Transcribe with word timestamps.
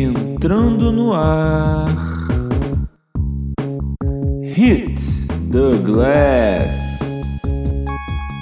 Entrando 0.00 0.92
no 0.92 1.12
ar. 1.12 1.88
Hit 4.44 4.94
the 5.50 5.76
Glass. 5.84 7.00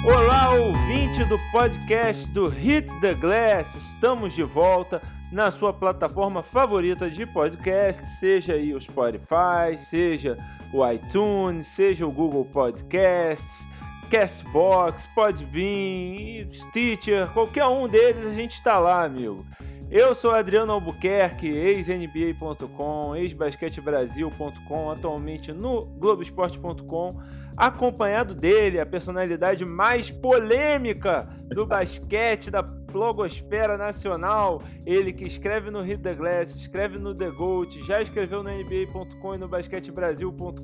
Olá, 0.05 0.51
ouvinte 0.53 1.23
do 1.23 1.39
podcast 1.51 2.29
do 2.29 2.47
Hit 2.47 2.87
the 3.01 3.15
Glass. 3.15 3.73
Estamos 3.73 4.33
de 4.33 4.43
volta 4.43 5.01
na 5.31 5.49
sua 5.49 5.73
plataforma 5.73 6.43
favorita 6.43 7.09
de 7.09 7.25
podcast, 7.25 8.05
seja 8.19 8.53
aí 8.53 8.75
o 8.75 8.79
Spotify, 8.79 9.75
seja 9.75 10.37
o 10.71 10.87
iTunes, 10.87 11.65
seja 11.65 12.05
o 12.05 12.11
Google 12.11 12.45
Podcasts, 12.45 13.67
Castbox, 14.11 15.07
Podbean, 15.15 16.53
Stitcher, 16.53 17.27
qualquer 17.29 17.65
um 17.65 17.87
deles 17.87 18.27
a 18.27 18.33
gente 18.35 18.51
está 18.51 18.77
lá, 18.77 19.05
amigo. 19.05 19.43
Eu 19.89 20.13
sou 20.13 20.31
Adriano 20.31 20.73
Albuquerque, 20.73 21.47
ex-NBA.com, 21.47 23.15
ex-basquetebrasil.com, 23.15 24.91
atualmente 24.91 25.53
no 25.53 25.85
Globoesporte.com, 25.85 27.21
acompanhado 27.55 28.35
dele, 28.35 28.81
a 28.81 28.85
personalidade 28.85 29.63
mais 29.63 30.11
polêmica 30.11 31.29
do 31.47 31.65
basquete, 31.65 32.51
da 32.51 32.61
blogosfera 32.61 33.77
nacional, 33.77 34.61
ele 34.85 35.13
que 35.13 35.23
escreve 35.23 35.71
no 35.71 35.81
Hit 35.81 36.03
the 36.03 36.13
Glass, 36.13 36.53
escreve 36.53 36.99
no 36.99 37.15
The 37.15 37.29
Goat, 37.31 37.81
já 37.85 38.01
escreveu 38.01 38.43
no 38.43 38.49
NBA.com 38.49 39.35
e 39.35 39.37
no 39.37 39.47
basquetebrasil.com.br, 39.47 40.61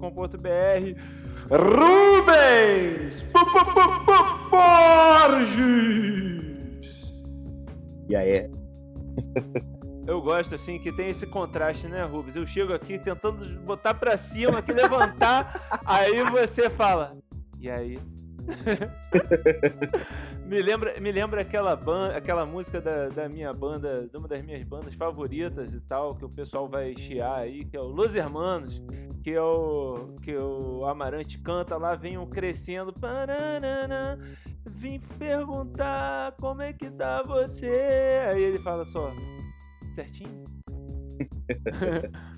Rubens 1.49 3.23
Borges! 5.31 5.63
E 8.09 8.15
aí? 8.17 8.62
Eu 10.05 10.21
gosto 10.21 10.53
assim 10.55 10.77
que 10.79 10.91
tem 10.91 11.09
esse 11.09 11.25
contraste, 11.25 11.87
né, 11.87 12.03
Rubens? 12.03 12.35
Eu 12.35 12.45
chego 12.45 12.73
aqui 12.73 12.99
tentando 12.99 13.59
botar 13.61 13.93
pra 13.93 14.17
cima, 14.17 14.59
aqui 14.59 14.73
levantar, 14.73 15.61
aí 15.85 16.23
você 16.29 16.69
fala. 16.69 17.17
E 17.59 17.69
aí? 17.69 17.97
me 20.45 20.61
lembra, 20.61 20.99
me 20.99 21.11
lembra 21.11 21.41
aquela 21.41 21.79
aquela 22.15 22.45
música 22.45 22.81
da, 22.81 23.09
da 23.09 23.29
minha 23.29 23.53
banda, 23.53 24.07
de 24.07 24.17
uma 24.17 24.27
das 24.27 24.43
minhas 24.43 24.63
bandas 24.63 24.93
favoritas 24.95 25.73
e 25.73 25.79
tal, 25.81 26.15
que 26.15 26.25
o 26.25 26.29
pessoal 26.29 26.67
vai 26.67 26.95
chiar 26.95 27.39
aí, 27.39 27.65
que 27.65 27.77
é 27.77 27.79
o 27.79 27.87
Los 27.87 28.15
Hermanos, 28.15 28.81
que 29.23 29.31
é 29.31 29.41
o 29.41 30.15
que 30.21 30.35
o 30.35 30.85
Amarante 30.85 31.39
canta 31.39 31.77
lá, 31.77 31.95
venham 31.95 32.25
crescendo. 32.25 32.93
Paranana, 32.93 34.19
vim 34.65 34.99
perguntar 35.17 36.33
como 36.33 36.61
é 36.61 36.73
que 36.73 36.91
tá 36.91 37.23
você. 37.23 38.21
Aí 38.27 38.43
ele 38.43 38.59
fala 38.59 38.85
só, 38.85 39.13
certinho? 39.93 40.43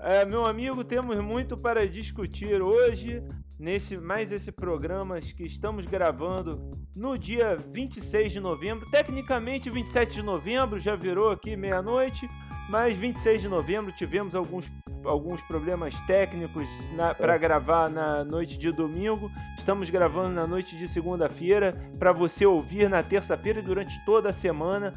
é, 0.00 0.24
meu 0.24 0.44
amigo, 0.46 0.84
temos 0.84 1.18
muito 1.20 1.56
para 1.56 1.86
discutir 1.86 2.62
hoje 2.62 3.22
nesse 3.58 3.96
mais 3.96 4.30
esse 4.30 4.52
programa 4.52 5.18
que 5.20 5.42
estamos 5.42 5.84
gravando 5.84 6.70
no 6.94 7.18
dia 7.18 7.56
26 7.56 8.32
de 8.32 8.40
novembro. 8.40 8.88
Tecnicamente 8.90 9.68
27 9.68 10.14
de 10.14 10.22
novembro, 10.22 10.78
já 10.78 10.94
virou 10.94 11.30
aqui 11.30 11.56
meia-noite, 11.56 12.28
mas 12.70 12.96
26 12.96 13.42
de 13.42 13.48
novembro 13.48 13.92
tivemos 13.92 14.36
alguns, 14.36 14.70
alguns 15.04 15.40
problemas 15.42 15.94
técnicos 16.06 16.68
para 17.16 17.36
gravar 17.36 17.90
na 17.90 18.24
noite 18.24 18.56
de 18.56 18.70
domingo. 18.70 19.30
Estamos 19.58 19.90
gravando 19.90 20.34
na 20.34 20.46
noite 20.46 20.78
de 20.78 20.86
segunda-feira 20.86 21.76
para 21.98 22.12
você 22.12 22.46
ouvir 22.46 22.88
na 22.88 23.02
terça-feira 23.02 23.58
e 23.58 23.62
durante 23.62 23.98
toda 24.04 24.28
a 24.28 24.32
semana. 24.32 24.94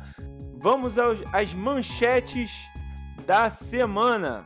Vamos 0.58 1.00
aos, 1.00 1.20
às 1.34 1.52
manchetes 1.56 2.52
da 3.26 3.50
semana. 3.50 4.46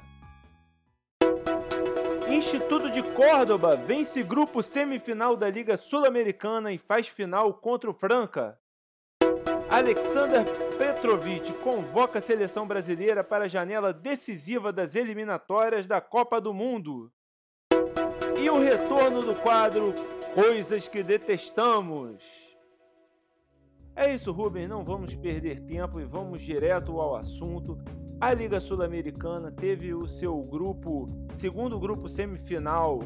Instituto 2.36 2.92
de 2.92 3.02
Córdoba 3.02 3.78
vence 3.78 4.22
grupo 4.22 4.62
semifinal 4.62 5.38
da 5.38 5.50
Liga 5.50 5.78
Sul-Americana 5.78 6.74
e 6.74 6.78
faz 6.78 7.08
final 7.08 7.54
contra 7.54 7.90
o 7.90 7.94
Franca. 7.94 8.60
Alexander 9.70 10.44
Petrovic 10.78 11.54
convoca 11.64 12.20
a 12.20 12.22
seleção 12.22 12.68
brasileira 12.68 13.24
para 13.24 13.46
a 13.46 13.48
janela 13.48 13.94
decisiva 13.94 14.74
das 14.74 14.96
eliminatórias 14.96 15.88
da 15.88 16.02
Copa 16.02 16.42
do 16.42 16.54
Mundo. 16.54 17.10
E 18.38 18.50
o 18.50 18.60
retorno 18.60 19.22
do 19.22 19.36
quadro 19.36 19.94
Coisas 20.34 20.90
que 20.90 21.02
Detestamos. 21.02 22.45
É 23.96 24.14
isso, 24.14 24.34
Rubens, 24.34 24.68
não 24.68 24.84
vamos 24.84 25.16
perder 25.16 25.62
tempo 25.62 26.02
e 26.02 26.06
vamos 26.06 26.42
direto 26.42 27.00
ao 27.00 27.16
assunto. 27.16 27.78
A 28.20 28.34
Liga 28.34 28.60
Sul-Americana 28.60 29.52
teve 29.52 29.94
o 29.94 30.06
seu 30.06 30.38
grupo, 30.44 31.08
segundo 31.36 31.80
grupo 31.80 32.10
semifinal, 32.10 33.00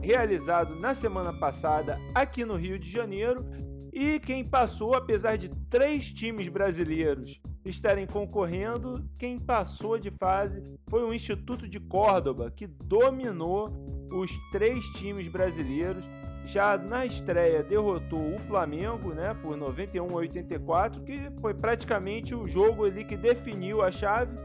realizado 0.00 0.76
na 0.76 0.94
semana 0.94 1.32
passada 1.32 1.98
aqui 2.14 2.44
no 2.44 2.54
Rio 2.54 2.78
de 2.78 2.88
Janeiro. 2.88 3.44
E 3.92 4.20
quem 4.20 4.44
passou, 4.44 4.94
apesar 4.94 5.36
de 5.36 5.48
três 5.68 6.12
times 6.12 6.48
brasileiros 6.48 7.40
estarem 7.64 8.06
concorrendo, 8.06 9.04
quem 9.18 9.40
passou 9.40 9.98
de 9.98 10.12
fase 10.12 10.62
foi 10.88 11.02
o 11.02 11.12
Instituto 11.12 11.66
de 11.68 11.80
Córdoba, 11.80 12.52
que 12.54 12.68
dominou 12.68 13.72
os 14.12 14.30
três 14.52 14.84
times 14.90 15.26
brasileiros. 15.26 16.04
Já 16.46 16.78
na 16.78 17.04
estreia 17.04 17.60
derrotou 17.60 18.34
o 18.34 18.38
Flamengo, 18.38 19.12
né, 19.12 19.34
por 19.42 19.56
91 19.56 20.08
a 20.10 20.14
84, 20.14 21.02
que 21.02 21.28
foi 21.40 21.52
praticamente 21.52 22.36
o 22.36 22.46
jogo 22.46 22.84
ali 22.84 23.04
que 23.04 23.16
definiu 23.16 23.82
a 23.82 23.90
chave. 23.90 24.36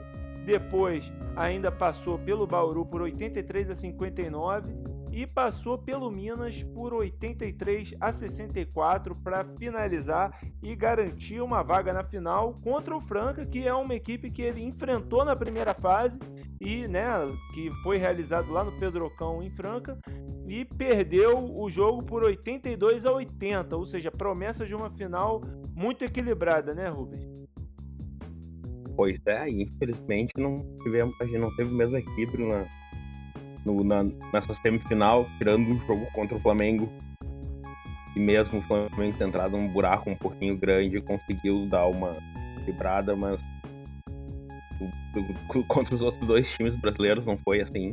Depois 0.43 1.13
ainda 1.35 1.71
passou 1.71 2.17
pelo 2.17 2.47
Bauru 2.47 2.83
por 2.83 3.03
83 3.03 3.69
a 3.69 3.75
59 3.75 4.73
e 5.11 5.27
passou 5.27 5.77
pelo 5.77 6.09
Minas 6.09 6.63
por 6.73 6.91
83 6.91 7.93
a 8.01 8.11
64 8.11 9.15
para 9.17 9.45
finalizar 9.59 10.35
e 10.63 10.75
garantir 10.75 11.39
uma 11.39 11.61
vaga 11.61 11.93
na 11.93 12.03
final 12.03 12.55
contra 12.63 12.95
o 12.95 13.01
Franca, 13.01 13.45
que 13.45 13.67
é 13.67 13.73
uma 13.75 13.93
equipe 13.93 14.31
que 14.31 14.41
ele 14.41 14.63
enfrentou 14.63 15.23
na 15.23 15.35
primeira 15.35 15.75
fase 15.75 16.17
e, 16.59 16.87
né, 16.87 17.07
que 17.53 17.69
foi 17.83 17.97
realizado 17.97 18.51
lá 18.51 18.63
no 18.63 18.71
Pedrocão 18.71 19.43
em 19.43 19.51
Franca 19.51 19.99
e 20.51 20.65
perdeu 20.65 21.49
o 21.49 21.69
jogo 21.69 22.03
por 22.03 22.23
82 22.23 23.05
a 23.05 23.13
80, 23.13 23.73
ou 23.73 23.85
seja, 23.85 24.11
promessa 24.11 24.65
de 24.65 24.75
uma 24.75 24.89
final 24.91 25.39
muito 25.73 26.03
equilibrada, 26.03 26.75
né, 26.75 26.89
Rubens? 26.89 27.25
Pois 28.97 29.17
é, 29.25 29.49
infelizmente 29.49 30.33
não 30.37 30.57
tivemos, 30.83 31.15
a 31.21 31.23
gente 31.23 31.37
não 31.37 31.55
teve 31.55 31.71
o 31.71 31.73
mesmo 31.73 31.95
equilíbrio 31.95 32.49
na, 32.49 32.65
no, 33.65 33.81
na, 33.81 34.03
nessa 34.03 34.53
semifinal, 34.61 35.25
tirando 35.37 35.69
um 35.69 35.79
jogo 35.87 36.05
contra 36.11 36.35
o 36.35 36.41
Flamengo. 36.41 36.91
E 38.13 38.19
mesmo 38.19 38.59
o 38.59 38.63
Flamengo 38.63 39.17
ter 39.17 39.25
entrado 39.25 39.55
num 39.55 39.69
buraco 39.69 40.09
um 40.09 40.17
pouquinho 40.17 40.57
grande, 40.57 40.99
conseguiu 40.99 41.65
dar 41.65 41.87
uma 41.87 42.13
quebrada, 42.65 43.15
mas 43.15 43.39
contra 45.69 45.95
os 45.95 46.01
outros 46.01 46.27
dois 46.27 46.45
times 46.57 46.75
brasileiros 46.75 47.25
não 47.25 47.37
foi 47.37 47.61
assim. 47.61 47.91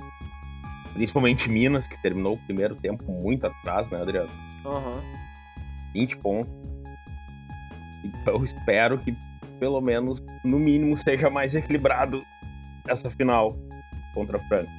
Principalmente 0.93 1.49
Minas, 1.49 1.87
que 1.87 2.00
terminou 2.03 2.34
o 2.34 2.38
primeiro 2.38 2.75
tempo 2.76 3.10
muito 3.10 3.47
atrás, 3.47 3.88
né, 3.91 4.00
Adriano? 4.00 4.31
Uhum. 4.65 5.00
20 5.93 6.16
pontos. 6.19 6.53
Então 8.04 8.44
espero 8.44 8.99
que 8.99 9.16
pelo 9.59 9.81
menos, 9.81 10.22
no 10.44 10.59
mínimo, 10.59 10.99
seja 11.03 11.28
mais 11.28 11.54
equilibrado 11.54 12.25
essa 12.87 13.10
final 13.10 13.56
contra 14.15 14.38
a 14.38 14.41
França. 14.44 14.71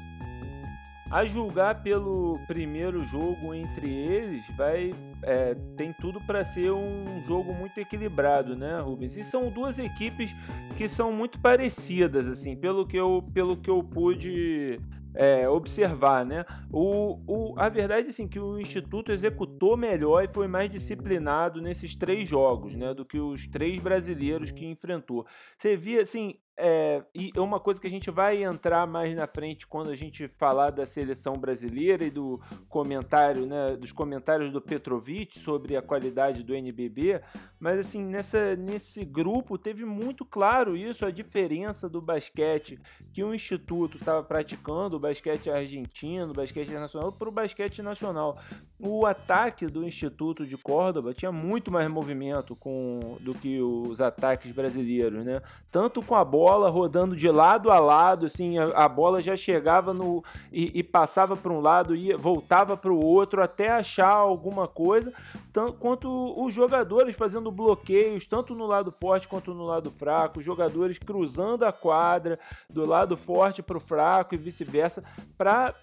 A 1.11 1.25
julgar 1.25 1.81
pelo 1.81 2.39
primeiro 2.45 3.03
jogo 3.03 3.53
entre 3.53 3.89
eles, 3.89 4.43
vai 4.55 4.93
é, 5.23 5.55
tem 5.75 5.91
tudo 5.91 6.21
para 6.21 6.45
ser 6.45 6.71
um 6.71 7.19
jogo 7.23 7.51
muito 7.51 7.79
equilibrado, 7.79 8.55
né, 8.55 8.79
Rubens? 8.79 9.17
E 9.17 9.23
são 9.23 9.49
duas 9.49 9.79
equipes 9.79 10.35
que 10.77 10.87
são 10.87 11.11
muito 11.11 11.39
parecidas, 11.39 12.27
assim, 12.27 12.55
pelo 12.55 12.85
que 12.85 12.95
eu, 12.95 13.25
pelo 13.33 13.57
que 13.57 13.71
eu 13.71 13.81
pude 13.83 14.79
é, 15.13 15.47
observar, 15.49 16.25
né? 16.25 16.45
O, 16.71 17.19
o, 17.27 17.59
a 17.59 17.69
verdade 17.69 18.07
é 18.07 18.09
assim, 18.09 18.27
que 18.27 18.39
o 18.39 18.59
Instituto 18.59 19.11
executou 19.11 19.75
melhor 19.75 20.23
e 20.23 20.27
foi 20.31 20.47
mais 20.47 20.69
disciplinado 20.69 21.61
nesses 21.61 21.95
três 21.95 22.27
jogos, 22.27 22.75
né? 22.75 22.93
Do 22.93 23.05
que 23.05 23.19
os 23.19 23.47
três 23.47 23.81
brasileiros 23.81 24.51
que 24.51 24.65
enfrentou. 24.65 25.25
Você 25.57 25.75
via, 25.75 26.01
assim, 26.01 26.35
é, 26.59 27.03
e 27.15 27.31
é 27.33 27.39
uma 27.39 27.59
coisa 27.59 27.79
que 27.79 27.87
a 27.87 27.89
gente 27.89 28.11
vai 28.11 28.43
entrar 28.43 28.85
mais 28.85 29.15
na 29.15 29.25
frente 29.25 29.65
quando 29.65 29.91
a 29.91 29.95
gente 29.95 30.27
falar 30.27 30.71
da 30.71 30.85
seleção 30.85 31.37
brasileira 31.37 32.03
e 32.03 32.09
do 32.09 32.39
comentário, 32.67 33.45
né, 33.45 33.77
dos 33.77 33.93
comentários 33.93 34.51
do 34.51 34.61
Petrovic 34.61 35.39
sobre 35.39 35.77
a 35.77 35.81
qualidade 35.81 36.43
do 36.43 36.53
NBB, 36.53 37.21
mas 37.57 37.79
assim, 37.79 38.03
nessa, 38.03 38.57
nesse 38.57 39.05
grupo 39.05 39.57
teve 39.57 39.85
muito 39.85 40.25
claro 40.25 40.75
isso, 40.75 41.05
a 41.05 41.11
diferença 41.11 41.87
do 41.87 42.01
basquete 42.01 42.77
que 43.13 43.23
o 43.23 43.33
Instituto 43.33 43.97
estava 43.97 44.21
praticando, 44.21 44.97
o 44.97 44.99
basquete 44.99 45.49
argentino, 45.49 46.31
o 46.31 46.35
basquete 46.35 46.67
internacional, 46.67 47.13
para 47.13 47.29
o 47.29 47.31
basquete 47.31 47.81
nacional. 47.81 48.37
O 48.77 49.05
ataque 49.05 49.67
do 49.67 49.85
Instituto 49.85 50.45
de 50.45 50.57
Córdoba 50.57 51.13
tinha 51.13 51.31
muito 51.31 51.71
mais 51.71 51.87
movimento 51.89 52.55
com, 52.55 53.17
do 53.21 53.33
que 53.33 53.61
os 53.61 54.01
ataques 54.01 54.51
brasileiros, 54.51 55.23
né? 55.23 55.41
Tanto 55.71 56.01
com 56.01 56.15
a 56.15 56.25
bola 56.25 56.48
bola 56.49 56.69
rodando 56.69 57.15
de 57.15 57.29
lado 57.29 57.69
a 57.69 57.77
lado, 57.77 58.25
assim, 58.25 58.57
a, 58.57 58.65
a 58.69 58.89
bola 58.89 59.21
já 59.21 59.35
chegava 59.35 59.93
no 59.93 60.23
e, 60.51 60.79
e 60.79 60.83
passava 60.83 61.37
para 61.37 61.53
um 61.53 61.59
lado 61.59 61.95
e 61.95 62.11
voltava 62.15 62.75
para 62.75 62.91
o 62.91 62.99
outro 62.99 63.43
até 63.43 63.69
achar 63.69 64.15
alguma 64.15 64.67
coisa, 64.67 65.13
tanto 65.53 65.73
quanto 65.73 66.09
os 66.43 66.51
jogadores 66.51 67.15
fazendo 67.15 67.51
bloqueios 67.51 68.25
tanto 68.25 68.55
no 68.55 68.65
lado 68.65 68.91
forte 68.91 69.27
quanto 69.27 69.53
no 69.53 69.63
lado 69.63 69.91
fraco, 69.91 70.41
jogadores 70.41 70.97
cruzando 70.97 71.65
a 71.65 71.71
quadra 71.71 72.39
do 72.67 72.83
lado 72.83 73.15
forte 73.15 73.61
para 73.61 73.77
o 73.77 73.81
fraco 73.81 74.33
e 74.33 74.37
vice-versa, 74.37 75.03
para 75.37 75.75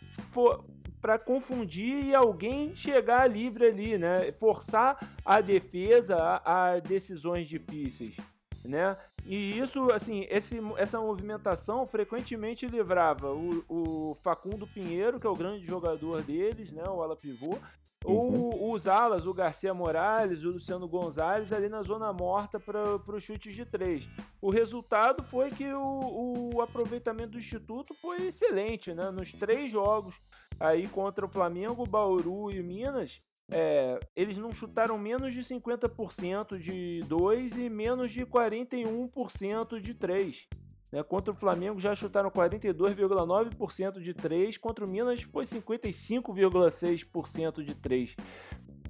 para 1.00 1.19
confundir 1.20 2.06
e 2.06 2.14
alguém 2.14 2.74
chegar 2.74 3.30
livre 3.30 3.66
ali, 3.66 3.96
né? 3.96 4.32
Forçar 4.32 4.98
a 5.24 5.40
defesa 5.40 6.16
a, 6.16 6.72
a 6.72 6.80
decisões 6.80 7.46
difíceis, 7.46 8.16
né? 8.64 8.96
E 9.26 9.58
isso, 9.58 9.93
assim, 9.93 10.25
esse, 10.31 10.61
essa 10.76 11.00
movimentação 11.00 11.84
frequentemente 11.84 12.67
livrava 12.67 13.32
o, 13.32 13.64
o, 13.69 14.14
Facundo 14.23 14.69
Pinheiro, 14.69 15.19
que 15.19 15.26
é 15.26 15.31
o 15.31 15.34
grande 15.34 15.67
jogador 15.67 16.23
deles, 16.23 16.70
né? 16.70 16.84
O 16.88 17.02
ala 17.02 17.17
pivô, 17.17 17.58
ou 18.05 18.32
uhum. 18.32 18.73
os 18.73 18.87
alas, 18.87 19.26
o 19.26 19.34
Garcia 19.34 19.75
Morales, 19.75 20.44
o 20.44 20.50
Luciano 20.50 20.87
Gonzalez, 20.87 21.52
ali 21.52 21.69
na 21.69 21.82
zona 21.82 22.12
morta 22.12 22.61
para 22.61 22.94
os 22.94 23.23
chutes 23.23 23.52
de 23.52 23.67
três. 23.67 24.08
O 24.40 24.49
resultado 24.49 25.25
foi 25.25 25.50
que 25.50 25.72
o, 25.72 26.52
o, 26.55 26.62
aproveitamento 26.62 27.31
do 27.31 27.38
Instituto 27.38 27.94
foi 27.94 28.29
excelente, 28.29 28.94
né? 28.94 29.11
Nos 29.11 29.32
três 29.32 29.72
jogos 29.72 30.14
aí 30.61 30.87
contra 30.87 31.26
o 31.26 31.29
Flamengo, 31.29 31.84
Bauru 31.84 32.52
e 32.52 32.62
Minas, 32.62 33.20
é, 33.50 33.98
eles 34.14 34.38
não 34.38 34.52
chutaram 34.52 34.96
menos 34.98 35.32
de 35.32 35.40
50% 35.40 36.58
de 36.58 37.00
dois 37.06 37.56
e 37.56 37.70
menos 37.70 38.10
de 38.10 38.26
41% 38.26 39.81
de 39.81 39.94
três. 39.94 40.48
Né? 40.90 41.00
Contra 41.02 41.32
o 41.32 41.37
Flamengo 41.37 41.78
já 41.78 41.94
chutaram 41.94 42.31
42,9% 42.31 44.00
de 44.00 44.14
3, 44.14 44.56
contra 44.58 44.84
o 44.84 44.88
Minas 44.88 45.22
foi 45.22 45.44
55,6% 45.44 47.62
de 47.62 47.75
3. 47.75 48.16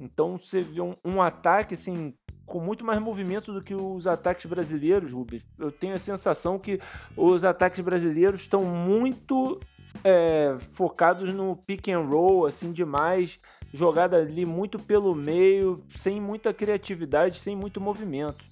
Então 0.00 0.38
você 0.38 0.61
vê 0.61 0.81
um, 0.81 0.94
um, 1.05 1.20
ataque 1.20 1.75
assim 1.75 2.14
com 2.44 2.61
muito 2.61 2.85
mais 2.85 3.00
movimento 3.00 3.53
do 3.53 3.62
que 3.62 3.75
os 3.75 4.06
ataques 4.06 4.47
brasileiros, 4.47 5.11
Rubens. 5.11 5.43
Eu 5.58 5.73
tenho 5.73 5.94
a 5.94 5.99
sensação 5.99 6.58
que 6.58 6.79
os 7.17 7.44
ataques 7.44 7.81
brasileiros 7.81 8.43
estão 8.43 8.62
muito 8.62 9.58
é, 10.05 10.56
focados 10.73 11.35
no 11.35 11.56
pick 11.56 11.88
and 11.88 12.03
roll, 12.03 12.47
assim, 12.47 12.70
demais, 12.70 13.41
jogada 13.76 14.17
ali 14.17 14.44
muito 14.44 14.78
pelo 14.78 15.14
meio, 15.14 15.82
sem 15.88 16.20
muita 16.20 16.52
criatividade, 16.52 17.38
sem 17.38 17.55
muito 17.55 17.81
movimento 17.81 18.44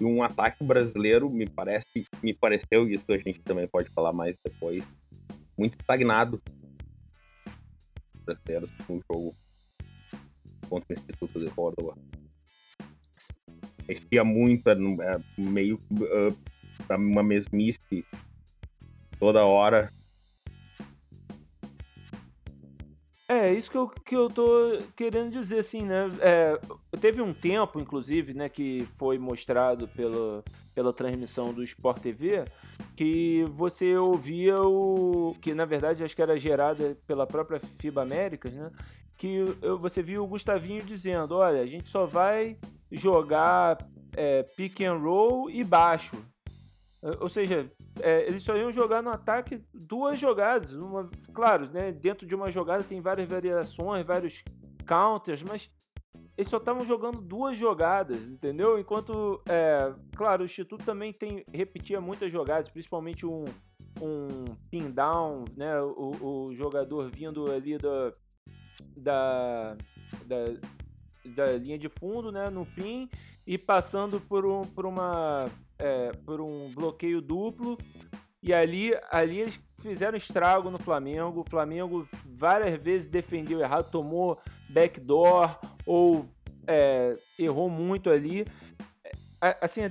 e 0.00 0.04
um 0.04 0.22
ataque 0.22 0.64
brasileiro 0.64 1.30
me 1.30 1.48
parece, 1.48 2.06
me 2.22 2.34
pareceu, 2.34 2.88
isso 2.88 3.10
a 3.12 3.18
gente 3.18 3.40
também 3.40 3.68
pode 3.68 3.88
falar 3.90 4.12
mais 4.12 4.36
depois, 4.44 4.84
muito 5.56 5.78
estagnado. 5.78 6.42
Brasileiros 8.24 8.70
no 8.88 9.00
jogo 9.10 9.34
contra 10.68 10.94
o 10.94 10.98
Instituto 10.98 11.40
de 11.40 11.50
Córdoba. 11.50 11.96
Existia 13.86 14.24
muito, 14.24 14.68
é, 14.68 14.76
meio 15.36 15.76
uh, 15.92 16.96
uma 16.96 17.22
mesmice 17.22 18.04
toda 19.18 19.44
hora 19.44 19.90
É, 23.44 23.52
isso 23.52 23.70
que 23.70 23.76
eu, 23.76 23.88
que 23.88 24.16
eu 24.16 24.30
tô 24.30 24.78
querendo 24.96 25.30
dizer, 25.30 25.58
assim, 25.58 25.82
né? 25.82 26.10
É, 26.20 26.58
teve 26.98 27.20
um 27.20 27.34
tempo, 27.34 27.78
inclusive, 27.78 28.32
né, 28.32 28.48
que 28.48 28.88
foi 28.96 29.18
mostrado 29.18 29.86
pelo, 29.88 30.42
pela 30.74 30.94
transmissão 30.94 31.52
do 31.52 31.62
Sport 31.62 32.00
TV, 32.00 32.46
que 32.96 33.44
você 33.50 33.96
ouvia 33.96 34.54
o. 34.62 35.36
que 35.42 35.52
na 35.52 35.66
verdade 35.66 36.02
acho 36.02 36.16
que 36.16 36.22
era 36.22 36.38
gerada 36.38 36.96
pela 37.06 37.26
própria 37.26 37.60
FIBA 37.78 38.02
Américas, 38.02 38.54
né? 38.54 38.70
Que 39.16 39.44
você 39.78 40.02
via 40.02 40.22
o 40.22 40.26
Gustavinho 40.26 40.82
dizendo: 40.82 41.36
olha, 41.36 41.60
a 41.60 41.66
gente 41.66 41.88
só 41.90 42.06
vai 42.06 42.56
jogar 42.90 43.76
é, 44.16 44.42
pick 44.42 44.80
and 44.80 44.96
roll 44.96 45.50
e 45.50 45.62
baixo. 45.62 46.16
Ou 47.20 47.28
seja, 47.28 47.70
é, 48.00 48.26
eles 48.26 48.42
só 48.42 48.56
iam 48.56 48.72
jogar 48.72 49.02
no 49.02 49.10
ataque 49.10 49.62
duas 49.72 50.18
jogadas. 50.18 50.72
Uma, 50.72 51.10
claro, 51.34 51.68
né, 51.70 51.92
dentro 51.92 52.26
de 52.26 52.34
uma 52.34 52.50
jogada 52.50 52.82
tem 52.82 53.00
várias 53.00 53.28
variações, 53.28 54.06
vários 54.06 54.42
counters, 54.86 55.42
mas 55.42 55.70
eles 56.36 56.50
só 56.50 56.56
estavam 56.56 56.84
jogando 56.84 57.20
duas 57.20 57.58
jogadas, 57.58 58.28
entendeu? 58.28 58.78
Enquanto, 58.78 59.40
é, 59.46 59.92
claro, 60.16 60.42
o 60.42 60.46
Instituto 60.46 60.84
também 60.84 61.12
tem 61.12 61.44
repetia 61.52 62.00
muitas 62.00 62.32
jogadas, 62.32 62.70
principalmente 62.70 63.26
um, 63.26 63.44
um 64.00 64.44
pin 64.70 64.90
down, 64.90 65.44
né? 65.56 65.80
O, 65.80 66.46
o 66.48 66.54
jogador 66.54 67.10
vindo 67.10 67.52
ali 67.52 67.76
da, 67.76 68.12
da, 68.96 69.76
da, 70.24 70.44
da 71.26 71.52
linha 71.52 71.78
de 71.78 71.88
fundo, 71.88 72.32
né? 72.32 72.48
No 72.50 72.64
pin 72.64 73.08
e 73.46 73.58
passando 73.58 74.20
por, 74.20 74.44
um, 74.46 74.62
por 74.62 74.86
uma 74.86 75.50
é, 75.84 76.12
por 76.24 76.40
um 76.40 76.70
bloqueio 76.70 77.20
duplo. 77.20 77.76
E 78.42 78.54
ali, 78.54 78.92
ali 79.10 79.40
eles 79.40 79.60
fizeram 79.80 80.16
estrago 80.16 80.70
no 80.70 80.78
Flamengo. 80.78 81.40
O 81.40 81.50
Flamengo 81.50 82.08
várias 82.24 82.80
vezes 82.80 83.08
defendeu 83.08 83.60
errado, 83.60 83.90
tomou 83.90 84.38
backdoor 84.70 85.58
ou 85.84 86.26
é, 86.66 87.18
errou 87.38 87.68
muito 87.68 88.08
ali. 88.08 88.46
É, 89.42 89.58
assim, 89.60 89.82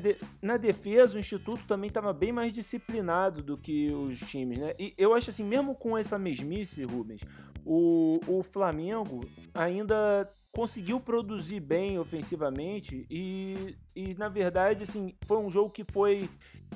na 0.41 0.57
defesa, 0.57 1.15
o 1.15 1.19
Instituto 1.19 1.63
também 1.67 1.89
estava 1.89 2.11
bem 2.11 2.31
mais 2.31 2.51
disciplinado 2.51 3.43
do 3.43 3.55
que 3.55 3.91
os 3.91 4.19
times, 4.19 4.57
né? 4.57 4.73
E 4.79 4.95
eu 4.97 5.13
acho 5.13 5.29
assim, 5.29 5.43
mesmo 5.43 5.75
com 5.75 5.95
essa 5.95 6.17
mesmice, 6.17 6.83
Rubens, 6.83 7.21
o, 7.63 8.19
o 8.27 8.41
Flamengo 8.41 9.21
ainda 9.53 10.27
conseguiu 10.53 10.99
produzir 10.99 11.59
bem 11.59 11.97
ofensivamente 11.97 13.07
e, 13.09 13.75
e 13.95 14.13
na 14.13 14.29
verdade 14.29 14.83
assim 14.83 15.15
foi 15.25 15.37
um 15.39 15.49
jogo 15.49 15.71
que 15.71 15.83
foi 15.83 16.29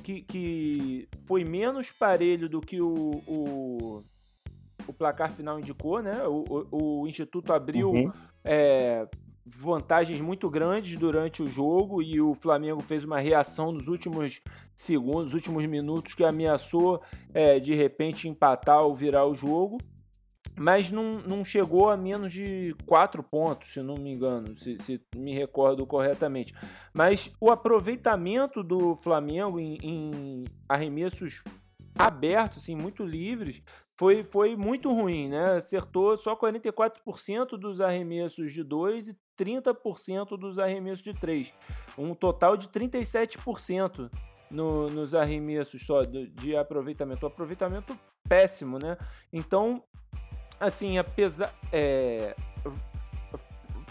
que, 0.04 0.24
que 0.24 1.08
foi 1.26 1.46
menos 1.46 1.92
parelho 1.92 2.50
do 2.50 2.60
que 2.60 2.82
o, 2.82 3.22
o, 3.28 4.04
o 4.88 4.94
placar 4.94 5.32
final 5.32 5.60
indicou 5.60 6.02
né 6.02 6.24
o, 6.28 6.66
o, 6.72 7.02
o 7.02 7.08
instituto 7.08 7.54
abriu 7.54 7.92
uhum. 7.92 8.12
é, 8.44 9.08
vantagens 9.46 10.20
muito 10.20 10.50
grandes 10.50 10.98
durante 10.98 11.44
o 11.44 11.48
jogo 11.48 12.02
e 12.02 12.20
o 12.20 12.34
Flamengo 12.34 12.82
fez 12.82 13.04
uma 13.04 13.20
reação 13.20 13.72
nos 13.72 13.88
últimos 13.88 14.42
segundos, 14.74 15.36
últimos 15.36 15.66
minutos 15.68 16.16
que 16.16 16.24
ameaçou 16.24 17.02
é, 17.32 17.60
de 17.60 17.76
repente 17.76 18.28
empatar 18.28 18.82
ou 18.82 18.96
virar 18.96 19.26
o 19.28 19.36
jogo 19.36 19.78
mas 20.58 20.90
não, 20.90 21.20
não 21.20 21.46
chegou 21.46 21.90
a 21.90 21.96
menos 21.96 22.34
de 22.34 22.76
4 22.86 23.22
pontos, 23.22 23.74
se 23.74 23.82
não 23.82 23.96
me 23.96 24.12
engano, 24.12 24.56
se, 24.56 24.78
se 24.78 25.02
me 25.16 25.34
recordo 25.34 25.86
corretamente. 25.86 26.54
Mas 26.94 27.32
o 27.40 27.52
aproveitamento 27.52 28.64
do 28.64 28.96
Flamengo 28.96 29.60
em, 29.60 29.78
em 29.84 30.46
arremessos 30.68 31.44
abertos, 31.98 32.60
assim, 32.60 32.76
muito 32.76 33.06
livres, 33.06 33.62
foi, 33.98 34.24
foi 34.24 34.56
muito 34.56 34.92
ruim, 34.92 35.30
né? 35.30 35.56
Acertou 35.56 36.16
só 36.18 36.36
44% 36.36 37.58
dos 37.58 37.82
arremessos 37.82 38.52
de 38.52 38.64
2 38.64 39.10
e 39.10 39.18
30% 39.40 40.38
dos 40.38 40.60
arremessos 40.60 41.04
de 41.04 41.14
3. 41.14 41.54
Um 41.98 42.14
total 42.14 42.56
de 42.56 42.68
37% 42.70 44.10
no, 44.52 44.88
nos 44.90 45.16
arremessos 45.16 45.84
só 45.86 46.04
de, 46.04 46.28
de 46.30 46.56
aproveitamento. 46.56 47.26
Aproveitamento 47.26 47.98
péssimo, 48.30 48.78
né? 48.82 48.98
Então, 49.34 49.84
assim, 50.60 50.98
apesar. 50.98 51.54
É, 51.72 52.36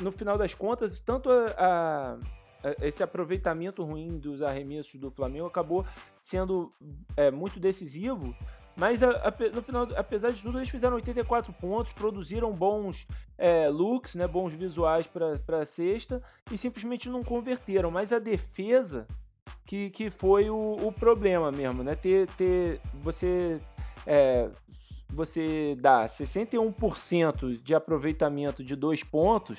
no 0.00 0.12
final 0.12 0.36
das 0.36 0.54
contas, 0.54 1.00
tanto 1.00 1.30
a, 1.30 2.18
a, 2.62 2.86
esse 2.86 3.02
aproveitamento 3.02 3.82
ruim 3.82 4.18
dos 4.18 4.42
arremessos 4.42 5.00
do 5.00 5.10
Flamengo 5.10 5.46
acabou 5.46 5.86
sendo 6.20 6.70
é, 7.16 7.30
muito 7.30 7.58
decisivo. 7.58 8.34
Mas 8.76 9.02
a, 9.02 9.34
no 9.54 9.62
final, 9.62 9.88
apesar 9.96 10.30
de 10.32 10.42
tudo, 10.42 10.58
eles 10.58 10.68
fizeram 10.68 10.96
84 10.96 11.50
pontos, 11.54 11.92
produziram 11.92 12.52
bons 12.52 13.06
é, 13.38 13.70
looks, 13.70 14.14
né, 14.14 14.28
bons 14.28 14.52
visuais 14.52 15.06
para 15.06 15.60
a 15.60 15.64
sexta 15.64 16.22
e 16.52 16.58
simplesmente 16.58 17.08
não 17.08 17.24
converteram. 17.24 17.90
Mas 17.90 18.12
a 18.12 18.18
defesa 18.18 19.06
que, 19.64 19.88
que 19.90 20.10
foi 20.10 20.50
o, 20.50 20.76
o 20.82 20.92
problema 20.92 21.50
mesmo, 21.50 21.82
né? 21.82 21.94
Ter, 21.94 22.28
ter 22.32 22.80
você 23.02 23.60
é, 24.06 24.48
você 25.08 25.76
dá 25.80 26.06
61% 26.06 27.62
de 27.62 27.74
aproveitamento 27.74 28.62
de 28.64 28.74
dois 28.74 29.02
pontos, 29.02 29.58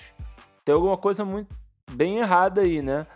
tem 0.63 0.74
alguma 0.75 0.98
coisa 0.98 1.24
muito 1.24 1.56
bem 1.92 2.18
errada 2.18 2.62
aí, 2.62 2.82
né? 2.82 3.08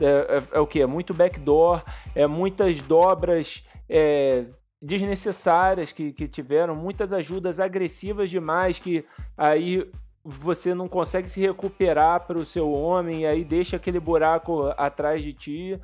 É, 0.00 0.04
é, 0.04 0.42
é 0.52 0.60
o 0.60 0.66
que? 0.66 0.80
É 0.80 0.86
muito 0.86 1.12
backdoor, 1.12 1.82
é 2.14 2.26
muitas 2.26 2.80
dobras 2.80 3.64
é, 3.88 4.46
desnecessárias 4.80 5.92
que, 5.92 6.12
que 6.12 6.26
tiveram, 6.26 6.74
muitas 6.74 7.12
ajudas 7.12 7.60
agressivas 7.60 8.30
demais 8.30 8.78
que 8.78 9.04
aí 9.36 9.90
você 10.24 10.74
não 10.74 10.88
consegue 10.88 11.28
se 11.28 11.40
recuperar 11.40 12.26
para 12.26 12.38
o 12.38 12.46
seu 12.46 12.70
homem 12.70 13.22
e 13.22 13.26
aí 13.26 13.44
deixa 13.44 13.76
aquele 13.76 13.98
buraco 13.98 14.72
atrás 14.76 15.22
de 15.22 15.32
ti. 15.32 15.80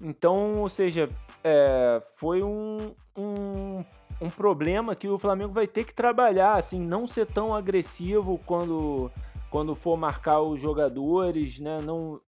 Então, 0.00 0.60
ou 0.60 0.68
seja, 0.68 1.08
é, 1.44 2.02
foi 2.14 2.42
um, 2.42 2.94
um, 3.16 3.84
um 4.20 4.30
problema 4.30 4.96
que 4.96 5.08
o 5.08 5.18
Flamengo 5.18 5.52
vai 5.52 5.66
ter 5.66 5.84
que 5.84 5.94
trabalhar, 5.94 6.56
assim, 6.56 6.80
não 6.80 7.06
ser 7.06 7.26
tão 7.26 7.54
agressivo 7.54 8.40
quando, 8.44 9.10
quando 9.50 9.74
for 9.74 9.96
marcar 9.96 10.40
os 10.40 10.60
jogadores, 10.60 11.60
né? 11.60 11.78
Não, 11.82 12.20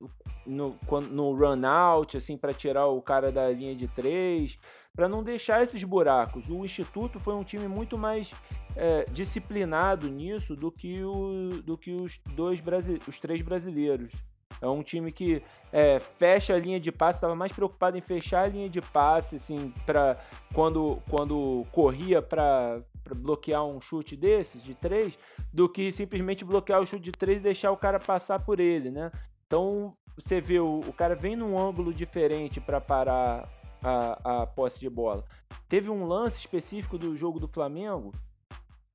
no, 0.47 0.77
no 1.11 1.35
run 1.35 1.67
out, 1.67 2.17
assim, 2.17 2.37
para 2.37 2.53
tirar 2.53 2.87
o 2.87 3.03
cara 3.03 3.31
da 3.31 3.51
linha 3.51 3.75
de 3.75 3.89
três, 3.89 4.59
para 4.95 5.09
não 5.09 5.23
deixar 5.23 5.63
esses 5.63 5.83
buracos. 5.85 6.49
O 6.49 6.65
Instituto 6.65 7.19
foi 7.19 7.35
um 7.35 7.45
time 7.45 7.67
muito 7.69 7.99
mais 7.99 8.33
é, 8.77 9.05
disciplinado 9.11 10.09
nisso 10.09 10.55
do 10.57 10.71
que, 10.71 11.03
o, 11.03 11.63
do 11.63 11.77
que 11.77 11.93
os 11.93 12.21
dois 12.35 12.61
os 13.07 13.19
três 13.19 13.43
brasileiros. 13.43 14.13
É 14.61 14.67
um 14.67 14.83
time 14.83 15.11
que 15.11 15.43
é, 15.73 15.99
fecha 15.99 16.55
a 16.55 16.59
linha 16.59 16.79
de 16.79 16.93
passe, 16.93 17.17
estava 17.17 17.35
mais 17.35 17.53
preocupado 17.53 17.97
em 17.97 18.01
fechar 18.01 18.45
a 18.45 18.49
linha 18.49 18.69
de 18.69 18.81
passe, 18.81 19.37
assim, 19.37 19.73
para 19.87 20.19
quando, 20.53 21.03
quando 21.09 21.67
corria 21.73 22.21
para 22.21 22.83
bloquear 23.15 23.65
um 23.65 23.81
chute 23.81 24.17
desses, 24.17 24.63
de 24.63 24.75
três, 24.75 25.19
do 25.53 25.69
que 25.69 25.91
simplesmente 25.91 26.45
bloquear 26.45 26.81
o 26.81 26.87
chute 26.87 27.05
de 27.05 27.13
três 27.13 27.39
e 27.39 27.43
deixar 27.43 27.71
o 27.71 27.77
cara 27.77 27.99
passar 27.99 28.39
por 28.41 28.61
ele, 28.61 28.91
né? 28.91 29.11
Então 29.47 29.97
você 30.17 30.41
vê 30.41 30.61
o, 30.61 30.81
o 30.81 30.93
cara 30.93 31.15
vem 31.15 31.35
num 31.35 31.59
ângulo 31.59 31.95
diferente 31.95 32.61
para 32.61 32.81
parar 32.81 33.49
a, 33.83 34.43
a 34.43 34.47
posse 34.47 34.79
de 34.79 34.91
bola. 34.91 35.25
Teve 35.69 35.91
um 35.91 36.05
lance 36.05 36.39
específico 36.39 36.99
do 36.99 37.17
jogo 37.17 37.41
do 37.41 37.49
Flamengo 37.49 38.13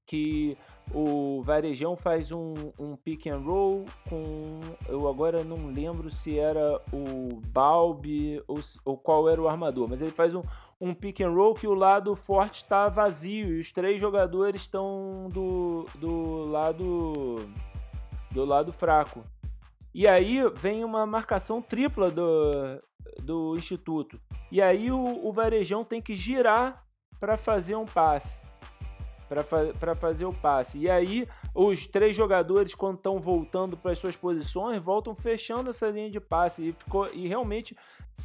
que 0.06 0.58
o 0.94 1.42
Varejão 1.42 1.96
faz 1.96 2.32
um, 2.32 2.54
um 2.78 2.96
pick 2.96 3.28
and 3.28 3.40
roll 3.40 3.86
com. 4.08 4.60
Eu 4.88 5.08
agora 5.08 5.44
não 5.44 5.68
lembro 5.68 6.12
se 6.12 6.38
era 6.38 6.80
o 6.94 7.42
Balbi 7.48 8.42
ou, 8.48 8.60
ou 8.84 8.98
qual 8.98 9.28
era 9.28 9.42
o 9.42 9.48
armador, 9.48 9.90
mas 9.90 10.00
ele 10.00 10.12
faz 10.12 10.36
um, 10.36 10.44
um 10.80 10.94
pick 10.94 11.22
and 11.22 11.32
roll 11.32 11.56
que 11.56 11.68
o 11.68 11.74
lado 11.74 12.16
forte 12.16 12.58
está 12.58 12.88
vazio 12.88 13.56
e 13.56 13.60
os 13.60 13.72
três 13.72 14.00
jogadores 14.00 14.62
estão 14.62 15.28
do, 15.32 15.86
do 15.96 16.46
lado 16.46 17.36
do 18.32 18.46
lado 18.46 18.72
fraco. 18.72 19.24
E 19.94 20.08
aí 20.08 20.42
vem 20.56 20.84
uma 20.84 21.06
marcação 21.06 21.62
tripla 21.62 22.12
do, 22.12 22.52
do 23.24 23.56
Instituto. 23.58 24.20
E 24.52 24.62
aí 24.62 24.92
o, 24.92 25.26
o 25.26 25.32
Varejão 25.32 25.86
tem 25.86 26.02
que 26.02 26.16
girar 26.16 26.86
para 27.18 27.38
fazer 27.38 27.76
um 27.76 27.86
passe 27.86 28.45
para 29.28 29.44
fa 29.44 29.96
fazer 29.96 30.26
o 30.26 30.34
passe. 30.34 30.78
E 30.78 30.90
aí, 30.90 31.28
os 31.54 31.88
três 31.88 32.16
jogadores, 32.16 32.76
quando 32.76 32.98
estão 32.98 33.20
voltando 33.20 33.76
para 33.76 33.92
as 33.92 34.00
suas 34.00 34.16
posições, 34.16 34.82
voltam 34.82 35.16
fechando 35.16 35.70
essa 35.70 35.88
linha 35.90 36.10
de 36.10 36.20
passe. 36.20 36.70
E, 36.70 36.72
ficou, 36.72 37.08
e 37.14 37.28
realmente 37.28 37.76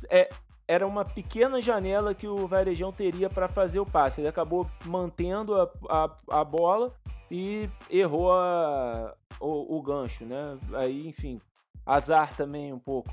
é, 0.09 0.29
era 0.69 0.87
uma 0.87 1.05
pequena 1.05 1.61
janela 1.61 2.15
que 2.15 2.29
o 2.29 2.47
Varejão 2.47 2.93
teria 2.93 3.29
para 3.29 3.49
fazer 3.49 3.81
o 3.81 3.87
passe. 3.87 4.21
Ele 4.21 4.29
acabou 4.29 4.71
mantendo 4.85 5.61
a, 5.61 5.69
a, 5.89 6.41
a 6.41 6.45
bola 6.45 6.95
e 7.31 7.69
errou 7.91 8.33
a, 8.33 9.15
o, 9.41 9.77
o, 9.77 9.83
gancho, 9.83 10.25
né? 10.25 10.59
Aí, 10.75 11.09
enfim, 11.09 11.41
azar 11.85 12.37
também 12.37 12.73
um 12.73 12.79
pouco. 12.79 13.11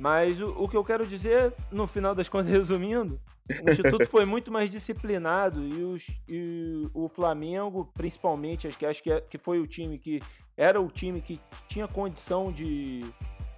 Mas 0.00 0.40
o, 0.40 0.48
o 0.52 0.66
que 0.66 0.76
eu 0.76 0.82
quero 0.82 1.06
dizer, 1.06 1.52
no 1.70 1.86
final 1.86 2.14
das 2.14 2.26
contas, 2.26 2.48
resumindo, 2.50 3.20
o 3.62 3.70
Instituto 3.70 4.08
foi 4.08 4.24
muito 4.24 4.50
mais 4.50 4.70
disciplinado 4.70 5.62
e, 5.62 5.82
os, 5.82 6.06
e, 6.26 6.88
o 6.94 7.06
Flamengo, 7.06 7.90
principalmente, 7.94 8.66
acho 8.66 8.78
que, 8.78 8.86
acho 8.86 9.02
que, 9.02 9.12
é, 9.12 9.20
que 9.20 9.36
foi 9.36 9.60
o 9.60 9.66
time 9.66 9.98
que 9.98 10.20
era 10.56 10.80
o 10.80 10.88
time 10.88 11.20
que 11.20 11.38
tinha 11.68 11.86
condição 11.86 12.50
de, 12.50 13.04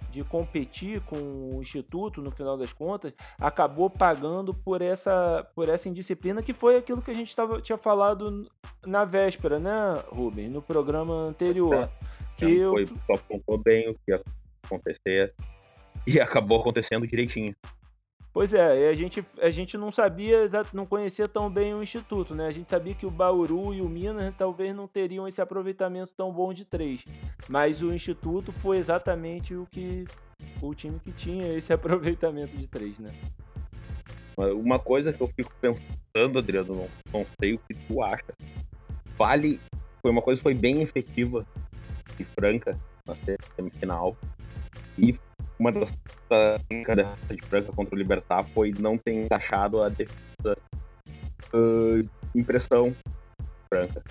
de 0.09 0.21
competir 0.25 0.99
com 1.01 1.15
o 1.55 1.61
Instituto 1.61 2.21
no 2.21 2.31
final 2.31 2.57
das 2.57 2.73
contas, 2.73 3.13
acabou 3.39 3.89
pagando 3.89 4.53
por 4.53 4.81
essa, 4.81 5.47
por 5.55 5.69
essa 5.69 5.87
indisciplina 5.87 6.43
que 6.43 6.51
foi 6.51 6.75
aquilo 6.75 7.01
que 7.01 7.11
a 7.11 7.15
gente 7.15 7.33
tava, 7.33 7.61
tinha 7.61 7.77
falado 7.77 8.49
na 8.85 9.05
véspera, 9.05 9.59
né, 9.59 10.03
Rubens, 10.09 10.51
no 10.51 10.61
programa 10.61 11.13
anterior. 11.13 11.73
É, 11.75 11.89
que 12.35 12.65
foi, 12.65 12.85
só 12.85 13.13
apontou 13.13 13.57
bem 13.57 13.89
o 13.89 13.93
que 13.93 14.11
ia 14.11 14.21
acontecer 14.65 15.33
e 16.07 16.19
acabou 16.19 16.59
acontecendo 16.59 17.07
direitinho. 17.07 17.55
Pois 18.33 18.51
é, 18.51 18.89
a 18.89 18.93
gente, 18.93 19.23
a 19.39 19.51
gente 19.51 19.77
não 19.77 19.91
sabia, 19.91 20.45
não 20.73 20.87
conhecia 20.87 21.27
tão 21.27 21.51
bem 21.51 21.75
o 21.75 21.83
Instituto, 21.83 22.33
né? 22.33 22.47
A 22.47 22.51
gente 22.51 22.67
sabia 22.67 22.95
que 22.95 23.05
o 23.05 23.11
Bauru 23.11 23.75
e 23.75 23.81
o 23.81 23.87
Minas 23.87 24.33
talvez 24.35 24.75
não 24.75 24.87
teriam 24.87 25.27
esse 25.27 25.39
aproveitamento 25.39 26.11
tão 26.17 26.33
bom 26.33 26.51
de 26.51 26.65
três. 26.65 27.05
Mas 27.47 27.83
o 27.83 27.93
Instituto 27.93 28.51
foi 28.51 28.77
exatamente 28.77 29.53
o 29.53 29.67
que 29.67 30.05
o 30.59 30.73
time 30.73 30.99
que 30.99 31.11
tinha 31.11 31.53
esse 31.53 31.71
aproveitamento 31.73 32.57
de 32.57 32.65
três, 32.65 32.97
né? 32.97 33.11
Uma 34.35 34.79
coisa 34.79 35.13
que 35.13 35.21
eu 35.21 35.27
fico 35.27 35.53
pensando, 35.61 36.39
Adriano, 36.39 36.73
não, 36.73 36.89
não 37.13 37.25
sei 37.39 37.53
o 37.53 37.59
que 37.59 37.75
tu 37.87 38.01
acha. 38.01 38.33
Vale. 39.15 39.59
Foi 40.01 40.11
uma 40.11 40.23
coisa 40.23 40.39
que 40.39 40.43
foi 40.43 40.55
bem 40.55 40.81
efetiva 40.81 41.45
e 42.19 42.23
franca 42.23 42.77
na 43.05 43.13
semifinal. 43.55 44.17
E 44.97 45.17
uma 45.63 45.71
das 45.71 45.89
de 47.29 47.47
Franca 47.47 47.71
contra 47.71 47.95
o 47.95 47.97
Libertar 47.97 48.43
foi 48.49 48.73
não 48.77 48.97
ter 48.97 49.13
encaixado 49.13 49.81
a 49.81 49.87
defesa 49.87 50.57
uh, 51.53 52.09
impressão 52.35 52.93
Franca. 53.69 54.03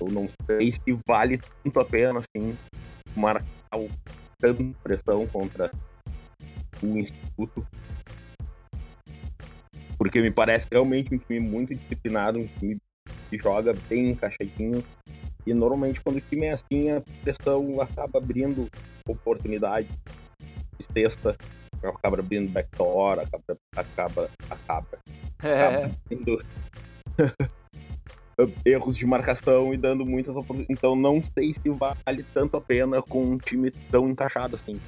Eu 0.00 0.08
não 0.08 0.28
sei 0.46 0.72
se 0.72 0.98
vale 1.06 1.40
tanto 1.64 1.80
a 1.80 1.84
pena 1.84 2.20
assim 2.20 2.56
marcar 3.16 3.76
o 3.76 3.88
tanto 4.38 4.74
pressão 4.82 5.26
contra 5.26 5.70
o 6.80 6.86
Instituto. 6.86 7.66
Porque 9.98 10.20
me 10.20 10.30
parece 10.30 10.66
realmente 10.70 11.14
um 11.14 11.18
time 11.18 11.40
muito 11.40 11.74
disciplinado, 11.74 12.38
um 12.38 12.46
time 12.46 12.78
que 13.28 13.36
joga 13.36 13.74
bem 13.88 14.10
encaixadinho. 14.10 14.82
E 15.46 15.52
normalmente 15.52 16.00
quando 16.00 16.16
o 16.16 16.20
time 16.20 16.46
é 16.46 16.52
assim, 16.52 16.90
a 16.90 17.02
pressão 17.22 17.80
acaba 17.80 18.18
abrindo 18.18 18.68
oportunidade 19.06 19.88
sexta, 20.92 21.36
acaba 21.82 22.18
abrindo 22.18 22.50
backdoor, 22.50 23.20
acaba, 23.20 23.58
acaba, 23.76 24.30
acaba, 24.50 24.98
é. 25.42 25.66
acaba 25.66 25.90
tendo 26.08 26.42
erros 28.64 28.96
de 28.96 29.04
marcação 29.04 29.74
e 29.74 29.76
dando 29.76 30.04
muitas 30.04 30.34
oportunidades. 30.34 30.76
Então 30.78 30.94
não 30.96 31.22
sei 31.34 31.54
se 31.54 31.68
vale 31.70 32.24
tanto 32.34 32.56
a 32.56 32.60
pena 32.60 33.02
com 33.02 33.22
um 33.22 33.38
time 33.38 33.70
tão 33.90 34.08
encaixado 34.08 34.56
assim. 34.56 34.80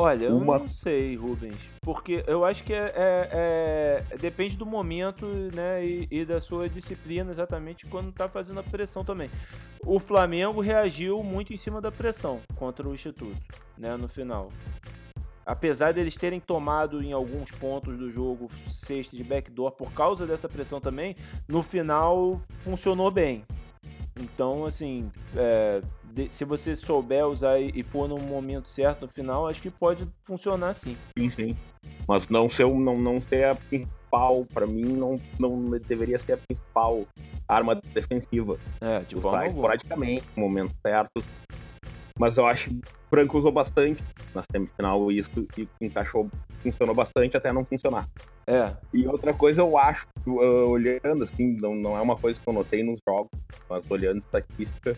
Olha, 0.00 0.24
eu 0.24 0.36
Uma... 0.38 0.58
não 0.58 0.66
sei, 0.66 1.14
Rubens, 1.14 1.58
porque 1.82 2.24
eu 2.26 2.42
acho 2.42 2.64
que 2.64 2.72
é, 2.72 2.90
é, 2.96 4.04
é 4.10 4.16
depende 4.16 4.56
do 4.56 4.64
momento, 4.64 5.26
né, 5.54 5.84
e, 5.84 6.08
e, 6.10 6.24
da 6.24 6.40
sua 6.40 6.70
disciplina 6.70 7.30
exatamente 7.30 7.84
quando 7.84 8.10
tá 8.10 8.26
fazendo 8.26 8.60
a 8.60 8.62
pressão 8.62 9.04
também. 9.04 9.30
O 9.84 10.00
Flamengo 10.00 10.62
reagiu 10.62 11.22
muito 11.22 11.52
em 11.52 11.56
cima 11.58 11.82
da 11.82 11.92
pressão 11.92 12.40
contra 12.56 12.88
o 12.88 12.94
Instituto, 12.94 13.36
né, 13.76 13.94
no 13.98 14.08
final 14.08 14.50
apesar 15.44 15.92
deles 15.92 16.14
terem 16.14 16.38
tomado 16.38 17.02
em 17.02 17.12
alguns 17.12 17.50
pontos 17.50 17.98
do 17.98 18.10
jogo 18.10 18.48
sexta 18.68 19.16
de 19.16 19.24
backdoor 19.24 19.72
por 19.72 19.92
causa 19.92 20.24
dessa 20.24 20.48
pressão 20.48 20.80
também, 20.80 21.16
no 21.48 21.60
final 21.62 22.40
funcionou 22.60 23.10
bem. 23.10 23.44
Então, 24.20 24.64
assim, 24.64 25.10
é, 25.36 25.82
de, 26.12 26.32
se 26.32 26.44
você 26.44 26.74
souber 26.74 27.26
usar 27.26 27.58
e, 27.58 27.70
e 27.74 27.82
for 27.82 28.08
no 28.08 28.18
momento 28.18 28.68
certo 28.68 29.02
no 29.02 29.08
final, 29.08 29.46
acho 29.46 29.60
que 29.60 29.70
pode 29.70 30.06
funcionar 30.24 30.74
sim. 30.74 30.96
Sim, 31.18 31.30
sim. 31.30 31.56
Mas 32.06 32.28
não 32.28 32.50
ser, 32.50 32.66
não, 32.66 32.98
não 32.98 33.20
ser 33.22 33.44
a 33.44 33.54
principal, 33.54 34.44
para 34.52 34.66
mim, 34.66 34.84
não, 34.84 35.20
não 35.38 35.70
deveria 35.78 36.18
ser 36.18 36.34
a 36.34 36.36
principal 36.36 37.06
arma 37.48 37.74
defensiva. 37.74 38.58
É, 38.80 39.00
de 39.00 39.16
forma 39.16 39.46
esporadicamente, 39.46 40.24
no 40.36 40.42
momento 40.42 40.72
certo. 40.82 41.22
Mas 42.18 42.36
eu 42.36 42.46
acho 42.46 42.68
que 42.68 42.74
o 42.74 43.08
Franco 43.08 43.38
usou 43.38 43.50
bastante 43.50 44.02
na 44.34 44.44
semifinal 44.52 45.10
isso 45.10 45.46
e 45.56 45.66
encaixou, 45.80 46.28
funcionou 46.62 46.94
bastante 46.94 47.36
até 47.36 47.52
não 47.52 47.64
funcionar. 47.64 48.06
É. 48.46 48.74
E 48.92 49.06
outra 49.06 49.32
coisa 49.32 49.60
eu 49.60 49.78
acho, 49.78 50.06
olhando 50.26 51.24
assim, 51.24 51.56
não, 51.60 51.74
não 51.74 51.96
é 51.96 52.00
uma 52.00 52.16
coisa 52.16 52.38
que 52.38 52.46
eu 52.46 52.52
notei 52.52 52.82
nos 52.82 53.00
jogos, 53.08 53.30
mas 53.68 53.88
olhando 53.90 54.18
estatística, 54.18 54.96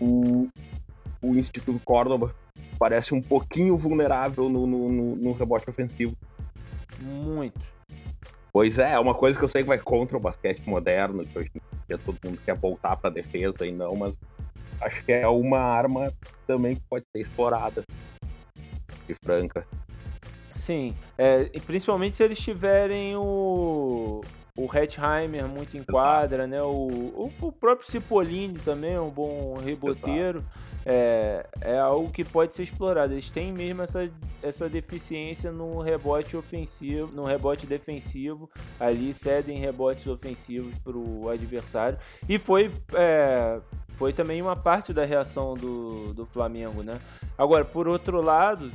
o, 0.00 0.48
o 1.22 1.34
Instituto 1.34 1.80
Córdoba 1.84 2.34
parece 2.78 3.14
um 3.14 3.22
pouquinho 3.22 3.76
vulnerável 3.76 4.48
no, 4.48 4.66
no, 4.66 4.88
no, 4.92 5.16
no 5.16 5.32
rebote 5.32 5.68
ofensivo. 5.68 6.16
Muito. 7.00 7.60
Pois 8.52 8.78
é, 8.78 8.92
é 8.92 8.98
uma 8.98 9.14
coisa 9.14 9.38
que 9.38 9.44
eu 9.44 9.50
sei 9.50 9.62
que 9.62 9.68
vai 9.68 9.78
contra 9.78 10.16
o 10.16 10.20
basquete 10.20 10.62
moderno, 10.66 11.26
que 11.26 11.38
hoje 11.38 11.50
em 11.54 11.60
dia 11.86 11.98
todo 11.98 12.18
mundo 12.24 12.38
quer 12.44 12.54
voltar 12.56 12.96
para 12.96 13.10
defesa 13.10 13.66
e 13.66 13.72
não, 13.72 13.94
mas 13.94 14.14
acho 14.80 15.04
que 15.04 15.12
é 15.12 15.28
uma 15.28 15.58
arma 15.58 16.12
também 16.46 16.76
que 16.76 16.82
pode 16.88 17.04
ser 17.12 17.20
explorada 17.20 17.84
de 19.06 19.14
Franca. 19.22 19.66
Sim, 20.54 20.94
é, 21.18 21.44
principalmente 21.66 22.16
se 22.16 22.24
eles 22.24 22.38
tiverem 22.38 23.14
o, 23.14 24.22
o 24.56 24.64
Hetzheimer 24.74 25.46
muito 25.46 25.76
em 25.76 25.82
quadra, 25.82 26.46
né? 26.46 26.62
O, 26.62 26.68
o, 26.68 27.32
o 27.40 27.52
próprio 27.52 27.88
Cipollini 27.88 28.58
também 28.58 28.94
é 28.94 29.00
um 29.00 29.10
bom 29.10 29.54
reboteiro. 29.54 30.42
é, 30.88 31.44
é 31.60 31.78
algo 31.78 32.12
que 32.12 32.24
pode 32.24 32.54
ser 32.54 32.62
explorado. 32.62 33.12
Eles 33.12 33.28
têm 33.28 33.52
mesmo 33.52 33.82
essa, 33.82 34.08
essa 34.40 34.68
deficiência 34.68 35.50
no 35.50 35.80
rebote 35.80 36.36
ofensivo, 36.36 37.12
no 37.12 37.24
rebote 37.24 37.66
defensivo. 37.66 38.48
Ali 38.78 39.12
cedem 39.12 39.58
rebotes 39.58 40.06
ofensivos 40.06 40.72
para 40.78 40.96
o 40.96 41.28
adversário. 41.28 41.98
E 42.28 42.38
foi, 42.38 42.70
é, 42.94 43.60
foi 43.90 44.12
também 44.12 44.40
uma 44.40 44.54
parte 44.54 44.92
da 44.92 45.04
reação 45.04 45.54
do, 45.54 46.14
do 46.14 46.24
Flamengo, 46.24 46.84
né? 46.84 47.00
Agora, 47.36 47.64
por 47.64 47.88
outro 47.88 48.22
lado, 48.22 48.70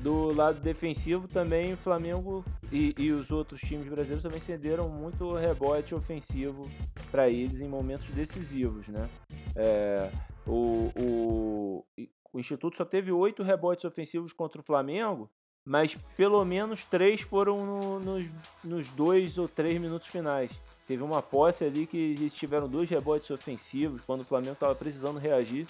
do 0.00 0.34
lado 0.34 0.60
defensivo 0.60 1.28
também 1.28 1.74
o 1.74 1.76
Flamengo 1.76 2.44
e, 2.72 2.94
e, 2.98 3.12
os 3.12 3.30
outros 3.30 3.60
times 3.60 3.86
brasileiros 3.86 4.22
também 4.22 4.40
cederam 4.40 4.88
muito 4.88 5.34
rebote 5.34 5.94
ofensivo 5.94 6.68
para 7.10 7.28
eles 7.28 7.60
em 7.60 7.68
momentos 7.68 8.08
decisivos, 8.08 8.88
né? 8.88 9.08
É, 9.54 10.10
o, 10.46 10.90
o, 10.98 11.84
o 12.32 12.40
Instituto 12.40 12.76
só 12.76 12.84
teve 12.84 13.12
oito 13.12 13.42
rebotes 13.42 13.84
ofensivos 13.84 14.32
contra 14.32 14.60
o 14.60 14.64
Flamengo, 14.64 15.30
mas 15.64 15.94
pelo 16.16 16.42
menos 16.44 16.82
três 16.84 17.20
foram 17.20 17.58
no, 17.58 18.00
nos, 18.00 18.26
nos 18.64 18.88
dois 18.90 19.36
ou 19.36 19.46
três 19.46 19.78
minutos 19.78 20.08
finais. 20.08 20.50
Teve 20.86 21.02
uma 21.02 21.20
posse 21.20 21.64
ali 21.64 21.86
que 21.86 21.98
eles 21.98 22.32
tiveram 22.32 22.68
dois 22.68 22.88
rebotes 22.88 23.30
ofensivos 23.30 24.02
quando 24.06 24.22
o 24.22 24.24
Flamengo 24.24 24.54
estava 24.54 24.74
precisando 24.74 25.18
reagir, 25.18 25.66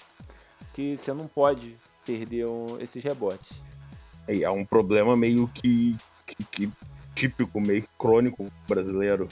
que 0.73 0.97
você 0.97 1.13
não 1.13 1.27
pode 1.27 1.75
perder 2.05 2.47
um, 2.49 2.79
esses 2.79 3.03
rebotes. 3.03 3.51
É, 4.27 4.41
é 4.41 4.49
um 4.49 4.65
problema 4.65 5.15
meio 5.15 5.47
que, 5.47 5.95
que, 6.25 6.43
que 6.45 6.69
típico, 7.15 7.59
meio 7.59 7.83
crônico 7.97 8.45
brasileiro. 8.67 9.27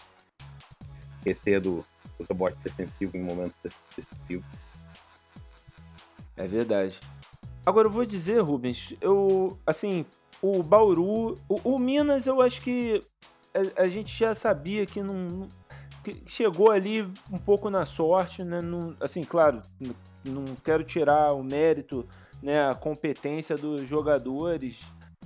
Esquecer 1.17 1.60
do, 1.60 1.84
do 2.17 2.25
rebote 2.27 2.58
defensivo 2.63 3.17
em 3.17 3.22
momentos 3.22 3.55
decisivos. 3.96 4.46
É 6.38 6.48
verdade. 6.48 7.00
Agora 7.65 7.88
eu 7.88 7.91
vou 7.91 8.05
dizer, 8.05 8.39
Rubens, 8.41 8.96
eu 9.01 9.58
assim, 9.65 10.05
o 10.41 10.63
Bauru, 10.63 11.36
o, 11.48 11.75
o 11.75 11.79
Minas, 11.79 12.25
eu 12.25 12.41
acho 12.41 12.62
que 12.62 13.01
a, 13.53 13.84
a, 13.84 13.89
gente 13.89 14.17
já 14.17 14.34
sabia 14.34 14.86
que 14.86 15.03
não 15.03 15.48
que 16.03 16.24
chegou 16.27 16.72
ali 16.72 17.01
um 17.31 17.38
pouco 17.38 17.69
na 17.69 17.86
sorte, 17.86 18.43
né? 18.43 18.60
Assim, 19.01 19.22
claro, 19.22 19.62
não 20.24 20.46
quero 20.63 20.84
tirar 20.84 21.34
o 21.34 21.43
mérito, 21.43 22.08
né, 22.41 22.69
a 22.69 22.75
competência 22.75 23.55
dos 23.55 23.88
jogadores 23.88 24.79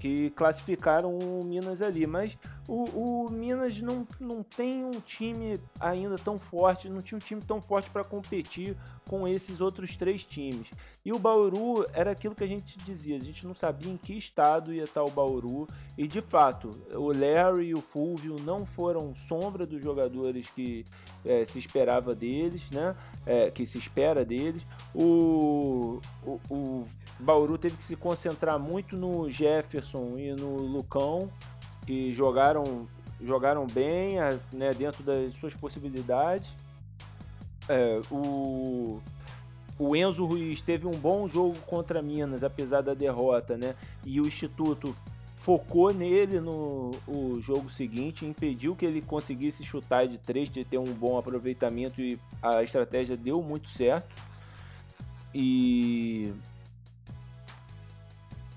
que 0.03 0.31
classificaram 0.31 1.17
o 1.17 1.45
Minas 1.45 1.81
ali. 1.81 2.05
Mas 2.05 2.37
o, 2.67 2.83
o, 3.23 3.31
Minas 3.31 3.79
não, 3.79 4.05
não 4.19 4.43
tem 4.43 4.83
um 4.83 4.99
time 4.99 5.57
ainda 5.79 6.17
tão 6.17 6.37
forte, 6.37 6.89
não 6.89 7.01
tinha 7.01 7.15
um 7.15 7.21
time 7.21 7.41
tão 7.41 7.61
forte 7.61 7.89
para 7.89 8.03
competir 8.03 8.75
com 9.07 9.25
esses 9.25 9.61
outros 9.61 9.95
três 9.95 10.25
times. 10.25 10.67
E 11.05 11.13
o 11.13 11.19
Bauru 11.19 11.85
era 11.93 12.11
aquilo 12.11 12.35
que 12.35 12.43
a 12.43 12.47
gente 12.47 12.77
dizia, 12.79 13.15
a 13.15 13.19
gente 13.19 13.47
não 13.47 13.55
sabia 13.55 13.89
em 13.89 13.95
que 13.95 14.17
estado 14.17 14.73
ia 14.73 14.83
estar 14.83 15.03
o 15.03 15.09
Bauru. 15.09 15.67
E 15.97 16.05
de 16.05 16.21
fato, 16.21 16.71
o 16.93 17.13
Larry 17.17 17.67
e 17.67 17.73
o 17.73 17.81
Fulvio 17.81 18.35
não 18.41 18.65
foram 18.65 19.15
sombra 19.15 19.65
dos 19.65 19.81
jogadores 19.81 20.49
que 20.49 20.83
é, 21.23 21.45
se 21.45 21.59
esperava 21.59 22.13
deles, 22.13 22.69
né? 22.71 22.93
É, 23.25 23.49
que 23.49 23.65
se 23.65 23.77
espera 23.77 24.25
deles. 24.25 24.65
O, 24.93 26.01
o, 26.25 26.39
o 26.49 26.87
Bauru 27.19 27.57
teve 27.57 27.77
que 27.77 27.83
se 27.83 27.95
concentrar 27.95 28.59
muito 28.59 28.97
no 28.97 29.29
Jefferson 29.29 30.17
e 30.17 30.33
no 30.33 30.57
Lucão, 30.57 31.29
que 31.85 32.13
jogaram, 32.13 32.87
jogaram 33.21 33.65
bem 33.67 34.15
né, 34.51 34.71
dentro 34.73 35.03
das 35.03 35.33
suas 35.35 35.53
possibilidades. 35.53 36.53
É, 37.69 38.01
o, 38.11 38.99
o 39.79 39.95
Enzo 39.95 40.25
Ruiz 40.25 40.61
teve 40.61 40.85
um 40.85 40.91
bom 40.91 41.27
jogo 41.27 41.57
contra 41.65 42.01
Minas, 42.01 42.43
apesar 42.43 42.81
da 42.81 42.93
derrota, 42.93 43.57
né? 43.57 43.75
E 44.05 44.19
o 44.19 44.27
Instituto 44.27 44.93
focou 45.43 45.93
nele 45.93 46.39
no 46.39 46.91
o 47.05 47.39
jogo 47.41 47.69
seguinte, 47.69 48.25
impediu 48.25 48.75
que 48.75 48.85
ele 48.85 49.01
conseguisse 49.01 49.63
chutar 49.63 50.07
de 50.07 50.17
três, 50.17 50.49
de 50.49 50.63
ter 50.63 50.77
um 50.77 50.85
bom 50.85 51.17
aproveitamento 51.17 52.01
e 52.01 52.17
a 52.41 52.63
estratégia 52.63 53.17
deu 53.17 53.41
muito 53.41 53.67
certo. 53.67 54.13
E 55.35 56.31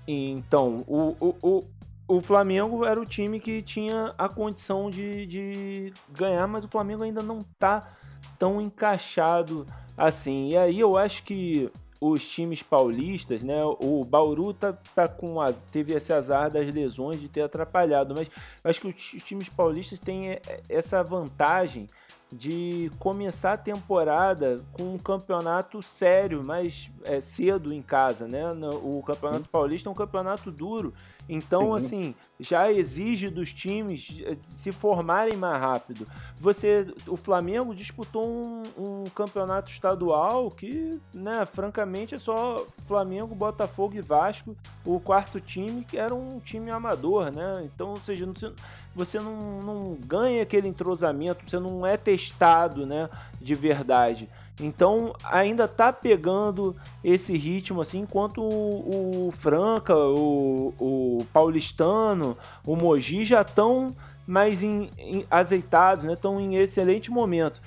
então, 0.07 0.83
o, 0.87 1.15
o, 1.19 1.35
o, 1.41 1.63
o 2.07 2.21
Flamengo 2.21 2.85
era 2.85 2.99
o 2.99 3.05
time 3.05 3.39
que 3.39 3.61
tinha 3.61 4.13
a 4.17 4.29
condição 4.29 4.89
de, 4.89 5.25
de 5.25 5.93
ganhar, 6.11 6.47
mas 6.47 6.63
o 6.63 6.67
Flamengo 6.67 7.03
ainda 7.03 7.21
não 7.21 7.39
tá 7.59 7.93
tão 8.39 8.61
encaixado 8.61 9.65
assim. 9.97 10.49
E 10.49 10.57
aí 10.57 10.79
eu 10.79 10.97
acho 10.97 11.23
que 11.23 11.69
os 11.99 12.27
times 12.27 12.61
paulistas, 12.61 13.43
né? 13.43 13.59
O 13.81 14.03
Bauru 14.03 14.53
tá, 14.53 14.73
tá 14.93 15.07
com 15.07 15.41
as, 15.41 15.63
teve 15.63 15.93
esse 15.93 16.13
azar 16.13 16.51
das 16.51 16.73
lesões 16.73 17.19
de 17.19 17.27
ter 17.27 17.41
atrapalhado, 17.41 18.13
mas 18.15 18.29
acho 18.63 18.81
que 18.81 18.87
os 18.87 19.23
times 19.23 19.49
paulistas 19.49 19.99
têm 19.99 20.39
essa 20.69 21.03
vantagem 21.03 21.87
de 22.31 22.91
começar 22.99 23.53
a 23.53 23.57
temporada 23.57 24.57
com 24.73 24.95
um 24.95 24.97
campeonato 24.97 25.81
sério, 25.81 26.43
mais 26.43 26.91
é, 27.03 27.21
cedo 27.21 27.73
em 27.73 27.81
casa, 27.81 28.27
né? 28.27 28.43
O 28.83 29.01
Campeonato 29.01 29.47
Paulista 29.49 29.87
é 29.87 29.91
um 29.91 29.95
campeonato 29.95 30.51
duro, 30.51 30.93
então 31.29 31.75
assim 31.75 32.15
já 32.39 32.71
exige 32.71 33.29
dos 33.29 33.53
times 33.53 34.21
eh, 34.23 34.37
se 34.41 34.71
formarem 34.71 35.35
mais 35.35 35.59
rápido. 35.59 36.07
Você, 36.37 36.87
o 37.07 37.17
Flamengo 37.17 37.73
disputou 37.73 38.25
um, 38.27 38.63
um 38.77 39.03
campeonato 39.05 39.71
estadual 39.71 40.49
que, 40.51 40.99
né? 41.13 41.45
Francamente 41.45 42.15
é 42.15 42.19
só 42.19 42.65
Flamengo, 42.87 43.33
Botafogo 43.33 43.95
e 43.95 44.01
Vasco, 44.01 44.55
o 44.85 44.99
quarto 44.99 45.41
time 45.41 45.83
que 45.83 45.97
era 45.97 46.13
um 46.13 46.39
time 46.39 46.69
amador, 46.69 47.31
né? 47.31 47.63
Então, 47.65 47.89
ou 47.89 48.03
seja, 48.03 48.25
você, 48.25 48.53
você 48.95 49.19
não, 49.19 49.59
não 49.61 49.95
ganha 49.95 50.43
aquele 50.43 50.67
entrosamento, 50.67 51.43
você 51.47 51.59
não 51.59 51.85
é 51.85 51.97
testado, 51.97 52.85
né, 52.85 53.09
de 53.41 53.55
verdade. 53.55 54.29
Então 54.59 55.13
ainda 55.23 55.67
tá 55.67 55.93
pegando 55.93 56.75
esse 57.03 57.37
ritmo 57.37 57.81
assim, 57.81 57.99
enquanto 57.99 58.41
o, 58.41 59.27
o 59.27 59.31
Franca, 59.31 59.95
o, 59.95 60.73
o, 60.79 61.25
Paulistano, 61.31 62.35
o 62.65 62.75
Mogi 62.75 63.23
já 63.23 63.41
estão 63.41 63.95
mais 64.25 64.63
em, 64.63 64.89
em, 64.97 65.25
azeitados, 65.29 66.05
né? 66.05 66.13
Estão 66.13 66.39
em 66.39 66.55
excelente 66.55 67.11
momento. 67.11 67.61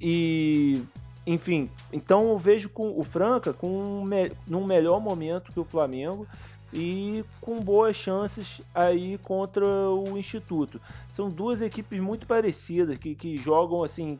E 0.00 0.82
enfim, 1.26 1.70
então 1.92 2.28
eu 2.28 2.38
vejo 2.38 2.68
com 2.68 2.98
o 2.98 3.02
Franca 3.02 3.52
com 3.52 3.68
um, 3.68 4.04
num 4.48 4.64
melhor 4.64 5.00
momento 5.00 5.52
que 5.52 5.60
o 5.60 5.64
Flamengo 5.64 6.26
e 6.72 7.24
com 7.40 7.58
boas 7.58 7.96
chances 7.96 8.60
aí 8.74 9.18
contra 9.18 9.64
o 9.64 10.18
Instituto. 10.18 10.80
São 11.12 11.28
duas 11.28 11.60
equipes 11.60 12.00
muito 12.00 12.26
parecidas 12.26 12.98
que, 12.98 13.14
que 13.14 13.36
jogam 13.36 13.82
assim, 13.82 14.18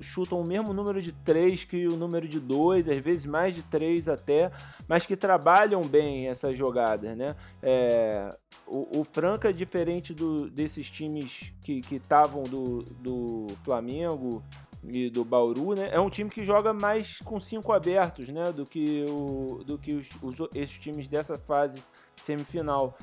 chutam 0.00 0.40
o 0.40 0.46
mesmo 0.46 0.72
número 0.72 1.00
de 1.00 1.12
três 1.12 1.64
que 1.64 1.86
o 1.86 1.96
número 1.96 2.28
de 2.28 2.40
dois, 2.40 2.88
às 2.88 2.98
vezes 2.98 3.26
mais 3.26 3.54
de 3.54 3.62
três 3.62 4.08
até, 4.08 4.50
mas 4.86 5.06
que 5.06 5.16
trabalham 5.16 5.82
bem 5.82 6.28
essas 6.28 6.56
jogadas, 6.56 7.16
né? 7.16 7.34
É, 7.62 8.28
o, 8.66 9.00
o 9.00 9.04
Franca, 9.04 9.52
diferente 9.52 10.14
do, 10.14 10.48
desses 10.50 10.90
times 10.90 11.52
que 11.62 11.82
estavam 11.90 12.42
do, 12.42 12.82
do 13.00 13.46
Flamengo, 13.64 14.42
e 14.84 15.10
do 15.10 15.24
Bauru, 15.24 15.74
né? 15.74 15.88
É 15.90 16.00
um 16.00 16.08
time 16.08 16.30
que 16.30 16.44
joga 16.44 16.72
mais 16.72 17.18
com 17.18 17.40
cinco 17.40 17.72
abertos, 17.72 18.28
né? 18.28 18.52
Do 18.52 18.64
que, 18.64 19.04
o, 19.08 19.62
do 19.64 19.78
que 19.78 19.94
os, 19.94 20.08
os, 20.22 20.48
esses 20.54 20.78
times 20.78 21.08
dessa 21.08 21.36
fase 21.36 21.82
semifinal. 22.16 22.96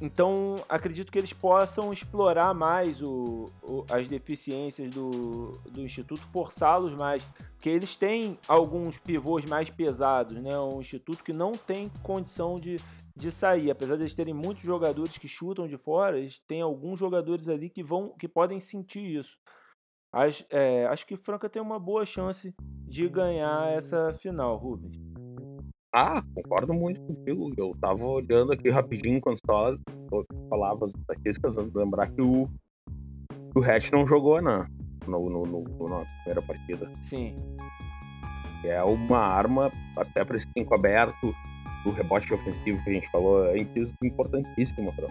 Então, 0.00 0.56
acredito 0.66 1.12
que 1.12 1.18
eles 1.18 1.32
possam 1.32 1.92
explorar 1.92 2.54
mais 2.54 3.02
o, 3.02 3.44
o 3.62 3.84
as 3.90 4.08
deficiências 4.08 4.88
do, 4.94 5.50
do 5.70 5.82
Instituto, 5.82 6.22
forçá-los 6.32 6.94
mais. 6.94 7.22
Porque 7.52 7.68
eles 7.68 7.96
têm 7.96 8.38
alguns 8.48 8.96
pivôs 8.96 9.44
mais 9.44 9.68
pesados, 9.68 10.40
né? 10.40 10.58
Um 10.58 10.80
Instituto 10.80 11.22
que 11.22 11.34
não 11.34 11.52
tem 11.52 11.90
condição 12.02 12.54
de, 12.54 12.76
de 13.14 13.30
sair. 13.30 13.70
Apesar 13.70 13.96
de 13.96 14.02
eles 14.02 14.14
terem 14.14 14.32
muitos 14.32 14.62
jogadores 14.62 15.18
que 15.18 15.28
chutam 15.28 15.68
de 15.68 15.76
fora, 15.76 16.18
eles 16.18 16.38
têm 16.48 16.62
alguns 16.62 16.98
jogadores 16.98 17.46
ali 17.46 17.68
que, 17.68 17.82
vão, 17.82 18.14
que 18.18 18.26
podem 18.26 18.58
sentir 18.58 19.04
isso. 19.04 19.38
Acho, 20.10 20.44
é, 20.48 20.86
acho 20.86 21.06
que 21.06 21.16
Franca 21.16 21.48
tem 21.48 21.60
uma 21.60 21.78
boa 21.78 22.06
chance 22.06 22.54
de 22.88 23.06
ganhar 23.06 23.70
essa 23.70 24.12
final, 24.14 24.56
Rubens. 24.56 25.09
Ah, 25.92 26.22
concordo 26.34 26.72
muito 26.72 27.00
contigo. 27.00 27.52
Eu 27.56 27.76
tava 27.80 28.04
olhando 28.04 28.52
aqui 28.52 28.70
rapidinho 28.70 29.20
quando 29.20 29.38
só 29.44 29.76
falava 30.48 30.86
as 30.86 30.92
estatísticas, 30.94 31.54
lembrar 31.74 32.10
que 32.10 32.22
o, 32.22 32.48
o 33.54 33.62
Hatch 33.62 33.90
não 33.90 34.06
jogou 34.06 34.40
na, 34.40 34.68
no, 35.06 35.28
no, 35.28 35.42
no, 35.44 35.88
na 35.88 36.04
primeira 36.22 36.42
partida. 36.42 36.90
Sim. 37.02 37.34
É 38.64 38.82
uma 38.84 39.18
arma, 39.18 39.72
até 39.96 40.24
para 40.24 40.36
esse 40.36 40.46
cinco 40.56 40.74
aberto, 40.74 41.34
do 41.84 41.90
rebote 41.90 42.32
ofensivo 42.32 42.82
que 42.84 42.90
a 42.90 42.92
gente 42.92 43.10
falou 43.10 43.50
antes, 43.50 43.90
importantíssimo 44.02 44.92
para 44.92 45.08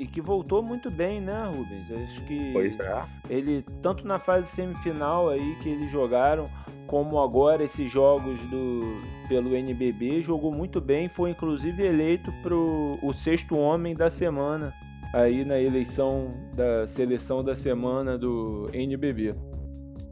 e 0.00 0.06
que 0.06 0.22
voltou 0.22 0.62
muito 0.62 0.90
bem, 0.90 1.20
né, 1.20 1.44
Rubens? 1.44 1.92
Acho 1.92 2.24
que 2.24 2.54
é. 2.56 3.04
ele, 3.28 3.62
tanto 3.82 4.06
na 4.06 4.18
fase 4.18 4.48
semifinal 4.48 5.28
aí 5.28 5.56
que 5.56 5.68
eles 5.68 5.90
jogaram, 5.90 6.48
como 6.86 7.20
agora 7.20 7.62
esses 7.62 7.90
jogos 7.90 8.40
do 8.44 8.98
pelo 9.28 9.54
NBB, 9.54 10.22
jogou 10.22 10.50
muito 10.50 10.80
bem, 10.80 11.06
foi 11.06 11.30
inclusive 11.30 11.84
eleito 11.84 12.32
para 12.42 12.54
o 12.54 13.12
sexto 13.12 13.58
homem 13.58 13.94
da 13.94 14.08
semana 14.08 14.72
aí 15.12 15.44
na 15.44 15.60
eleição 15.60 16.30
da 16.54 16.86
seleção 16.86 17.44
da 17.44 17.54
semana 17.54 18.16
do 18.16 18.70
NBB. 18.72 19.34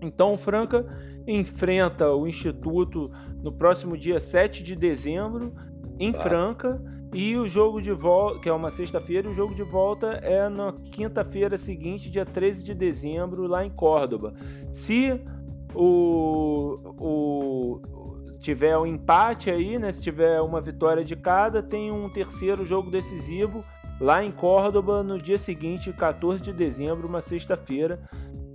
Então, 0.03 0.35
o 0.35 0.37
Franca 0.37 0.85
enfrenta 1.27 2.13
o 2.13 2.27
Instituto 2.27 3.11
no 3.43 3.53
próximo 3.53 3.97
dia 3.97 4.21
7 4.21 4.63
de 4.63 4.77
dezembro 4.77 5.55
em 5.99 6.13
tá. 6.13 6.21
Franca 6.21 6.98
e 7.13 7.37
o 7.37 7.47
jogo 7.47 7.81
de 7.81 7.93
volta, 7.93 8.41
que 8.41 8.49
é 8.49 8.53
uma 8.53 8.71
sexta-feira, 8.71 9.31
o 9.31 9.35
jogo 9.35 9.55
de 9.55 9.63
volta 9.63 10.09
é 10.23 10.49
na 10.49 10.73
quinta-feira 10.73 11.57
seguinte, 11.57 12.11
dia 12.11 12.27
13 12.27 12.63
de 12.63 12.75
dezembro, 12.75 13.47
lá 13.47 13.65
em 13.65 13.71
Córdoba. 13.71 14.35
Se 14.71 15.19
o, 15.75 16.79
o 16.99 17.81
tiver 18.41 18.77
um 18.77 18.87
empate 18.87 19.51
aí, 19.51 19.79
né, 19.79 19.91
se 19.91 20.03
tiver 20.03 20.41
uma 20.41 20.61
vitória 20.61 21.05
de 21.05 21.17
cada, 21.17 21.63
tem 21.63 21.91
um 21.91 22.09
terceiro 22.11 22.65
jogo 22.65 22.91
decisivo 22.91 23.65
lá 24.01 24.23
em 24.23 24.31
Córdoba 24.31 25.03
no 25.03 25.21
dia 25.21 25.39
seguinte, 25.39 25.93
14 25.93 26.43
de 26.43 26.53
dezembro, 26.53 27.09
uma 27.09 27.21
sexta-feira. 27.21 28.01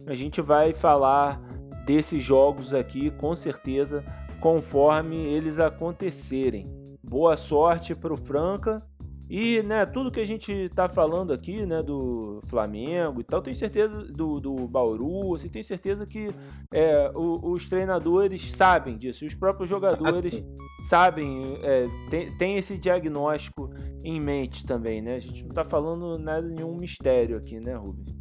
A 0.06 0.14
gente 0.14 0.42
vai 0.42 0.74
falar 0.74 1.42
desses 1.86 2.24
jogos 2.24 2.74
aqui 2.74 3.10
com 3.12 3.36
certeza 3.36 4.04
conforme 4.40 5.16
eles 5.16 5.60
acontecerem. 5.60 6.83
Boa 7.04 7.36
sorte 7.36 7.94
para 7.94 8.14
o 8.14 8.18
Franca 8.18 8.82
e, 9.30 9.64
né, 9.64 9.86
tudo 9.86 10.12
que 10.12 10.20
a 10.20 10.26
gente 10.26 10.52
está 10.52 10.90
falando 10.90 11.32
aqui, 11.34 11.66
né, 11.66 11.82
do 11.82 12.42
Flamengo 12.46 13.22
e 13.22 13.24
tal, 13.24 13.42
tenho 13.42 13.56
certeza 13.56 14.04
do, 14.04 14.40
do 14.40 14.68
Bauru, 14.68 15.34
assim, 15.34 15.50
tenho 15.50 15.64
certeza 15.64 16.06
que 16.06 16.28
é, 16.72 17.12
o, 17.16 17.52
os 17.52 17.66
treinadores 17.66 18.52
sabem 18.52 18.98
disso, 18.98 19.26
os 19.26 19.34
próprios 19.34 19.70
jogadores 19.70 20.44
sabem, 20.88 21.58
é, 21.64 21.88
tem, 22.10 22.38
tem 22.38 22.58
esse 22.58 22.78
diagnóstico 22.78 23.72
em 24.04 24.20
mente 24.20 24.66
também, 24.66 25.02
né? 25.02 25.16
A 25.16 25.20
gente 25.20 25.42
não 25.42 25.50
está 25.50 25.64
falando 25.64 26.20
nada, 26.20 26.48
nenhum 26.48 26.76
mistério 26.76 27.38
aqui, 27.38 27.60
né, 27.60 27.74
Rubens? 27.76 28.14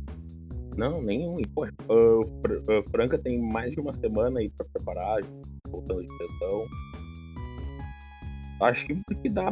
Não, 0.77 1.03
nenhum. 1.03 1.37
Pô, 1.55 1.67
uh, 1.67 2.91
Franca 2.91 3.19
tem 3.19 3.39
mais 3.39 3.73
de 3.73 3.81
uma 3.81 3.93
semana 3.93 4.41
aí 4.41 4.49
para 4.49 4.65
preparar, 4.73 5.21
voltando 5.69 6.03
de 6.03 6.17
sessão 6.17 6.67
acho 8.63 8.87
que 8.87 9.29
dá, 9.29 9.51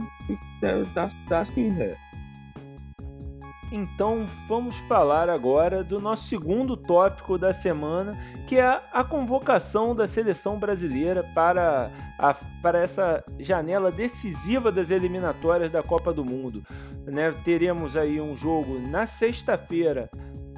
dá, 0.95 1.11
dá 1.29 1.47
sim, 1.47 1.71
né? 1.71 1.97
Então 3.73 4.27
vamos 4.49 4.77
falar 4.81 5.31
agora 5.31 5.85
do 5.85 6.01
nosso 6.01 6.27
segundo 6.27 6.77
tópico 6.77 7.39
da 7.39 7.53
semana, 7.53 8.19
que 8.47 8.57
é 8.57 8.83
a 8.93 9.05
convocação 9.05 9.95
da 9.95 10.09
seleção 10.09 10.59
brasileira 10.59 11.23
para, 11.23 11.93
a, 12.19 12.35
para 12.61 12.81
essa 12.81 13.25
janela 13.39 13.93
decisiva 13.93 14.73
das 14.73 14.91
eliminatórias 14.91 15.71
da 15.71 15.85
Copa 15.85 16.13
do 16.13 16.25
Mundo. 16.25 16.65
Né? 17.07 17.33
Teremos 17.45 17.97
aí 17.97 18.21
um 18.21 18.35
jogo 18.35 18.81
na 18.81 19.07
sexta-feira 19.07 20.11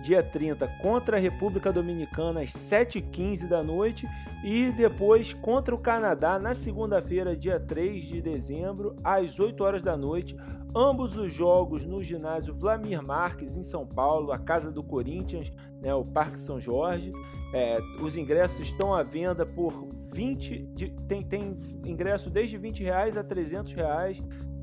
dia 0.03 0.23
30, 0.23 0.67
contra 0.81 1.17
a 1.17 1.21
República 1.21 1.73
Dominicana 1.73 2.43
às 2.43 2.51
7h15 2.51 3.47
da 3.47 3.63
noite 3.63 4.07
e 4.45 4.73
depois 4.73 5.33
contra 5.33 5.75
o 5.75 5.79
Canadá 5.79 6.39
na 6.39 6.55
segunda-feira, 6.55 7.37
dia 7.37 7.61
3 7.61 8.05
de 8.05 8.21
dezembro, 8.21 8.97
às 9.05 9.39
8 9.39 9.63
horas 9.63 9.83
da 9.83 9.97
noite. 9.97 10.37
Ambos 10.75 11.17
os 11.17 11.33
jogos 11.33 11.85
no 11.85 12.03
ginásio 12.03 12.55
Vlamir 12.55 13.03
Marques, 13.03 13.57
em 13.57 13.63
São 13.63 13.87
Paulo, 13.87 14.33
a 14.33 14.39
casa 14.39 14.71
do 14.71 14.83
Corinthians, 14.83 15.53
né, 15.81 15.95
o 15.95 16.05
Parque 16.05 16.39
São 16.39 16.59
Jorge. 16.59 17.13
É, 17.55 17.79
os 18.01 18.17
ingressos 18.17 18.61
estão 18.61 18.95
à 18.95 19.03
venda 19.03 19.47
por 19.47 19.87
20. 20.13 20.63
De, 20.75 20.91
tem, 21.07 21.23
tem 21.23 21.61
ingresso 21.85 22.31
desde 22.31 22.57
20 22.57 22.83
reais 22.83 23.17
a 23.17 23.23
300 23.23 23.73
reais. 23.73 24.21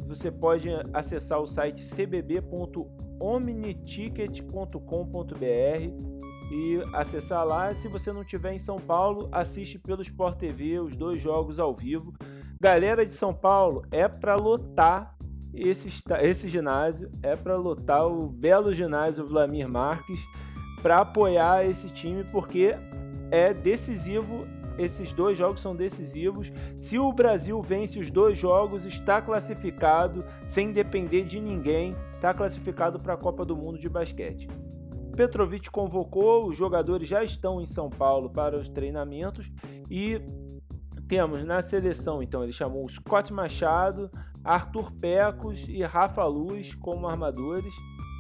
Você 0.08 0.32
pode 0.32 0.68
acessar 0.92 1.40
o 1.40 1.46
site 1.46 1.84
cbb.org 1.84 3.09
omniticket.com.br 3.20 6.20
e 6.52 6.82
acessar 6.94 7.46
lá. 7.46 7.74
Se 7.74 7.88
você 7.88 8.12
não 8.12 8.22
estiver 8.22 8.54
em 8.54 8.60
São 8.60 8.78
Paulo, 8.78 9.30
assiste 9.32 9.78
pelo 9.78 10.02
Sport 10.02 10.38
TV 10.38 10.80
os 10.80 10.96
dois 10.96 11.22
jogos 11.22 11.60
ao 11.60 11.76
vivo. 11.76 12.14
Galera 12.60 13.06
de 13.06 13.14
São 13.14 13.34
Paulo, 13.34 13.84
é 13.92 14.08
para 14.08 14.36
lotar 14.36 15.16
esse, 15.54 15.88
esse 16.22 16.50
ginásio, 16.50 17.10
é 17.24 17.36
para 17.36 17.56
lotar 17.56 18.06
o 18.06 18.28
belo 18.28 18.74
ginásio 18.74 19.26
Vlamir 19.26 19.70
Marques 19.70 20.20
para 20.82 21.00
apoiar 21.00 21.66
esse 21.66 21.90
time 21.90 22.24
porque 22.26 22.76
é 23.32 23.54
decisivo. 23.54 24.48
Esses 24.78 25.12
dois 25.12 25.38
jogos 25.38 25.60
são 25.60 25.76
decisivos. 25.76 26.54
Se 26.78 26.98
o 26.98 27.12
Brasil 27.12 27.62
vence 27.62 28.00
os 28.00 28.10
dois 28.10 28.38
jogos, 28.38 28.86
está 28.86 29.22
classificado 29.22 30.24
sem 30.48 30.72
depender 30.72 31.24
de 31.24 31.38
ninguém 31.38 31.94
está 32.20 32.34
classificado 32.34 33.00
para 33.00 33.14
a 33.14 33.18
Copa 33.18 33.46
do 33.46 33.56
Mundo 33.56 33.80
de 33.80 33.88
basquete. 33.88 34.46
Petrovic 35.16 35.72
convocou, 35.72 36.50
os 36.50 36.58
jogadores 36.58 37.08
já 37.08 37.24
estão 37.24 37.62
em 37.62 37.66
São 37.66 37.90
Paulo 37.90 38.30
para 38.30 38.60
os 38.60 38.68
treinamentos 38.68 39.50
e 39.90 40.22
temos 41.08 41.46
na 41.46 41.62
seleção, 41.62 42.22
então, 42.22 42.44
ele 42.44 42.52
chamou 42.52 42.88
Scott 42.90 43.34
Machado, 43.34 44.12
Arthur 44.44 44.92
Pecos 44.92 45.66
e 45.68 45.82
Rafa 45.82 46.26
Luz 46.26 46.76
como 46.76 47.08
armadores, 47.08 47.74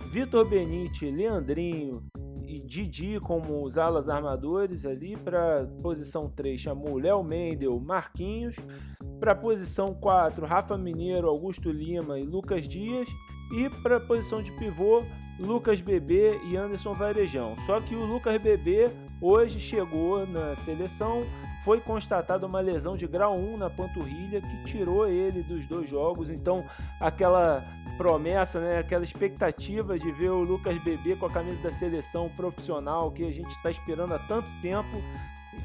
Vitor 0.10 0.48
Benite, 0.48 1.12
Leandrinho 1.12 2.02
e 2.48 2.62
Didi 2.62 3.20
como 3.20 3.64
os 3.64 3.78
alas 3.78 4.08
armadores 4.08 4.86
ali 4.86 5.16
para 5.18 5.68
posição 5.82 6.30
3 6.30 6.60
chamou 6.60 6.98
Léo 6.98 7.22
Mendel, 7.22 7.78
Marquinhos, 7.80 8.56
para 9.20 9.36
posição 9.36 9.94
4 9.94 10.46
Rafa 10.46 10.78
Mineiro, 10.78 11.28
Augusto 11.28 11.70
Lima 11.70 12.18
e 12.18 12.24
Lucas 12.24 12.68
Dias 12.68 13.08
e 13.52 13.70
para 13.70 13.98
a 13.98 14.00
posição 14.00 14.42
de 14.42 14.52
pivô, 14.52 15.04
Lucas 15.40 15.82
Bebê 15.82 16.40
e 16.44 16.58
Anderson 16.58 16.94
Varejão. 16.94 17.56
Só 17.66 17.80
que 17.80 17.96
o 17.96 18.06
Lucas 18.06 18.40
Bebê 18.42 18.92
hoje 19.22 19.60
chegou 19.60 20.26
na 20.28 20.56
seleção, 20.58 21.24
foi 21.64 21.80
constatada 21.80 22.46
uma 22.46 22.60
lesão 22.60 22.96
de 22.96 23.08
grau 23.08 23.38
1 23.38 23.58
na 23.58 23.70
panturrilha 23.70 24.42
que 24.42 24.64
tirou 24.64 25.08
ele 25.08 25.42
dos 25.42 25.66
dois 25.66 25.90
jogos. 25.90 26.30
Então, 26.30 26.66
aquela 27.00 27.64
promessa, 27.98 28.60
né, 28.60 28.78
aquela 28.80 29.04
expectativa 29.04 29.98
de 29.98 30.12
ver 30.12 30.30
o 30.30 30.42
Lucas 30.42 30.78
Bebê 30.84 31.16
com 31.16 31.26
a 31.26 31.30
camisa 31.30 31.62
da 31.62 31.72
seleção 31.72 32.30
profissional 32.30 33.12
que 33.12 33.24
a 33.26 33.32
gente 33.32 33.50
está 33.50 33.70
esperando 33.72 34.14
há 34.14 34.20
tanto 34.20 34.48
tempo, 34.62 35.02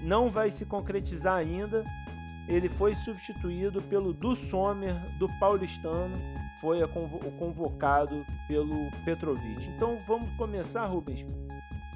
não 0.03 0.29
vai 0.29 0.51
se 0.51 0.65
concretizar 0.65 1.37
ainda. 1.37 1.85
Ele 2.49 2.69
foi 2.69 2.95
substituído 2.95 3.81
pelo 3.83 4.13
Du 4.13 4.35
Sommer 4.35 4.95
do 5.19 5.29
Paulistano 5.39 6.44
foi 6.65 6.83
o 6.83 6.89
convocado 7.39 8.25
pelo 8.49 8.91
Petrovic. 9.05 9.69
Então 9.77 9.99
vamos 10.07 10.35
começar, 10.39 10.87
Rubens, 10.87 11.23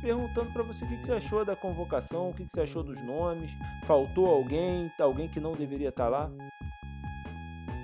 perguntando 0.02 0.52
para 0.52 0.62
você 0.62 0.84
o 0.84 0.88
que 0.88 1.06
você 1.06 1.12
achou 1.12 1.42
da 1.42 1.56
convocação, 1.56 2.28
o 2.28 2.34
que 2.34 2.44
você 2.44 2.60
achou 2.60 2.82
dos 2.82 3.00
nomes, 3.00 3.50
faltou 3.86 4.26
alguém, 4.26 4.92
alguém 4.98 5.26
que 5.26 5.40
não 5.40 5.52
deveria 5.52 5.88
estar 5.88 6.04
tá 6.04 6.10
lá? 6.10 6.30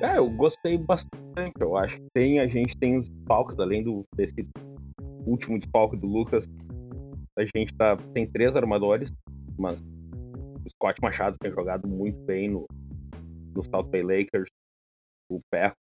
É, 0.03 0.19
eu 0.19 0.29
gostei 0.29 0.77
bastante. 0.77 1.55
Eu 1.59 1.75
acho 1.75 1.99
tem 2.13 2.39
a 2.39 2.47
gente 2.47 2.77
tem 2.77 2.99
os 2.99 3.09
palcos 3.27 3.59
além 3.59 3.83
do 3.83 4.05
desse 4.15 4.47
último 5.27 5.59
palco 5.73 5.97
do 5.97 6.07
Lucas. 6.07 6.45
A 7.39 7.45
gente 7.57 7.75
tá 7.79 7.97
tem 8.13 8.31
três 8.31 8.55
armadores, 8.55 9.11
mas 9.59 9.81
o 9.81 10.71
Scott 10.73 11.01
Machado 11.01 11.39
tem 11.41 11.51
jogado 11.51 11.89
muito 11.89 12.19
bem 12.27 12.51
no 12.51 12.67
no 13.57 13.65
South 13.71 13.85
Bay 13.85 14.03
Lakers. 14.03 14.51
O 15.31 15.41
Perro 15.51 15.73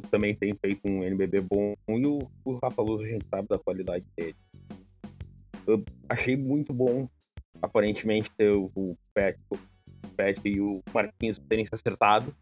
também 0.00 0.34
tem 0.34 0.54
feito 0.54 0.80
um 0.86 1.02
NBB 1.02 1.40
bom 1.40 1.74
e 1.88 2.06
o, 2.06 2.30
o 2.44 2.58
Rafa 2.62 2.82
Luz 2.82 3.02
a 3.02 3.08
gente 3.08 3.26
sabe 3.28 3.48
da 3.48 3.58
qualidade 3.58 4.04
dele. 4.16 4.36
Eu 5.66 5.84
achei 6.08 6.36
muito 6.36 6.72
bom, 6.72 7.08
aparentemente, 7.60 8.30
ter 8.36 8.50
o, 8.50 8.70
o 8.74 8.96
Pet, 9.12 9.38
o 9.50 10.08
Pet 10.16 10.40
e 10.48 10.60
o 10.60 10.82
Marquinhos 10.94 11.38
terem 11.48 11.66
se 11.66 11.74
acertado. 11.74 12.34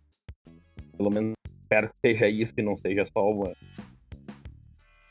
Pelo 0.96 1.10
menos 1.10 1.34
espero 1.62 1.88
que 1.88 1.96
seja 2.00 2.28
isso 2.28 2.52
e 2.56 2.62
não 2.62 2.78
seja 2.78 3.04
só 3.12 3.28
uma. 3.28 3.52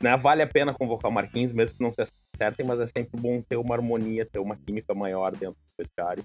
Né? 0.01 0.15
Vale 0.17 0.41
a 0.41 0.47
pena 0.47 0.73
convocar 0.73 1.11
o 1.11 1.13
Marquinhos, 1.13 1.51
mesmo 1.51 1.75
que 1.75 1.83
não 1.83 1.93
se 1.93 2.07
acertem, 2.35 2.65
mas 2.65 2.79
é 2.79 2.87
sempre 2.87 3.19
bom 3.19 3.41
ter 3.41 3.57
uma 3.57 3.75
harmonia, 3.75 4.25
ter 4.25 4.39
uma 4.39 4.55
química 4.55 4.93
maior 4.93 5.31
dentro 5.31 5.55
do 5.55 5.83
vestiário. 5.83 6.23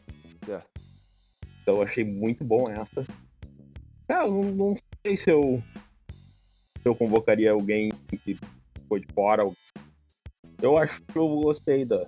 É. 0.49 0.63
Então 1.63 1.83
achei 1.83 2.05
muito 2.05 2.45
bom 2.45 2.71
essa. 2.71 3.05
É, 4.09 4.15
não, 4.15 4.43
não 4.43 4.77
sei 5.03 5.17
se 5.19 5.31
eu 5.31 5.63
eu 6.85 6.95
convocaria 6.95 7.53
alguém 7.53 7.91
que 8.09 8.39
foi 8.89 9.01
de 9.01 9.13
fora. 9.13 9.49
Eu 10.63 10.77
acho 10.77 11.01
que 11.03 11.19
eu 11.19 11.29
gostei 11.29 11.85
da 11.85 12.07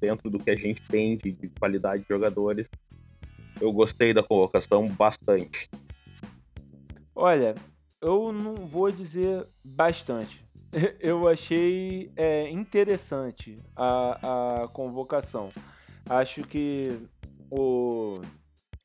dentro 0.00 0.28
do 0.28 0.38
que 0.38 0.50
a 0.50 0.56
gente 0.56 0.82
tem 0.88 1.16
de, 1.16 1.32
de 1.32 1.48
qualidade 1.48 2.02
de 2.02 2.08
jogadores. 2.08 2.68
Eu 3.60 3.72
gostei 3.72 4.12
da 4.12 4.22
convocação 4.22 4.88
bastante. 4.88 5.70
Olha, 7.14 7.54
eu 8.02 8.32
não 8.32 8.54
vou 8.54 8.90
dizer 8.90 9.46
bastante. 9.64 10.44
Eu 11.00 11.28
achei 11.28 12.10
é, 12.16 12.50
interessante 12.50 13.62
a, 13.76 14.64
a 14.64 14.68
convocação. 14.68 15.48
Acho 16.04 16.42
que 16.42 16.98
o 17.48 18.20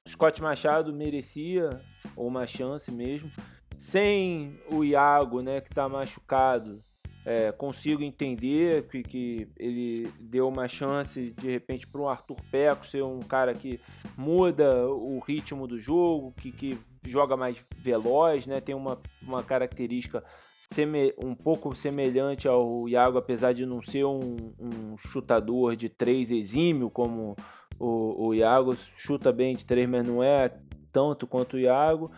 Scott 0.08 0.42
Machado 0.42 0.94
merecia 0.94 1.82
uma 2.16 2.46
chance 2.46 2.92
mesmo. 2.92 3.32
Sem 3.80 4.60
o 4.70 4.84
Iago, 4.84 5.42
né, 5.42 5.62
que 5.62 5.70
está 5.70 5.88
machucado, 5.88 6.84
é, 7.26 7.50
consigo 7.54 8.04
entender 8.04 8.90
que, 8.90 9.02
que 9.02 9.48
ele 9.56 10.12
deu 10.20 10.50
uma 10.50 10.68
chance 10.68 11.32
de 11.32 11.50
repente 11.50 11.88
para 11.88 12.02
o 12.02 12.10
Arthur 12.10 12.36
Peco 12.52 12.86
ser 12.86 13.06
um 13.06 13.20
cara 13.20 13.54
que 13.54 13.80
muda 14.18 14.86
o 14.90 15.20
ritmo 15.20 15.66
do 15.66 15.80
jogo, 15.80 16.34
que, 16.34 16.52
que 16.52 16.78
joga 17.06 17.38
mais 17.38 17.56
veloz, 17.78 18.46
né? 18.46 18.60
Tem 18.60 18.76
uma, 18.76 19.00
uma 19.22 19.42
característica 19.42 20.26
um 21.18 21.34
pouco 21.34 21.74
semelhante 21.74 22.50
ao 22.50 22.88
Iago, 22.90 23.18
apesar 23.18 23.54
de 23.54 23.66
não 23.66 23.82
ser 23.82 24.04
um, 24.04 24.54
um 24.60 24.98
chutador 24.98 25.78
de 25.78 25.88
três 25.88 26.32
exímio 26.32 26.90
como 26.90 27.34
o, 27.80 28.28
o 28.28 28.34
Iago 28.36 28.76
chuta 28.98 29.32
bem 29.32 29.56
de 29.56 29.66
três, 29.66 29.88
mas 29.88 30.06
não 30.06 30.22
é 30.22 30.52
tanto 30.92 31.26
quanto 31.26 31.56
o 31.56 31.60
Iago. 31.60 32.12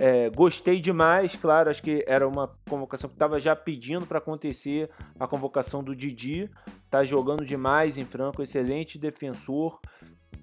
É, 0.00 0.30
gostei 0.30 0.80
demais, 0.80 1.34
claro, 1.34 1.68
acho 1.68 1.82
que 1.82 2.04
era 2.06 2.26
uma 2.26 2.56
convocação 2.70 3.10
que 3.10 3.16
estava 3.16 3.40
já 3.40 3.56
pedindo 3.56 4.06
para 4.06 4.18
acontecer 4.18 4.88
a 5.18 5.26
convocação 5.26 5.82
do 5.82 5.94
Didi. 5.94 6.48
Tá 6.88 7.02
jogando 7.04 7.44
demais 7.44 7.98
em 7.98 8.04
Franco, 8.04 8.40
excelente 8.40 8.96
defensor. 8.96 9.80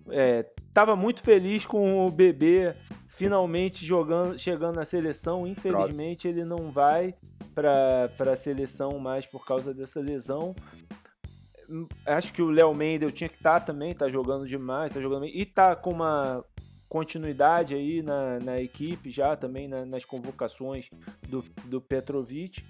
É, 0.09 0.45
tava 0.73 0.93
muito 0.97 1.23
feliz 1.23 1.65
com 1.65 2.05
o 2.05 2.11
bebê 2.11 2.75
finalmente 3.07 3.85
jogando, 3.85 4.37
chegando 4.37 4.75
na 4.75 4.83
seleção. 4.83 5.47
Infelizmente 5.47 6.27
ele 6.27 6.43
não 6.43 6.69
vai 6.69 7.15
para 7.53 8.11
a 8.19 8.35
seleção 8.35 8.99
mais 8.99 9.25
por 9.25 9.45
causa 9.45 9.73
dessa 9.73 10.01
lesão. 10.01 10.53
Acho 12.05 12.33
que 12.33 12.41
o 12.41 12.51
Léo 12.51 12.75
Mendel 12.75 13.11
tinha 13.11 13.29
que 13.29 13.37
estar 13.37 13.61
tá 13.61 13.65
também, 13.67 13.95
tá 13.95 14.09
jogando 14.09 14.45
demais, 14.45 14.93
tá 14.93 14.99
jogando 14.99 15.25
e 15.25 15.45
tá 15.45 15.77
com 15.77 15.91
uma 15.91 16.43
continuidade 16.87 17.73
aí 17.75 18.01
na, 18.01 18.39
na 18.39 18.61
equipe 18.61 19.09
já 19.09 19.35
também 19.35 19.67
na, 19.67 19.85
nas 19.85 20.05
convocações 20.05 20.89
do, 21.27 21.43
do 21.65 21.81
Petrovic. 21.81 22.63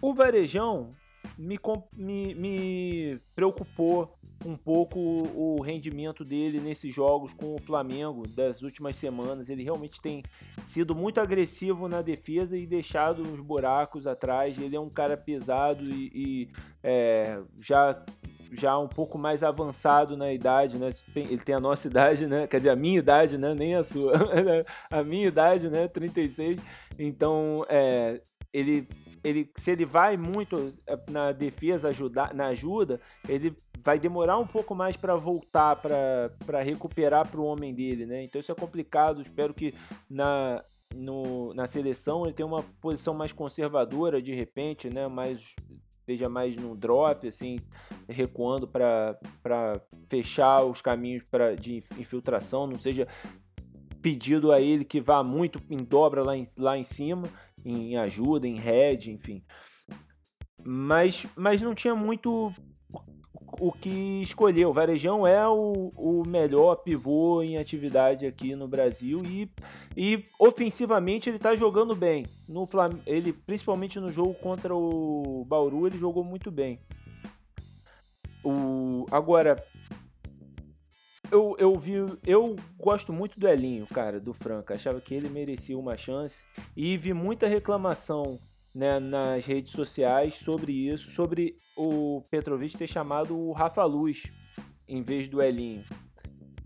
O 0.00 0.14
Varejão 0.14 0.94
me, 1.38 1.58
me, 1.96 2.34
me 2.34 3.20
preocupou 3.34 4.18
um 4.44 4.56
pouco 4.56 4.98
o 4.98 5.60
rendimento 5.60 6.24
dele 6.24 6.60
nesses 6.60 6.92
jogos 6.94 7.32
com 7.32 7.54
o 7.54 7.60
Flamengo 7.60 8.26
das 8.26 8.62
últimas 8.62 8.96
semanas. 8.96 9.48
Ele 9.48 9.62
realmente 9.62 10.00
tem 10.00 10.22
sido 10.66 10.94
muito 10.94 11.20
agressivo 11.20 11.88
na 11.88 12.02
defesa 12.02 12.56
e 12.56 12.66
deixado 12.66 13.22
uns 13.22 13.40
buracos 13.40 14.06
atrás. 14.06 14.58
Ele 14.58 14.76
é 14.76 14.80
um 14.80 14.90
cara 14.90 15.16
pesado 15.16 15.84
e, 15.84 16.10
e 16.14 16.48
é, 16.82 17.40
já 17.60 18.04
já 18.52 18.78
um 18.78 18.88
pouco 18.88 19.16
mais 19.16 19.42
avançado 19.42 20.16
na 20.16 20.32
idade, 20.32 20.78
né? 20.78 20.90
Ele 21.16 21.38
tem 21.38 21.54
a 21.54 21.60
nossa 21.60 21.88
idade, 21.88 22.26
né? 22.26 22.46
Quer 22.46 22.58
dizer, 22.58 22.70
a 22.70 22.76
minha 22.76 22.98
idade, 22.98 23.38
né? 23.38 23.54
Nem 23.54 23.74
a 23.74 23.82
sua. 23.82 24.12
a 24.90 25.02
minha 25.02 25.26
idade, 25.26 25.70
né? 25.70 25.88
36. 25.88 26.60
Então, 26.98 27.64
é, 27.68 28.20
ele, 28.52 28.86
ele, 29.24 29.50
se 29.56 29.70
ele 29.70 29.86
vai 29.86 30.16
muito 30.16 30.72
é, 30.86 30.98
na 31.10 31.32
defesa, 31.32 31.88
ajudar, 31.88 32.34
na 32.34 32.48
ajuda, 32.48 33.00
ele 33.28 33.56
vai 33.82 33.98
demorar 33.98 34.38
um 34.38 34.46
pouco 34.46 34.74
mais 34.74 34.96
para 34.96 35.16
voltar, 35.16 35.76
para 35.76 36.60
recuperar 36.62 37.28
para 37.28 37.40
o 37.40 37.44
homem 37.44 37.74
dele, 37.74 38.06
né? 38.06 38.22
Então 38.22 38.40
isso 38.40 38.52
é 38.52 38.54
complicado. 38.54 39.22
Espero 39.22 39.54
que 39.54 39.74
na, 40.08 40.62
no, 40.94 41.52
na 41.54 41.66
seleção 41.66 42.24
ele 42.24 42.34
tenha 42.34 42.46
uma 42.46 42.62
posição 42.80 43.14
mais 43.14 43.32
conservadora 43.32 44.22
de 44.22 44.34
repente, 44.34 44.88
né? 44.88 45.08
Mais 45.08 45.54
esteja 46.02 46.28
mais 46.28 46.54
no 46.56 46.76
drop, 46.76 47.26
assim, 47.26 47.58
recuando 48.08 48.68
para 48.68 49.18
fechar 50.08 50.64
os 50.64 50.82
caminhos 50.82 51.24
pra, 51.24 51.54
de 51.54 51.82
infiltração, 51.98 52.66
não 52.66 52.78
seja 52.78 53.06
pedido 54.02 54.50
a 54.50 54.60
ele 54.60 54.84
que 54.84 55.00
vá 55.00 55.22
muito 55.22 55.62
em 55.70 55.76
dobra 55.76 56.22
lá 56.22 56.36
em, 56.36 56.44
lá 56.58 56.76
em 56.76 56.84
cima, 56.84 57.28
em 57.64 57.96
ajuda, 57.96 58.46
em 58.46 58.56
head, 58.56 59.10
enfim. 59.12 59.44
Mas, 60.64 61.24
mas 61.36 61.62
não 61.62 61.74
tinha 61.74 61.94
muito 61.94 62.52
o 63.60 63.72
que 63.72 64.22
escolher. 64.22 64.66
O 64.66 64.72
Varejão 64.72 65.26
é 65.26 65.46
o, 65.48 65.92
o 65.96 66.22
melhor 66.26 66.76
pivô 66.76 67.42
em 67.42 67.58
atividade 67.58 68.26
aqui 68.26 68.54
no 68.54 68.66
Brasil 68.66 69.22
e, 69.24 69.50
e 69.96 70.24
ofensivamente 70.38 71.28
ele 71.28 71.36
está 71.36 71.54
jogando 71.54 71.94
bem. 71.94 72.26
No 72.48 72.66
Flam 72.66 73.00
ele 73.06 73.32
principalmente 73.32 74.00
no 74.00 74.10
jogo 74.10 74.34
contra 74.34 74.74
o 74.74 75.44
Bauru 75.46 75.86
ele 75.86 75.98
jogou 75.98 76.24
muito 76.24 76.50
bem. 76.50 76.80
O 78.44 79.06
agora 79.10 79.62
eu, 81.30 81.56
eu 81.58 81.78
vi 81.78 81.94
eu 82.26 82.56
gosto 82.78 83.12
muito 83.12 83.38
do 83.38 83.48
Elinho, 83.48 83.86
cara, 83.86 84.18
do 84.18 84.32
Franca. 84.32 84.74
Achava 84.74 85.00
que 85.00 85.14
ele 85.14 85.28
merecia 85.28 85.78
uma 85.78 85.96
chance 85.96 86.44
e 86.76 86.96
vi 86.96 87.12
muita 87.12 87.46
reclamação 87.46 88.38
né, 88.74 88.98
nas 88.98 89.44
redes 89.44 89.72
sociais 89.72 90.34
sobre 90.34 90.72
isso, 90.72 91.10
sobre 91.10 91.58
o 91.76 92.22
Petrovic 92.30 92.76
ter 92.76 92.86
chamado 92.86 93.38
o 93.38 93.52
Rafa 93.52 93.84
Luz 93.84 94.24
em 94.88 95.02
vez 95.02 95.28
do 95.28 95.42
Elinho, 95.42 95.84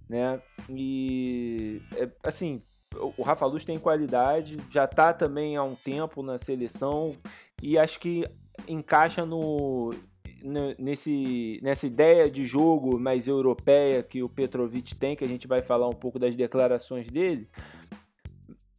né? 0.08 0.40
E 0.68 1.80
é, 1.96 2.10
assim, 2.22 2.62
o 3.16 3.22
Rafa 3.22 3.46
Luz 3.46 3.64
tem 3.64 3.78
qualidade, 3.78 4.56
já 4.70 4.84
está 4.84 5.12
também 5.12 5.56
há 5.56 5.62
um 5.62 5.74
tempo 5.76 6.22
na 6.22 6.38
seleção 6.38 7.12
e 7.62 7.78
acho 7.78 8.00
que 8.00 8.28
encaixa 8.66 9.24
no, 9.24 9.92
nesse, 10.78 11.60
nessa 11.62 11.86
ideia 11.86 12.30
de 12.30 12.44
jogo 12.44 12.98
mais 12.98 13.26
europeia 13.26 14.02
que 14.02 14.22
o 14.22 14.28
Petrovic 14.28 14.94
tem, 14.94 15.16
que 15.16 15.24
a 15.24 15.28
gente 15.28 15.46
vai 15.46 15.62
falar 15.62 15.88
um 15.88 15.94
pouco 15.94 16.18
das 16.18 16.34
declarações 16.34 17.08
dele. 17.08 17.48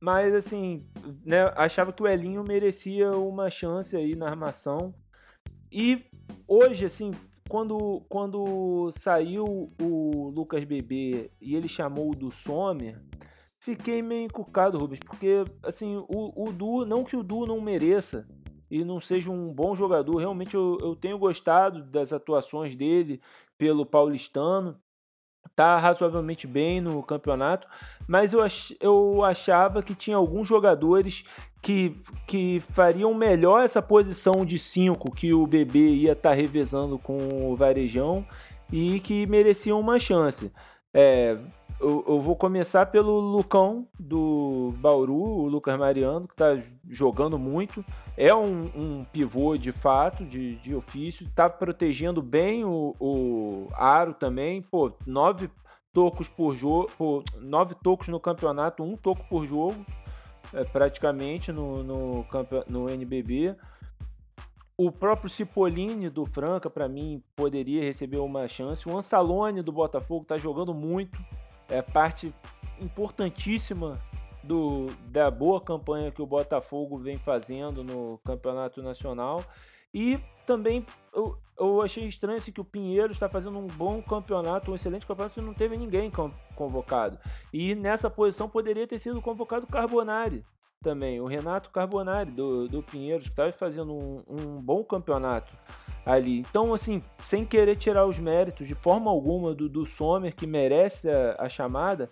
Mas 0.08 0.34
assim, 0.34 0.86
né, 1.26 1.52
achava 1.58 1.92
que 1.92 2.02
o 2.02 2.08
Elinho 2.08 2.42
merecia 2.42 3.12
uma 3.12 3.50
chance 3.50 3.94
aí 3.94 4.16
na 4.16 4.30
armação. 4.30 4.96
E 5.70 6.02
hoje, 6.48 6.86
assim, 6.86 7.12
quando, 7.50 8.06
quando 8.08 8.90
saiu 8.94 9.70
o 9.82 10.30
Lucas 10.30 10.64
Bebê 10.64 11.30
e 11.42 11.58
ele 11.58 11.68
chamou 11.68 12.10
o 12.10 12.16
do 12.16 12.32
Sommer, 12.32 13.04
fiquei 13.60 14.02
meio 14.02 14.28
encucado, 14.28 14.78
Rubens, 14.78 15.02
porque 15.02 15.44
assim, 15.62 15.98
o, 16.08 16.48
o 16.48 16.54
Du, 16.54 16.86
não 16.86 17.04
que 17.04 17.18
o 17.18 17.22
Du 17.22 17.46
não 17.46 17.60
mereça 17.60 18.26
e 18.72 18.86
não 18.86 19.02
seja 19.02 19.30
um 19.30 19.54
bom 19.54 19.76
jogador, 19.76 20.16
realmente 20.16 20.56
eu, 20.56 20.78
eu 20.80 20.96
tenho 20.96 21.20
gostado 21.20 21.84
das 21.84 22.14
atuações 22.14 22.78
dele 22.78 23.20
pelo 23.58 23.86
paulistano, 23.86 24.80
tá 25.56 25.78
razoavelmente 25.78 26.48
bem 26.48 26.82
no 26.82 27.02
campeonato, 27.04 27.68
mas 28.08 28.34
eu, 28.34 28.42
ach, 28.42 28.72
eu 28.80 29.24
achava 29.24 29.82
que 29.82 29.96
tinha 29.96 30.18
alguns 30.18 30.48
jogadores 30.48 31.24
que, 31.62 31.96
que 32.26 32.60
fariam 32.72 33.14
melhor 33.14 33.64
essa 33.64 33.82
posição 33.82 34.46
de 34.46 34.58
5 34.58 35.12
que 35.12 35.34
o 35.34 35.46
Bebê 35.46 35.90
ia 35.90 36.14
estar 36.14 36.30
tá 36.30 36.36
revezando 36.36 36.98
com 36.98 37.52
o 37.52 37.56
Varejão 37.56 38.26
e 38.72 39.00
que 39.00 39.26
mereciam 39.26 39.80
uma 39.80 40.00
chance. 40.00 40.52
É, 40.94 41.38
eu, 41.80 42.04
eu, 42.08 42.20
vou 42.20 42.36
começar 42.36 42.88
pelo 42.88 43.20
Lucão 43.20 43.88
do 44.00 44.74
Bauru, 44.78 45.14
o 45.14 45.48
Lucas 45.48 45.78
Mariano, 45.78 46.28
que 46.28 46.34
está 46.34 46.58
jogando 46.90 47.38
muito. 47.38 47.86
É 48.16 48.34
um, 48.34 48.72
um, 48.76 49.06
pivô 49.06 49.56
de 49.58 49.72
fato, 49.72 50.26
de, 50.26 50.56
de 50.56 50.74
ofício. 50.74 51.28
Está 51.28 51.48
protegendo 51.48 52.22
bem 52.22 52.66
o, 52.66 52.96
o 53.00 53.70
Aro 53.74 54.14
também. 54.16 54.62
Pô, 54.62 54.92
nove 55.06 55.52
tocos 55.94 56.28
por 56.28 56.56
jogo, 56.56 56.90
nove 57.40 57.76
tocos 57.76 58.08
no 58.08 58.20
campeonato, 58.20 58.84
um 58.84 58.96
toco 58.96 59.24
por 59.30 59.46
jogo, 59.46 59.86
é, 60.54 60.64
praticamente 60.64 61.52
no, 61.52 61.84
no, 61.84 62.26
no 62.68 62.90
NBB. 62.90 63.56
O 64.76 64.92
próprio 64.92 65.30
Cipollini 65.30 66.10
do 66.10 66.26
Franca, 66.26 66.70
para 66.70 66.88
mim, 66.88 67.22
poderia 67.36 67.84
receber 67.84 68.18
uma 68.18 68.48
chance. 68.48 68.88
O 68.88 68.98
Ansalone 68.98 69.62
do 69.62 69.72
Botafogo 69.72 70.24
está 70.24 70.38
jogando 70.38 70.74
muito 70.74 71.20
é 71.70 71.82
parte 71.82 72.34
importantíssima 72.80 74.00
do, 74.44 74.88
da 75.08 75.30
boa 75.30 75.60
campanha 75.60 76.12
que 76.12 76.22
o 76.22 76.26
Botafogo 76.26 76.98
vem 76.98 77.18
fazendo 77.18 77.84
no 77.84 78.20
Campeonato 78.24 78.82
Nacional. 78.82 79.44
E 79.94 80.20
também 80.46 80.86
eu, 81.14 81.38
eu 81.60 81.82
achei 81.82 82.06
estranho 82.06 82.38
assim, 82.38 82.52
que 82.52 82.62
o 82.62 82.66
Pinheiro 82.66 83.12
está 83.12 83.28
fazendo 83.28 83.58
um 83.58 83.68
bom 83.68 84.02
campeonato, 84.02 84.72
um 84.72 84.76
excelente 84.76 85.06
campeonato, 85.06 85.40
e 85.40 85.44
não 85.44 85.54
teve 85.54 85.76
ninguém 85.76 86.12
convocado. 86.56 87.18
E 87.52 87.76
nessa 87.76 88.10
posição 88.10 88.48
poderia 88.50 88.88
ter 88.88 89.00
sido 89.00 89.22
convocado 89.22 89.66
o 89.66 89.70
Carbonari 89.70 90.46
também, 90.84 91.20
o 91.20 91.26
Renato 91.26 91.70
Carbonari 91.70 92.32
do, 92.32 92.68
do 92.68 92.84
Pinheiros, 92.84 93.26
que 93.26 93.32
estava 93.32 93.52
fazendo 93.52 93.94
um, 93.94 94.24
um 94.28 94.62
bom 94.62 94.84
campeonato 94.84 95.54
ali. 96.06 96.40
Então, 96.40 96.74
assim, 96.74 97.04
sem 97.20 97.46
querer 97.46 97.76
tirar 97.76 98.06
os 98.06 98.18
méritos 98.18 98.68
de 98.68 98.76
forma 98.76 99.12
alguma 99.12 99.54
do, 99.54 99.68
do 99.68 99.86
Sommer, 99.86 100.36
que 100.36 100.48
merece 100.48 101.10
a, 101.10 101.36
a 101.40 101.50
chamada, 101.50 102.10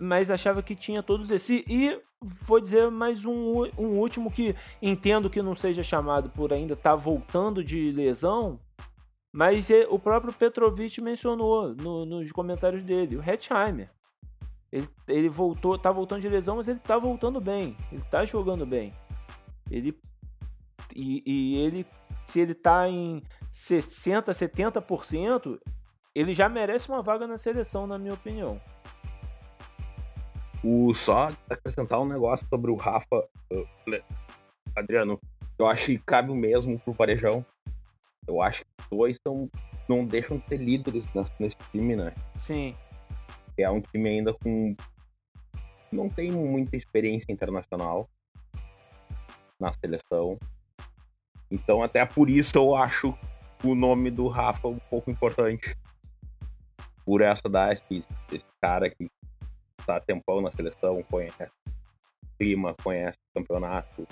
mas 0.00 0.30
achava 0.30 0.62
que 0.62 0.74
tinha 0.74 1.02
todos 1.02 1.30
esses. 1.30 1.64
E 1.68 2.00
vou 2.20 2.60
dizer 2.60 2.90
mais 2.90 3.24
um, 3.24 3.64
um 3.76 3.98
último 3.98 4.30
que 4.30 4.54
entendo 4.80 5.30
que 5.30 5.42
não 5.42 5.54
seja 5.54 5.82
chamado 5.82 6.30
por 6.30 6.52
ainda 6.52 6.74
estar 6.74 6.90
tá 6.90 6.96
voltando 6.96 7.62
de 7.62 7.90
lesão, 7.90 8.58
Mas 9.32 9.70
é, 9.70 9.86
o 9.90 9.98
próprio 9.98 10.32
Petrovic 10.32 11.02
mencionou 11.02 11.74
no, 11.74 12.06
nos 12.06 12.32
comentários 12.32 12.82
dele, 12.82 13.16
o 13.16 13.22
Hetzheimer. 13.22 13.90
Ele, 14.70 14.88
ele 15.06 15.28
voltou, 15.28 15.78
tá 15.78 15.90
voltando 15.90 16.20
de 16.20 16.28
lesão, 16.28 16.56
mas 16.56 16.68
ele 16.68 16.78
tá 16.78 16.98
voltando 16.98 17.40
bem. 17.40 17.76
Ele 17.90 18.02
tá 18.10 18.24
jogando 18.24 18.66
bem. 18.66 18.92
Ele 19.70 19.98
e, 20.94 21.22
e 21.24 21.56
ele 21.56 21.86
se 22.24 22.40
ele 22.40 22.54
tá 22.54 22.86
em 22.88 23.22
60, 23.50 24.32
70%, 24.32 25.58
ele 26.14 26.34
já 26.34 26.46
merece 26.46 26.88
uma 26.88 27.02
vaga 27.02 27.26
na 27.26 27.38
seleção, 27.38 27.86
na 27.86 27.98
minha 27.98 28.12
opinião. 28.12 28.60
O 30.62 30.94
só 30.94 31.28
acrescentar 31.48 32.00
um 32.00 32.06
negócio 32.06 32.46
sobre 32.48 32.70
o 32.70 32.74
Rafa, 32.74 33.26
Adriano, 34.76 35.18
eu 35.58 35.66
acho 35.66 35.86
que 35.86 35.98
cabe 35.98 36.30
o 36.30 36.34
mesmo 36.34 36.78
pro 36.80 36.94
Parejão. 36.94 37.44
Eu 38.26 38.42
acho 38.42 38.60
que 38.60 38.82
os 38.82 38.88
dois 38.90 39.18
são, 39.26 39.48
não 39.88 40.04
deixam 40.04 40.36
de 40.36 40.46
ser 40.48 40.58
líderes 40.58 41.04
nesse 41.40 41.56
time, 41.72 41.96
né? 41.96 42.12
Sim. 42.36 42.76
É 43.62 43.70
um 43.70 43.80
time 43.80 44.08
ainda 44.08 44.32
com. 44.32 44.74
Não 45.90 46.08
tem 46.08 46.30
muita 46.30 46.76
experiência 46.76 47.32
internacional 47.32 48.08
na 49.58 49.72
seleção. 49.74 50.38
Então, 51.50 51.82
até 51.82 52.04
por 52.04 52.28
isso 52.28 52.52
eu 52.54 52.76
acho 52.76 53.16
o 53.64 53.74
nome 53.74 54.10
do 54.10 54.28
Rafa 54.28 54.68
um 54.68 54.78
pouco 54.90 55.10
importante. 55.10 55.76
Por 57.04 57.22
essa 57.22 57.48
da 57.48 57.72
esse, 57.72 58.04
esse 58.30 58.44
cara 58.60 58.90
que 58.90 59.10
está 59.78 59.98
tempão 59.98 60.42
na 60.42 60.52
seleção, 60.52 61.02
conhece 61.04 61.50
clima, 62.38 62.74
conhece 62.82 63.18
o 63.30 63.40
campeonato. 63.40 64.06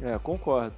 É, 0.00 0.18
concordo. 0.18 0.76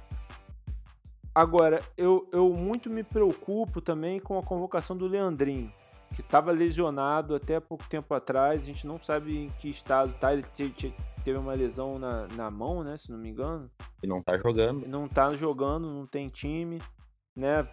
Agora, 1.33 1.81
eu, 1.95 2.27
eu 2.31 2.49
muito 2.49 2.89
me 2.89 3.03
preocupo 3.03 3.79
também 3.79 4.19
com 4.19 4.37
a 4.37 4.43
convocação 4.43 4.97
do 4.97 5.07
Leandrinho, 5.07 5.71
que 6.21 6.27
estava 6.27 6.51
lesionado 6.51 7.33
até 7.33 7.59
pouco 7.59 7.87
tempo 7.87 8.13
atrás, 8.13 8.61
a 8.61 8.65
gente 8.65 8.85
não 8.85 9.01
sabe 9.01 9.37
em 9.37 9.49
que 9.57 9.69
estado 9.69 10.13
tá, 10.19 10.33
ele 10.33 10.43
teve 11.23 11.37
uma 11.37 11.53
lesão 11.53 11.97
na, 11.97 12.27
na 12.35 12.51
mão, 12.51 12.83
né, 12.83 12.97
se 12.97 13.11
não 13.11 13.17
me 13.17 13.29
engano. 13.29 13.69
E 14.03 14.07
não 14.07 14.21
tá 14.21 14.37
jogando. 14.37 14.87
Não 14.87 15.07
tá 15.07 15.29
jogando, 15.31 15.87
não 15.87 16.05
tem 16.05 16.27
time, 16.27 16.79
né? 17.35 17.67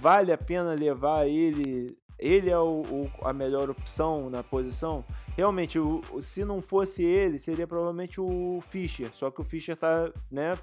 Vale 0.00 0.32
a 0.32 0.38
pena 0.38 0.74
levar 0.74 1.26
ele 1.26 1.96
ele 2.22 2.48
é 2.48 2.58
o, 2.58 2.82
o, 2.82 3.10
a 3.22 3.32
melhor 3.32 3.68
opção 3.68 4.30
na 4.30 4.44
posição. 4.44 5.04
Realmente, 5.36 5.78
o, 5.78 6.00
se 6.20 6.44
não 6.44 6.62
fosse 6.62 7.02
ele, 7.02 7.38
seria 7.38 7.66
provavelmente 7.66 8.20
o 8.20 8.62
Fischer. 8.68 9.10
Só 9.14 9.30
que 9.30 9.40
o 9.40 9.44
Fischer 9.44 9.76
tá, 9.76 10.08
né, 10.30 10.56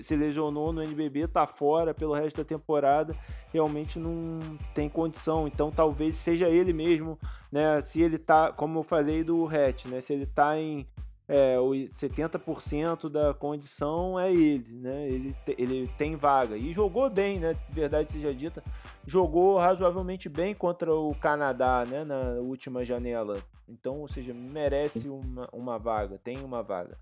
se 0.00 0.16
lesionou 0.16 0.72
no 0.72 0.82
NBB, 0.82 1.28
tá 1.28 1.46
fora 1.46 1.92
pelo 1.92 2.14
resto 2.14 2.38
da 2.38 2.44
temporada. 2.44 3.14
Realmente 3.52 3.98
não 3.98 4.38
tem 4.74 4.88
condição. 4.88 5.46
Então 5.46 5.70
talvez 5.70 6.16
seja 6.16 6.48
ele 6.48 6.72
mesmo, 6.72 7.18
né? 7.52 7.82
Se 7.82 8.00
ele 8.00 8.16
tá, 8.16 8.50
como 8.50 8.78
eu 8.78 8.82
falei 8.82 9.22
do 9.22 9.46
Hatch, 9.46 9.84
né? 9.86 10.00
Se 10.00 10.14
ele 10.14 10.26
tá 10.26 10.58
em 10.58 10.86
é, 11.26 11.58
o 11.58 11.70
70% 11.70 13.08
da 13.08 13.32
condição 13.32 14.20
é 14.20 14.30
ele, 14.30 14.72
né? 14.74 15.08
Ele, 15.08 15.36
ele 15.56 15.90
tem 15.96 16.16
vaga. 16.16 16.56
E 16.56 16.72
jogou 16.72 17.08
bem, 17.08 17.40
né? 17.40 17.56
Verdade 17.70 18.12
seja 18.12 18.34
dita. 18.34 18.62
Jogou 19.06 19.58
razoavelmente 19.58 20.28
bem 20.28 20.54
contra 20.54 20.94
o 20.94 21.14
Canadá, 21.14 21.84
né? 21.88 22.04
Na 22.04 22.40
última 22.40 22.84
janela. 22.84 23.42
Então, 23.66 24.00
ou 24.00 24.08
seja, 24.08 24.34
merece 24.34 25.08
uma, 25.08 25.48
uma 25.50 25.78
vaga, 25.78 26.18
tem 26.18 26.38
uma 26.44 26.62
vaga. 26.62 26.98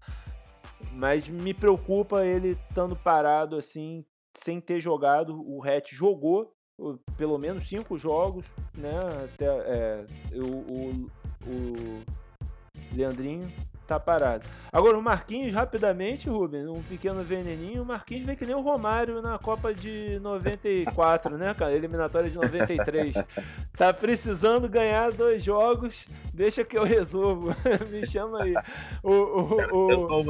Mas 0.92 1.28
me 1.28 1.52
preocupa 1.52 2.24
ele 2.24 2.56
estando 2.68 2.94
parado 2.94 3.56
assim, 3.56 4.04
sem 4.34 4.60
ter 4.60 4.78
jogado. 4.78 5.42
O 5.44 5.62
Hatch 5.64 5.92
jogou 5.92 6.54
pelo 7.16 7.38
menos 7.38 7.68
cinco 7.68 7.98
jogos, 7.98 8.44
né? 8.72 9.00
Até, 9.24 9.46
é, 9.46 10.06
o, 10.34 10.46
o, 10.46 11.10
o 11.46 12.02
Leandrinho 12.94 13.48
tá 13.86 13.98
parado. 13.98 14.48
Agora, 14.72 14.98
o 14.98 15.02
Marquinhos, 15.02 15.52
rapidamente, 15.52 16.28
Rubens, 16.28 16.66
um 16.66 16.82
pequeno 16.82 17.22
veneninho. 17.22 17.82
O 17.82 17.86
Marquinhos 17.86 18.24
vem 18.24 18.36
que 18.36 18.46
nem 18.46 18.54
o 18.54 18.60
Romário 18.60 19.20
na 19.20 19.38
Copa 19.38 19.74
de 19.74 20.18
94, 20.20 21.36
né, 21.36 21.54
cara? 21.54 21.74
Eliminatória 21.74 22.30
de 22.30 22.36
93. 22.36 23.14
Tá 23.76 23.92
precisando 23.92 24.68
ganhar 24.68 25.10
dois 25.12 25.42
jogos, 25.42 26.06
deixa 26.32 26.62
que 26.62 26.76
eu 26.76 26.84
resolvo. 26.84 27.48
Me 27.90 28.06
chama 28.06 28.42
aí. 28.42 28.54
O, 29.02 29.12
o, 29.12 30.20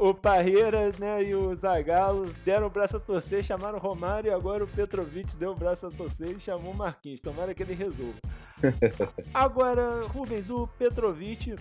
o, 0.00 0.08
o 0.08 0.14
Parreira 0.14 0.90
né, 0.98 1.22
e 1.22 1.34
o 1.34 1.54
Zagallo 1.54 2.32
deram 2.44 2.66
o 2.66 2.70
braço 2.70 2.96
a 2.96 3.00
torcer, 3.00 3.44
chamaram 3.44 3.78
o 3.78 3.80
Romário 3.80 4.30
e 4.30 4.34
agora 4.34 4.64
o 4.64 4.68
Petrovic 4.68 5.36
deu 5.36 5.52
o 5.52 5.54
braço 5.54 5.86
a 5.86 5.90
torcer 5.90 6.30
e 6.30 6.40
chamou 6.40 6.72
o 6.72 6.76
Marquinhos. 6.76 7.20
Tomara 7.20 7.54
que 7.54 7.62
ele 7.62 7.74
resolva. 7.74 8.18
Agora, 9.32 10.04
Rubens, 10.06 10.50
o 10.50 10.66
Petrovic 10.78 11.56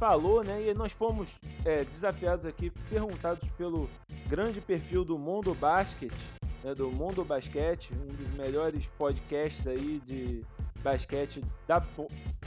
falou, 0.00 0.42
né? 0.42 0.66
E 0.66 0.72
nós 0.72 0.92
fomos 0.92 1.28
é, 1.62 1.84
desafiados 1.84 2.46
aqui, 2.46 2.70
perguntados 2.88 3.46
pelo 3.50 3.88
grande 4.26 4.58
perfil 4.58 5.04
do 5.04 5.18
Mundo 5.18 5.54
Basket, 5.54 6.10
né, 6.64 6.74
do 6.74 6.90
Mundo 6.90 7.22
Basquete, 7.22 7.92
um 7.92 8.06
dos 8.06 8.34
melhores 8.34 8.86
podcasts 8.98 9.66
aí 9.66 10.00
de 10.06 10.42
basquete 10.82 11.44
da, 11.68 11.82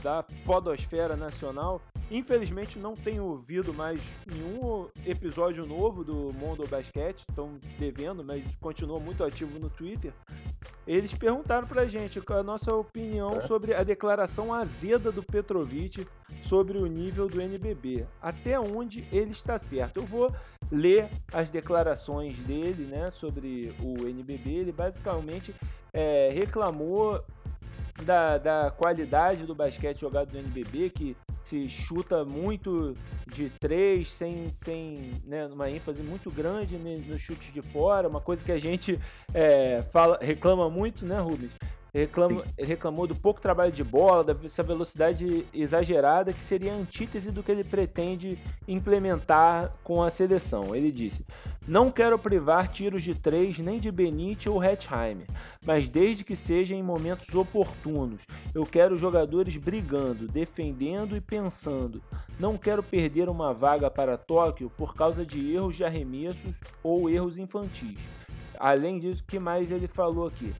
da 0.01 0.23
podosfera 0.43 1.15
nacional. 1.15 1.79
Infelizmente 2.11 2.77
não 2.77 2.95
tenho 2.95 3.25
ouvido 3.25 3.73
mais 3.73 3.99
nenhum 4.25 4.87
episódio 5.05 5.65
novo 5.65 6.03
do 6.03 6.31
Mundo 6.33 6.67
Basquete, 6.67 7.23
estão 7.27 7.57
devendo, 7.79 8.23
mas 8.23 8.43
continua 8.59 8.99
muito 8.99 9.23
ativo 9.23 9.57
no 9.59 9.69
Twitter. 9.69 10.13
Eles 10.85 11.13
perguntaram 11.13 11.65
pra 11.65 11.85
gente 11.85 12.19
qual 12.19 12.39
a 12.39 12.43
nossa 12.43 12.73
opinião 12.75 13.37
é. 13.37 13.41
sobre 13.41 13.73
a 13.73 13.83
declaração 13.83 14.53
azeda 14.53 15.11
do 15.11 15.23
Petrovic 15.23 16.05
sobre 16.41 16.77
o 16.77 16.85
nível 16.85 17.27
do 17.27 17.41
NBB. 17.41 18.05
Até 18.21 18.59
onde 18.59 19.05
ele 19.11 19.31
está 19.31 19.57
certo. 19.57 19.97
Eu 19.97 20.05
vou 20.05 20.33
ler 20.69 21.07
as 21.31 21.49
declarações 21.49 22.37
dele 22.39 22.83
né, 22.83 23.09
sobre 23.11 23.73
o 23.81 24.07
NBB. 24.07 24.49
Ele 24.49 24.71
basicamente 24.73 25.55
é, 25.93 26.29
reclamou 26.33 27.23
da, 28.03 28.37
da 28.37 28.71
qualidade 28.71 29.45
do 29.45 29.55
basquete 29.55 30.01
jogado 30.01 30.33
no 30.33 30.39
NBB, 30.39 30.89
que 30.89 31.15
se 31.43 31.69
chuta 31.69 32.23
muito 32.23 32.95
de 33.27 33.49
três, 33.59 34.09
sem, 34.09 34.51
sem 34.51 35.21
né, 35.25 35.45
uma 35.47 35.69
ênfase 35.69 36.01
muito 36.01 36.31
grande 36.31 36.77
no 36.77 37.19
chute 37.19 37.51
de 37.51 37.61
fora, 37.61 38.07
uma 38.07 38.21
coisa 38.21 38.43
que 38.43 38.51
a 38.51 38.59
gente 38.59 38.99
é, 39.33 39.83
fala, 39.91 40.17
reclama 40.21 40.69
muito, 40.69 41.05
né, 41.05 41.19
Rubens? 41.19 41.51
Reclama, 41.95 42.43
reclamou 42.57 43.05
do 43.05 43.13
pouco 43.13 43.39
trabalho 43.39 43.71
de 43.71 43.83
bola, 43.83 44.23
dessa 44.33 44.63
velocidade 44.63 45.45
exagerada, 45.53 46.33
que 46.33 46.43
seria 46.43 46.73
a 46.73 46.75
antítese 46.75 47.29
do 47.29 47.43
que 47.43 47.51
ele 47.51 47.63
pretende 47.63 48.39
implementar 48.67 49.71
com 49.83 50.01
a 50.01 50.09
seleção. 50.09 50.75
Ele 50.75 50.91
disse: 50.91 51.23
Não 51.67 51.91
quero 51.91 52.17
privar 52.17 52.67
tiros 52.67 53.03
de 53.03 53.13
três 53.13 53.59
nem 53.59 53.79
de 53.79 53.91
Benite 53.91 54.49
ou 54.49 54.63
Hetzheimer, 54.63 55.27
mas 55.63 55.87
desde 55.87 56.23
que 56.23 56.35
seja 56.35 56.73
em 56.73 56.81
momentos 56.81 57.35
oportunos. 57.35 58.23
Eu 58.55 58.65
quero 58.65 58.97
jogadores 58.97 59.55
brigando, 59.55 60.27
defendendo 60.27 61.15
e 61.15 61.21
pensando. 61.21 62.01
Não 62.39 62.57
quero 62.57 62.81
perder 62.81 63.29
uma 63.29 63.53
vaga 63.53 63.91
para 63.91 64.17
Tóquio 64.17 64.71
por 64.75 64.95
causa 64.95 65.23
de 65.23 65.53
erros 65.53 65.75
de 65.75 65.83
arremessos 65.83 66.59
ou 66.81 67.07
erros 67.07 67.37
infantis. 67.37 67.99
Além 68.59 68.97
disso, 68.97 69.21
o 69.21 69.27
que 69.27 69.37
mais 69.37 69.69
ele 69.69 69.87
falou 69.87 70.25
aqui? 70.25 70.51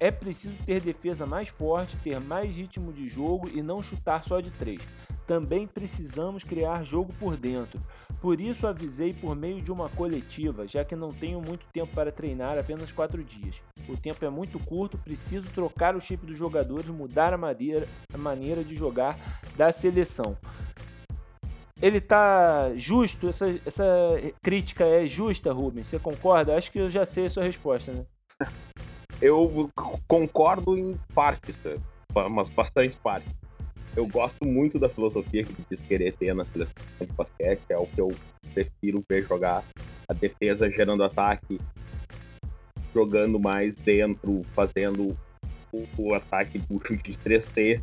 É 0.00 0.10
preciso 0.10 0.56
ter 0.64 0.80
defesa 0.80 1.24
mais 1.24 1.48
forte, 1.48 1.96
ter 1.98 2.20
mais 2.20 2.54
ritmo 2.54 2.92
de 2.92 3.08
jogo 3.08 3.48
e 3.48 3.62
não 3.62 3.82
chutar 3.82 4.24
só 4.24 4.40
de 4.40 4.50
três. 4.50 4.80
Também 5.26 5.66
precisamos 5.66 6.44
criar 6.44 6.84
jogo 6.84 7.12
por 7.18 7.36
dentro. 7.36 7.80
Por 8.20 8.40
isso 8.40 8.66
avisei 8.66 9.12
por 9.14 9.34
meio 9.36 9.62
de 9.62 9.70
uma 9.70 9.88
coletiva, 9.88 10.66
já 10.66 10.84
que 10.84 10.96
não 10.96 11.12
tenho 11.12 11.40
muito 11.40 11.66
tempo 11.72 11.94
para 11.94 12.12
treinar, 12.12 12.58
apenas 12.58 12.90
quatro 12.90 13.22
dias. 13.22 13.56
O 13.88 13.96
tempo 13.96 14.24
é 14.24 14.30
muito 14.30 14.58
curto, 14.58 14.98
preciso 14.98 15.46
trocar 15.50 15.94
o 15.94 16.00
chip 16.00 16.26
dos 16.26 16.36
jogadores, 16.36 16.88
mudar 16.88 17.32
a, 17.32 17.38
maneira, 17.38 17.86
a 18.12 18.18
maneira 18.18 18.64
de 18.64 18.74
jogar 18.74 19.18
da 19.56 19.70
seleção. 19.72 20.36
Ele 21.80 22.00
tá 22.00 22.74
justo? 22.76 23.28
Essa, 23.28 23.60
essa 23.66 23.84
crítica 24.42 24.84
é 24.84 25.06
justa, 25.06 25.52
Rubens? 25.52 25.88
Você 25.88 25.98
concorda? 25.98 26.56
Acho 26.56 26.72
que 26.72 26.78
eu 26.78 26.88
já 26.88 27.04
sei 27.04 27.26
a 27.26 27.30
sua 27.30 27.44
resposta, 27.44 27.92
né? 27.92 28.06
Eu 29.24 29.70
concordo 30.06 30.76
em 30.76 30.94
partes, 31.14 31.56
mas 32.30 32.48
bastante 32.50 32.94
partes. 32.98 33.32
Eu 33.96 34.06
gosto 34.06 34.44
muito 34.44 34.78
da 34.78 34.86
filosofia 34.86 35.42
que 35.42 35.54
diz 35.70 35.80
querer 35.86 36.12
ter 36.12 36.34
na 36.34 36.44
seleção 36.44 36.74
de 37.00 37.06
basquete, 37.06 37.62
é 37.70 37.78
o 37.78 37.86
que 37.86 38.02
eu 38.02 38.14
prefiro 38.52 39.02
ver 39.08 39.26
jogar. 39.26 39.64
A 40.06 40.12
defesa 40.12 40.70
gerando 40.70 41.02
ataque, 41.02 41.58
jogando 42.92 43.40
mais 43.40 43.74
dentro, 43.76 44.42
fazendo 44.54 45.16
o, 45.72 45.84
o 45.96 46.14
ataque 46.14 46.58
do 46.58 46.78
chute 46.86 47.12
de 47.12 47.18
3T 47.18 47.80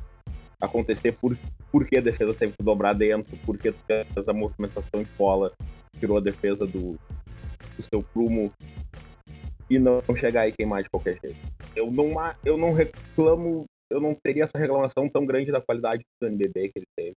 acontecer 0.61 1.13
por, 1.13 1.35
porque 1.71 1.97
a 1.97 2.01
defesa 2.03 2.35
teve 2.35 2.53
que 2.55 2.63
dobrar 2.63 2.93
dentro, 2.93 3.35
porque 3.43 3.69
a 3.69 4.33
movimentação 4.33 5.01
de 5.01 5.09
bola 5.17 5.51
tirou 5.99 6.17
a 6.17 6.21
defesa 6.21 6.67
do, 6.67 6.99
do 7.77 7.83
seu 7.89 8.03
prumo 8.03 8.53
e 9.71 9.79
não 9.79 10.01
chegar 10.17 10.45
e 10.49 10.51
queimar 10.51 10.83
de 10.83 10.89
qualquer 10.89 11.17
jeito. 11.21 11.39
Eu 11.73 11.89
não, 11.89 12.11
eu 12.43 12.57
não 12.57 12.73
reclamo, 12.73 13.63
eu 13.89 14.01
não 14.01 14.13
teria 14.13 14.43
essa 14.43 14.57
reclamação 14.57 15.07
tão 15.07 15.25
grande 15.25 15.49
da 15.49 15.61
qualidade 15.61 16.03
do 16.19 16.27
NBB 16.27 16.69
que 16.69 16.79
ele 16.79 16.87
teve. 16.93 17.15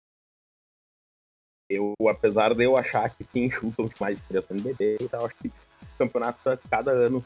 Eu, 1.68 1.94
apesar 2.08 2.54
de 2.54 2.62
eu 2.62 2.78
achar 2.78 3.10
que 3.10 3.24
sim, 3.24 3.50
chutam 3.50 3.86
demais 3.86 4.20
de 4.20 4.28
três 4.28 4.48
no 4.48 4.56
NBB, 4.56 4.98
eu 5.00 5.26
acho 5.26 5.34
que 5.36 5.48
o 5.48 5.98
campeonato 5.98 6.38
cada 6.70 6.92
ano 6.92 7.24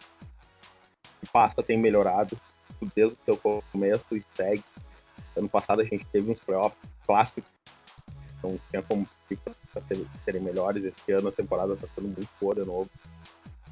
que 1.21 1.31
passa 1.31 1.63
tem 1.63 1.77
melhorado 1.77 2.41
desde 2.97 3.15
o 3.15 3.25
seu 3.27 3.63
começo 3.71 4.17
e 4.17 4.25
segue. 4.35 4.65
Ano 5.37 5.49
passado 5.49 5.83
a 5.83 5.85
gente 5.85 6.07
teve 6.07 6.31
uns 6.31 6.39
playoffs 6.39 6.79
clássicos, 7.07 7.51
então 8.39 8.59
tinha 8.71 8.83
como 8.83 9.07
serem 10.25 10.41
melhores. 10.41 10.85
Esse 10.85 11.13
ano 11.13 11.29
a 11.29 11.33
temporada 11.33 11.75
está 11.75 11.87
sendo 11.95 12.09
muito 12.09 12.31
boa 12.41 12.55
de 12.55 12.65
novo. 12.65 12.89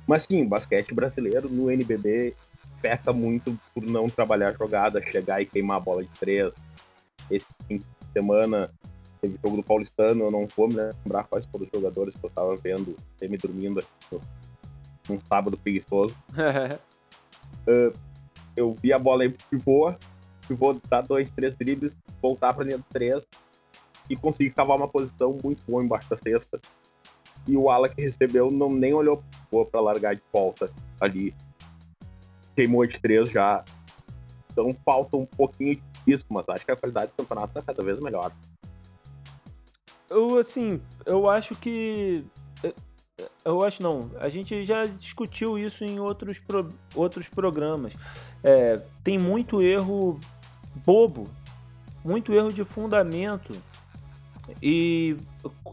Mas 0.06 0.24
sim, 0.26 0.46
basquete 0.46 0.94
brasileiro 0.94 1.48
no 1.48 1.70
NBB 1.70 2.34
peca 2.80 3.12
muito 3.12 3.58
por 3.74 3.84
não 3.84 4.06
trabalhar 4.06 4.52
jogada, 4.56 5.02
chegar 5.10 5.40
e 5.40 5.46
queimar 5.46 5.78
a 5.78 5.80
bola 5.80 6.04
de 6.04 6.10
três. 6.20 6.52
Esse 7.30 7.46
fim 7.66 7.78
de 7.78 7.84
semana 8.12 8.70
teve 9.20 9.38
jogo 9.42 9.56
do 9.56 9.62
Paulistano, 9.62 10.24
eu 10.24 10.30
não 10.30 10.46
vou 10.56 10.68
me 10.68 10.74
lembrar 10.74 11.24
quais 11.24 11.44
foram 11.46 11.64
os 11.64 11.70
jogadores 11.72 12.14
que 12.14 12.24
eu 12.24 12.28
estava 12.28 12.54
vendo, 12.56 12.94
me 13.20 13.36
dormindo 13.36 13.82
num 15.08 15.20
sábado 15.22 15.56
preguiçoso. 15.56 16.14
uh, 16.36 17.92
eu 18.56 18.74
vi 18.80 18.92
a 18.92 18.98
bola 18.98 19.22
aí 19.22 19.30
pro 19.30 19.46
pivô, 19.50 19.94
pivô 20.46 20.80
dar 20.88 21.02
dois, 21.02 21.28
três 21.30 21.56
dribles, 21.56 21.92
voltar 22.22 22.54
para 22.54 22.64
linha 22.64 22.78
de 22.78 22.84
três 22.84 23.24
e 24.08 24.16
conseguir 24.16 24.50
cavar 24.50 24.76
uma 24.76 24.88
posição 24.88 25.36
muito 25.42 25.64
boa 25.66 25.82
embaixo 25.82 26.08
da 26.08 26.16
cesta 26.16 26.60
e 27.46 27.56
o 27.56 27.70
ala 27.70 27.88
que 27.88 28.02
recebeu 28.02 28.50
não 28.50 28.68
nem 28.68 28.92
olhou 28.92 29.22
para 29.64 29.80
largar 29.80 30.14
de 30.14 30.22
volta 30.32 30.70
ali. 31.00 31.34
Queimou 32.54 32.86
de 32.86 32.98
três 33.00 33.30
já. 33.30 33.64
Então 34.50 34.74
falta 34.84 35.16
um 35.16 35.26
pouquinho 35.26 35.80
disso, 36.06 36.24
mas 36.28 36.48
acho 36.48 36.64
que 36.64 36.72
a 36.72 36.76
qualidade 36.76 37.12
do 37.12 37.22
campeonato 37.22 37.58
está 37.58 37.72
cada 37.72 37.84
vez 37.84 38.00
melhor. 38.00 38.32
Eu, 40.08 40.38
assim, 40.38 40.80
eu 41.04 41.28
acho 41.28 41.54
que. 41.54 42.24
Eu 43.44 43.62
acho 43.62 43.82
não. 43.82 44.10
A 44.18 44.28
gente 44.28 44.62
já 44.62 44.84
discutiu 44.84 45.58
isso 45.58 45.84
em 45.84 45.98
outros, 45.98 46.38
pro, 46.38 46.68
outros 46.94 47.28
programas. 47.28 47.94
É, 48.42 48.76
tem 49.02 49.18
muito 49.18 49.62
erro 49.62 50.20
bobo, 50.84 51.24
muito 52.04 52.32
erro 52.32 52.52
de 52.52 52.64
fundamento 52.64 53.52
e 54.62 55.16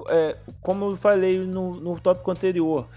é, 0.09 0.37
como 0.61 0.85
eu 0.85 0.97
falei 0.97 1.39
no, 1.39 1.71
no 1.71 1.99
tópico 1.99 2.31
anterior, 2.31 2.87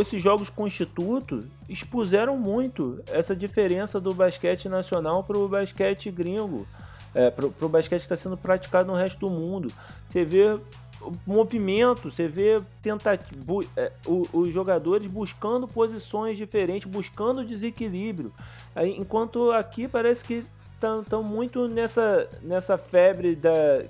esses 0.00 0.22
jogos 0.22 0.50
com 0.50 0.66
Instituto 0.66 1.40
expuseram 1.68 2.36
muito 2.36 3.02
essa 3.10 3.34
diferença 3.34 4.00
do 4.00 4.14
basquete 4.14 4.68
nacional 4.68 5.24
para 5.24 5.38
o 5.38 5.48
basquete 5.48 6.10
gringo, 6.10 6.66
é, 7.14 7.30
para 7.30 7.46
o 7.46 7.68
basquete 7.68 8.00
que 8.00 8.04
está 8.06 8.16
sendo 8.16 8.36
praticado 8.36 8.90
no 8.90 8.96
resto 8.96 9.18
do 9.18 9.30
mundo. 9.30 9.72
Você 10.06 10.24
vê 10.24 10.58
movimento, 11.26 12.10
você 12.10 12.28
vê 12.28 12.60
tentativa, 12.82 13.30
é, 13.76 13.92
os 14.06 14.52
jogadores 14.52 15.06
buscando 15.06 15.66
posições 15.66 16.36
diferentes, 16.36 16.90
buscando 16.90 17.44
desequilíbrio. 17.44 18.32
Enquanto 18.76 19.50
aqui 19.52 19.88
parece 19.88 20.24
que 20.24 20.44
estão 21.02 21.22
muito 21.22 21.68
nessa, 21.68 22.28
nessa 22.42 22.78
febre 22.78 23.34
da, 23.34 23.84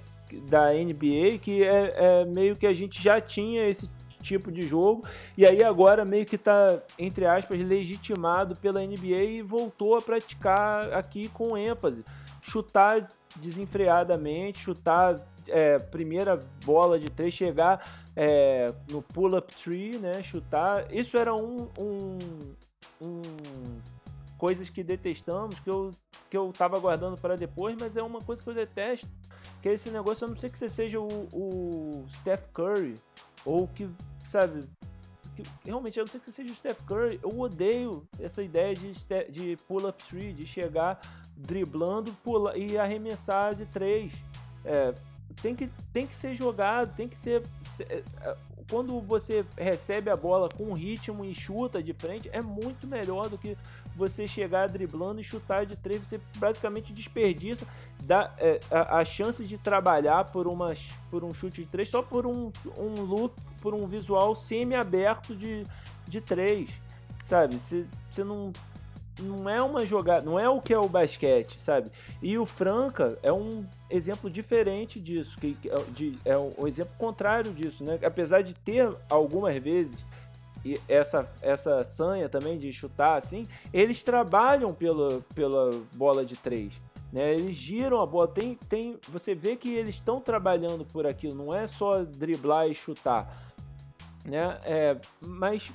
da 0.49 0.73
NBA, 0.73 1.39
que 1.41 1.63
é, 1.63 1.93
é, 1.95 2.25
meio 2.25 2.57
que 2.57 2.67
a 2.67 2.73
gente 2.73 3.03
já 3.03 3.21
tinha 3.21 3.67
esse 3.67 3.89
tipo 4.23 4.53
de 4.53 4.63
jogo, 4.63 5.07
e 5.37 5.47
aí 5.47 5.63
agora 5.63 6.05
meio 6.05 6.27
que 6.27 6.37
está, 6.37 6.81
entre 6.99 7.27
aspas, 7.27 7.61
legitimado 7.61 8.57
pela 8.57 8.81
NBA 8.81 9.23
e 9.25 9.43
voltou 9.43 9.97
a 9.97 10.03
praticar 10.03 10.93
aqui 10.93 11.29
com 11.29 11.57
ênfase. 11.57 12.05
Chutar 12.41 13.09
desenfreadamente, 13.37 14.61
chutar 14.61 15.17
é, 15.49 15.79
primeira 15.79 16.39
bola 16.65 16.99
de 16.99 17.11
três, 17.11 17.35
chegar 17.35 17.85
é, 18.17 18.73
no 18.91 19.03
pull-up 19.03 19.55
tree, 19.57 19.99
né? 19.99 20.23
Chutar. 20.23 20.87
Isso 20.93 21.19
era 21.19 21.35
um, 21.35 21.69
um, 21.79 22.19
um 23.03 23.23
coisas 24.39 24.71
que 24.71 24.83
detestamos, 24.83 25.61
que 25.61 25.69
eu, 25.69 25.91
que 26.31 26.37
eu 26.37 26.51
tava 26.51 26.79
guardando 26.79 27.21
para 27.21 27.37
depois, 27.37 27.77
mas 27.79 27.97
é 27.97 28.03
uma 28.03 28.21
coisa 28.21 28.43
que 28.43 28.49
eu 28.49 28.55
detesto 28.55 29.07
que 29.61 29.69
é 29.69 29.75
esse 29.75 29.91
negócio, 29.91 30.27
não 30.27 30.37
ser 30.37 30.51
que 30.51 30.59
você 30.59 30.69
seja 30.69 30.99
o, 30.99 31.29
o 31.33 32.07
Steph 32.09 32.47
Curry, 32.53 32.95
ou 33.45 33.69
que, 33.69 33.89
sabe, 34.31 34.63
realmente, 35.65 35.99
a 35.99 36.03
não 36.05 36.07
ser 36.07 36.21
que 36.21 36.27
você 36.27 36.33
seja 36.33 36.53
o 36.53 36.57
Steph 36.57 36.83
Curry, 36.83 37.19
eu 37.23 37.41
odeio 37.41 38.07
essa 38.19 38.43
ideia 38.43 38.75
de, 38.75 38.93
de 39.29 39.57
pull-up 39.67 40.03
tree, 40.05 40.33
de 40.33 40.47
chegar 40.47 41.01
driblando 41.37 42.13
pula, 42.23 42.57
e 42.57 42.79
arremessar 42.79 43.55
de 43.55 43.67
três. 43.67 44.13
É, 44.65 44.95
tem, 45.43 45.55
que, 45.55 45.69
tem 45.93 46.07
que 46.07 46.15
ser 46.15 46.35
jogado, 46.35 46.95
tem 46.95 47.09
que 47.09 47.19
ser. 47.19 47.43
É, 47.81 48.03
é, 48.21 48.37
quando 48.71 49.01
você 49.01 49.45
recebe 49.59 50.11
a 50.11 50.17
bola 50.17 50.49
com 50.49 50.73
ritmo 50.73 51.25
e 51.25 51.35
chuta 51.35 51.83
de 51.83 51.93
frente, 51.93 52.31
é 52.33 52.41
muito 52.41 52.87
melhor 52.87 53.29
do 53.29 53.37
que 53.37 53.57
você 53.97 54.29
chegar 54.29 54.69
driblando 54.69 55.21
e 55.21 55.25
chutar 55.25 55.67
de 55.67 55.75
três, 55.75 56.07
você 56.07 56.21
basicamente 56.37 56.93
desperdiça 56.93 57.67
dá, 58.11 58.35
é, 58.39 58.59
a, 58.73 58.99
a, 58.99 59.05
chance 59.05 59.45
de 59.45 59.57
trabalhar 59.57 60.25
por, 60.33 60.49
umas, 60.49 60.89
por 61.09 61.23
um 61.23 61.33
chute 61.33 61.63
de 61.63 61.69
três 61.69 61.89
só 61.89 62.03
por 62.03 62.27
um, 62.27 62.51
um 62.77 63.03
look, 63.03 63.33
por 63.63 63.73
um 63.73 63.87
visual 63.87 64.35
semi-aberto 64.35 65.33
de, 65.37 65.63
de 66.09 66.21
três, 66.21 66.71
sabe? 67.25 67.57
Você, 67.61 67.87
não, 68.25 68.53
não 69.21 69.49
é 69.49 69.63
uma 69.63 69.87
jogada, 69.87 70.25
não 70.25 70.41
é 70.41 70.49
o 70.49 70.61
que 70.61 70.75
é 70.75 70.79
o 70.79 70.89
basquete, 70.89 71.61
sabe? 71.61 71.89
E 72.21 72.37
o 72.37 72.45
Franca 72.45 73.17
é 73.23 73.33
um 73.33 73.65
exemplo 73.89 74.29
diferente 74.29 74.99
disso, 74.99 75.39
que, 75.39 75.57
de, 75.91 76.19
é 76.25 76.37
um 76.37 76.67
exemplo 76.67 76.93
contrário 76.99 77.53
disso, 77.53 77.85
né? 77.85 77.97
Apesar 78.05 78.43
de 78.43 78.55
ter 78.55 78.93
algumas 79.09 79.57
vezes 79.57 80.05
essa, 80.89 81.33
essa 81.41 81.85
sanha 81.85 82.29
também 82.29 82.59
de 82.59 82.73
chutar 82.73 83.17
assim, 83.17 83.47
eles 83.73 84.03
trabalham 84.03 84.75
pela, 84.75 85.21
pela 85.33 85.71
bola 85.95 86.25
de 86.25 86.37
três. 86.37 86.90
Né? 87.13 87.35
Eles 87.35 87.57
giram 87.57 88.01
a 88.01 88.07
bola. 88.07 88.29
Tem, 88.29 88.55
tem, 88.69 88.99
você 89.09 89.35
vê 89.35 89.57
que 89.57 89.73
eles 89.73 89.97
estão 89.97 90.21
trabalhando 90.21 90.85
por 90.85 91.07
aquilo, 91.07 91.35
não 91.35 91.55
é 91.55 91.67
só 91.67 92.03
driblar 92.05 92.69
e 92.69 92.75
chutar. 92.75 93.35
Né? 94.25 94.59
É, 94.65 95.01
mas 95.21 95.73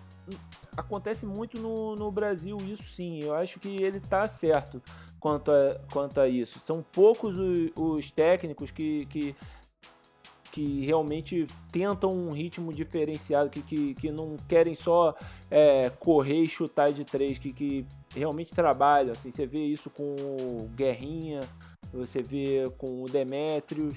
acontece 0.78 1.26
muito 1.26 1.60
no, 1.60 1.96
no 1.96 2.12
Brasil 2.12 2.58
isso 2.58 2.84
sim. 2.84 3.20
Eu 3.22 3.34
acho 3.34 3.60
que 3.60 3.70
ele 3.70 3.98
está 3.98 4.28
certo 4.28 4.82
quanto 5.20 5.52
a, 5.52 5.80
quanto 5.92 6.20
a 6.20 6.28
isso. 6.28 6.60
São 6.64 6.84
poucos 6.84 7.38
os, 7.38 7.72
os 7.76 8.12
técnicos 8.12 8.72
que, 8.72 9.06
que 9.08 9.36
que 10.56 10.86
realmente 10.86 11.46
tentam 11.70 12.12
um 12.12 12.32
ritmo 12.32 12.74
diferenciado, 12.74 13.50
que, 13.50 13.62
que, 13.62 13.94
que 13.94 14.10
não 14.10 14.38
querem 14.48 14.74
só 14.74 15.14
é, 15.52 15.90
correr 15.90 16.44
e 16.44 16.48
chutar 16.48 16.94
de 16.94 17.04
três, 17.04 17.38
que, 17.38 17.52
que 17.52 17.86
realmente 18.20 18.54
trabalham. 18.54 19.12
Assim, 19.12 19.32
você 19.32 19.46
vê 19.46 19.64
isso 19.66 19.90
com 19.90 20.16
o 20.16 20.70
Guerrinha, 20.76 21.42
você 21.94 22.22
vê 22.22 22.70
com 22.78 23.04
o 23.04 23.06
Demetrios. 23.06 23.96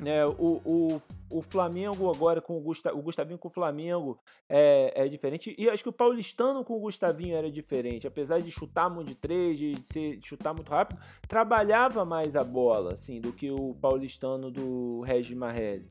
Né? 0.00 0.24
O, 0.26 0.60
o, 0.64 1.02
o 1.30 1.42
Flamengo 1.42 2.08
agora 2.08 2.40
com 2.40 2.56
o, 2.56 2.60
Gusta, 2.60 2.94
o 2.94 3.02
Gustavinho 3.02 3.38
com 3.38 3.48
o 3.48 3.50
Flamengo 3.50 4.18
é, 4.48 4.92
é 4.94 5.08
diferente. 5.08 5.54
E 5.58 5.68
acho 5.68 5.82
que 5.82 5.88
o 5.88 5.92
Paulistano 5.92 6.64
com 6.64 6.74
o 6.74 6.80
Gustavinho 6.80 7.36
era 7.36 7.50
diferente. 7.50 8.06
Apesar 8.06 8.40
de 8.40 8.50
chutar 8.50 8.88
muito 8.88 9.08
de 9.08 9.14
três, 9.14 9.58
de, 9.58 9.74
ser, 9.82 10.16
de 10.16 10.26
chutar 10.26 10.54
muito 10.54 10.70
rápido, 10.70 11.00
trabalhava 11.26 12.04
mais 12.04 12.36
a 12.36 12.44
bola, 12.44 12.92
assim, 12.92 13.20
do 13.20 13.32
que 13.32 13.50
o 13.50 13.74
Paulistano 13.80 14.50
do 14.50 15.00
Regis 15.00 15.36
Marrelli. 15.36 15.88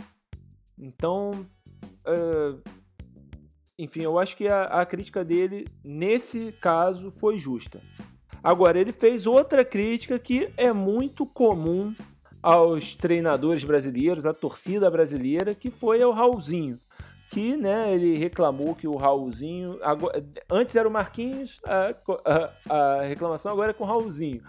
Então, 0.78 1.32
uh, 2.06 2.62
enfim, 3.78 4.02
eu 4.02 4.18
acho 4.18 4.36
que 4.36 4.48
a, 4.48 4.64
a 4.64 4.86
crítica 4.86 5.24
dele, 5.24 5.68
nesse 5.84 6.52
caso, 6.54 7.12
foi 7.12 7.38
justa. 7.38 7.82
Agora, 8.44 8.80
ele 8.80 8.92
fez 8.92 9.28
outra 9.28 9.64
crítica 9.64 10.18
que 10.18 10.52
é 10.58 10.74
muito 10.74 11.26
comum 11.26 11.94
aos 12.42 12.96
treinadores 12.96 13.64
brasileiros, 13.64 14.26
à 14.26 14.34
torcida 14.34 14.90
brasileira, 14.90 15.54
que 15.54 15.70
foi 15.70 16.02
ao 16.02 16.12
Raulzinho. 16.12 16.80
Que 17.30 17.58
né, 17.58 17.94
ele 17.94 18.18
reclamou 18.18 18.74
que 18.74 18.88
o 18.88 18.96
Raulzinho. 18.96 19.78
Agora, 19.84 20.26
antes 20.50 20.76
era 20.78 20.88
o 20.88 20.92
Marquinhos, 20.92 21.60
a, 21.66 21.94
a, 22.26 22.74
a, 22.74 23.02
reclamação 23.02 23.52
agora 23.52 23.72
é 23.72 23.74
com 23.74 23.84
o 23.84 23.88
Raulzinho. 23.88 24.42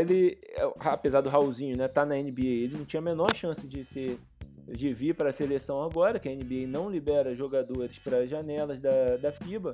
Ele, 0.00 0.36
apesar 0.80 1.20
do 1.20 1.28
Raulzinho 1.28 1.74
estar 1.74 1.84
né, 1.84 1.88
tá 1.88 2.04
na 2.04 2.16
NBA, 2.16 2.64
ele 2.64 2.76
não 2.76 2.84
tinha 2.84 2.98
a 2.98 3.04
menor 3.04 3.32
chance 3.36 3.68
de 3.68 3.84
ser 3.84 4.18
de 4.72 4.92
vir 4.92 5.14
para 5.14 5.28
a 5.28 5.32
seleção 5.32 5.82
agora, 5.82 6.18
que 6.18 6.28
a 6.28 6.34
NBA 6.34 6.66
não 6.66 6.90
libera 6.90 7.34
jogadores 7.34 7.98
para 7.98 8.26
janelas 8.26 8.80
da, 8.80 9.16
da 9.16 9.32
FIBA 9.32 9.72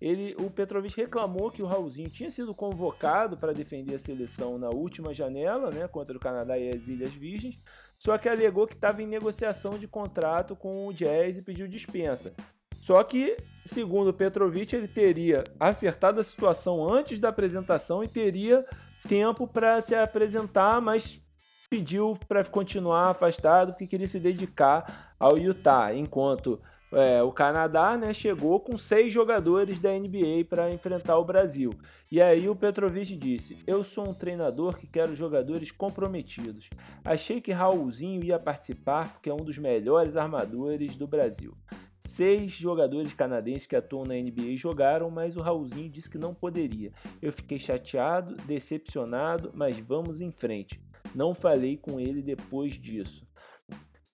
ele, 0.00 0.34
o 0.38 0.50
Petrovic 0.50 0.94
reclamou 0.96 1.50
que 1.50 1.62
o 1.62 1.66
Raulzinho 1.66 2.10
tinha 2.10 2.30
sido 2.30 2.54
convocado 2.54 3.36
para 3.36 3.52
defender 3.52 3.94
a 3.94 3.98
seleção 3.98 4.58
na 4.58 4.68
última 4.68 5.14
janela, 5.14 5.70
né, 5.70 5.88
contra 5.88 6.16
o 6.16 6.20
Canadá 6.20 6.58
e 6.58 6.68
as 6.68 6.86
Ilhas 6.86 7.14
Virgens, 7.14 7.62
só 7.98 8.18
que 8.18 8.28
alegou 8.28 8.66
que 8.66 8.74
estava 8.74 9.02
em 9.02 9.06
negociação 9.06 9.78
de 9.78 9.88
contrato 9.88 10.54
com 10.54 10.86
o 10.86 10.92
Jazz 10.92 11.38
e 11.38 11.42
pediu 11.42 11.66
dispensa. 11.66 12.34
Só 12.78 13.02
que, 13.02 13.38
segundo 13.64 14.08
o 14.08 14.14
Petrovic, 14.14 14.76
ele 14.76 14.86
teria 14.86 15.42
acertado 15.58 16.20
a 16.20 16.24
situação 16.24 16.86
antes 16.86 17.18
da 17.18 17.30
apresentação 17.30 18.04
e 18.04 18.08
teria 18.08 18.66
tempo 19.08 19.46
para 19.46 19.80
se 19.80 19.94
apresentar, 19.94 20.80
mas 20.82 21.22
pediu 21.68 22.16
para 22.28 22.44
continuar 22.44 23.10
afastado 23.10 23.72
porque 23.72 23.86
queria 23.86 24.06
se 24.06 24.18
dedicar 24.18 25.14
ao 25.18 25.38
Utah, 25.38 25.94
enquanto 25.94 26.60
é, 26.92 27.22
o 27.22 27.32
Canadá 27.32 27.96
né, 27.96 28.12
chegou 28.12 28.60
com 28.60 28.78
seis 28.78 29.12
jogadores 29.12 29.78
da 29.78 29.90
NBA 29.90 30.44
para 30.48 30.70
enfrentar 30.72 31.18
o 31.18 31.24
Brasil. 31.24 31.72
E 32.10 32.22
aí 32.22 32.48
o 32.48 32.54
Petrovic 32.54 33.16
disse: 33.16 33.58
Eu 33.66 33.82
sou 33.82 34.08
um 34.08 34.14
treinador 34.14 34.78
que 34.78 34.86
quero 34.86 35.14
jogadores 35.14 35.72
comprometidos. 35.72 36.70
Achei 37.04 37.40
que 37.40 37.52
Raulzinho 37.52 38.24
ia 38.24 38.38
participar 38.38 39.12
porque 39.12 39.28
é 39.28 39.34
um 39.34 39.44
dos 39.44 39.58
melhores 39.58 40.16
armadores 40.16 40.96
do 40.96 41.06
Brasil. 41.06 41.54
Seis 41.98 42.52
jogadores 42.52 43.12
canadenses 43.12 43.66
que 43.66 43.74
atuam 43.74 44.04
na 44.04 44.14
NBA 44.14 44.56
jogaram, 44.56 45.10
mas 45.10 45.36
o 45.36 45.40
Raulzinho 45.40 45.90
disse 45.90 46.08
que 46.08 46.18
não 46.18 46.32
poderia. 46.32 46.92
Eu 47.20 47.32
fiquei 47.32 47.58
chateado, 47.58 48.36
decepcionado, 48.46 49.50
mas 49.52 49.76
vamos 49.80 50.20
em 50.20 50.30
frente. 50.30 50.80
Não 51.14 51.34
falei 51.34 51.76
com 51.76 51.98
ele 51.98 52.22
depois 52.22 52.74
disso. 52.74 53.26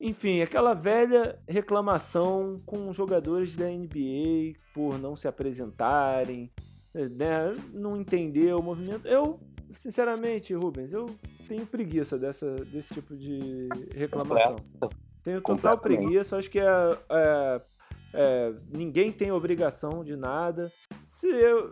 Enfim, 0.01 0.43
aquela 0.43 0.74
velha 0.74 1.38
reclamação 1.49 2.61
com 2.66 2.93
jogadores 2.93 3.55
da 3.55 3.66
NBA 3.66 4.59
por 4.74 4.99
não 4.99 5.14
se 5.14 5.28
apresentarem, 5.28 6.51
né, 6.93 7.55
não 7.72 7.97
entender 7.97 8.53
o 8.53 8.61
movimento. 8.61 9.07
Eu, 9.07 9.38
sinceramente, 9.74 10.53
Rubens, 10.55 10.93
eu 10.93 11.07
tenho 11.47 11.64
preguiça 11.64 12.18
dessa, 12.18 12.53
desse 12.64 12.93
tipo 12.95 13.16
de 13.16 13.68
reclamação. 13.95 14.57
Tenho 15.22 15.40
total 15.40 15.78
preguiça, 15.78 16.36
acho 16.36 16.51
que 16.51 16.59
é, 16.59 16.66
é, 17.09 17.62
é, 18.12 18.55
ninguém 18.76 19.12
tem 19.12 19.30
obrigação 19.30 20.03
de 20.03 20.16
nada. 20.16 20.72
Se 21.05 21.28
eu, 21.28 21.70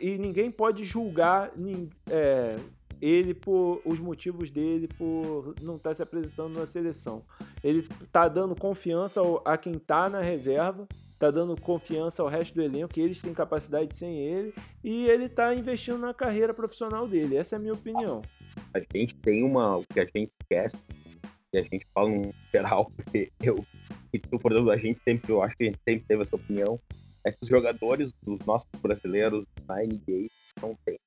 e 0.00 0.16
ninguém 0.16 0.50
pode 0.50 0.84
julgar 0.84 1.52
é, 2.10 2.56
ele 3.00 3.34
por 3.34 3.80
os 3.84 3.98
motivos 3.98 4.50
dele 4.50 4.88
por 4.88 5.54
não 5.62 5.76
estar 5.76 5.90
tá 5.90 5.94
se 5.94 6.02
apresentando 6.02 6.58
na 6.58 6.66
seleção. 6.66 7.22
Ele 7.62 7.86
está 8.02 8.28
dando 8.28 8.54
confiança 8.54 9.20
a 9.44 9.56
quem 9.56 9.74
está 9.74 10.08
na 10.08 10.20
reserva, 10.20 10.86
está 11.12 11.30
dando 11.30 11.60
confiança 11.60 12.22
ao 12.22 12.28
resto 12.28 12.54
do 12.54 12.62
elenco, 12.62 12.94
que 12.94 13.00
eles 13.00 13.20
têm 13.20 13.34
capacidade 13.34 13.94
sem 13.94 14.18
ele, 14.18 14.54
e 14.82 15.06
ele 15.06 15.24
está 15.24 15.54
investindo 15.54 15.98
na 15.98 16.14
carreira 16.14 16.54
profissional 16.54 17.06
dele. 17.08 17.36
Essa 17.36 17.56
é 17.56 17.58
a 17.58 17.60
minha 17.60 17.74
opinião. 17.74 18.22
A 18.74 18.78
gente 18.78 19.14
tem 19.16 19.42
uma. 19.42 19.78
O 19.78 19.84
que 19.86 20.00
a 20.00 20.04
gente 20.04 20.32
esquece, 20.40 20.76
e 21.52 21.58
a 21.58 21.62
gente 21.62 21.86
fala 21.92 22.08
no 22.08 22.32
geral, 22.52 22.90
porque 22.96 23.32
eu 23.42 23.64
e 24.12 24.18
tu, 24.18 24.38
por 24.38 24.52
exemplo, 24.52 24.70
a 24.70 24.76
gente 24.76 25.00
sempre, 25.02 25.30
eu 25.30 25.42
acho 25.42 25.56
que 25.56 25.64
a 25.64 25.66
gente 25.66 25.80
sempre 25.86 26.06
teve 26.06 26.22
essa 26.22 26.36
opinião, 26.36 26.80
é 27.24 27.30
que 27.30 27.38
os 27.42 27.48
jogadores 27.48 28.10
dos 28.22 28.38
nossos 28.46 28.68
brasileiros 28.80 29.44
na 29.66 29.82
NBA 29.82 30.28
não 30.62 30.74
tem 30.84 30.98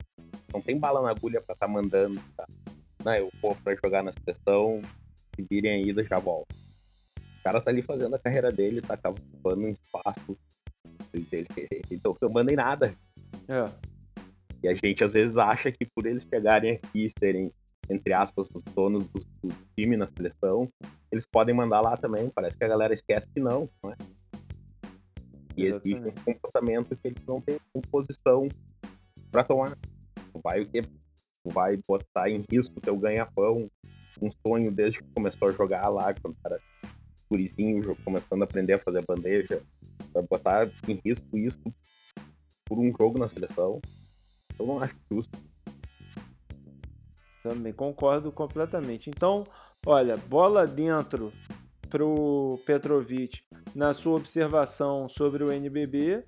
não 0.54 0.62
tem 0.62 0.78
bala 0.78 1.02
na 1.02 1.10
agulha 1.10 1.42
para 1.42 1.54
estar 1.54 1.68
tá 1.68 1.72
mandando, 1.72 2.22
tá? 2.36 2.48
Não, 3.04 3.16
eu 3.16 3.30
vou 3.42 3.56
para 3.56 3.76
jogar 3.76 4.04
na 4.04 4.14
seleção, 4.14 4.82
se 5.36 5.46
virem 5.50 5.72
aí, 5.72 6.08
já 6.08 6.20
volto. 6.20 6.54
O 7.40 7.44
cara 7.44 7.60
tá 7.60 7.72
ali 7.72 7.82
fazendo 7.82 8.16
a 8.16 8.20
carreira 8.20 8.52
dele, 8.52 8.82
tá 8.82 8.96
cavando 8.96 9.66
um 9.66 9.70
espaço. 9.70 10.38
Ele, 11.14 11.28
ele, 11.32 11.48
ele 11.90 12.02
não 12.04 12.30
manda 12.30 12.54
em 12.54 12.56
nada. 12.56 12.94
É. 13.48 13.92
E 14.64 14.68
a 14.68 14.76
gente 14.76 15.04
às 15.04 15.12
vezes 15.12 15.36
acha 15.38 15.72
que 15.72 15.86
por 15.86 16.06
eles 16.06 16.24
chegarem 16.30 16.74
aqui 16.74 17.08
e 17.08 17.12
serem, 17.20 17.52
entre 17.90 18.14
aspas, 18.14 18.48
os 18.54 18.64
donos 18.76 19.08
do, 19.08 19.20
do, 19.42 19.56
time 19.76 19.98
na 19.98 20.08
seleção, 20.16 20.70
eles 21.12 21.26
podem 21.32 21.56
mandar 21.56 21.82
lá 21.82 21.98
também. 21.98 22.30
Parece 22.30 22.56
que 22.56 22.64
a 22.64 22.68
galera 22.68 22.94
esquece 22.94 23.28
que 23.34 23.40
não, 23.40 23.68
é? 23.86 23.96
E 25.58 25.66
Exatamente. 25.66 25.98
existe 25.98 26.20
um 26.20 26.34
comportamento 26.34 26.96
que 26.96 27.08
eles 27.08 27.26
não 27.28 27.42
têm 27.42 27.58
posição 27.90 28.48
para 29.32 29.44
tomar 29.44 29.78
vai, 30.44 30.68
vai 31.46 31.78
botar 31.88 32.30
em 32.30 32.46
risco 32.50 32.82
teu 32.82 32.98
ganha-pão, 32.98 33.70
um 34.22 34.32
sonho 34.46 34.72
desde 34.72 35.00
que 35.00 35.14
começou 35.14 35.48
a 35.48 35.52
jogar 35.52 35.90
lá, 35.90 36.14
quando 36.14 36.36
era 36.46 36.60
gurizinho, 37.30 37.96
começando 38.04 38.42
a 38.42 38.46
aprender 38.46 38.74
a 38.74 38.80
fazer 38.80 39.06
bandeja, 39.06 39.64
vai 40.14 40.24
botar 40.24 40.70
em 40.88 41.00
risco 41.04 41.38
isso 41.38 41.74
por 42.66 42.78
um 42.78 42.94
jogo 42.98 43.18
na 43.18 43.30
seleção. 43.30 43.82
Eu 44.60 44.68
não 44.68 44.80
acho 44.80 44.96
justo. 45.10 45.38
Também 47.42 47.74
concordo 47.74 48.32
completamente. 48.32 49.10
Então, 49.10 49.44
olha, 49.86 50.16
bola 50.18 50.68
dentro 50.68 51.34
pro 51.90 52.60
Petrovic 52.66 53.42
na 53.76 53.94
sua 53.94 54.18
observação 54.18 55.10
sobre 55.10 55.44
o 55.44 55.52
NBB, 55.52 56.24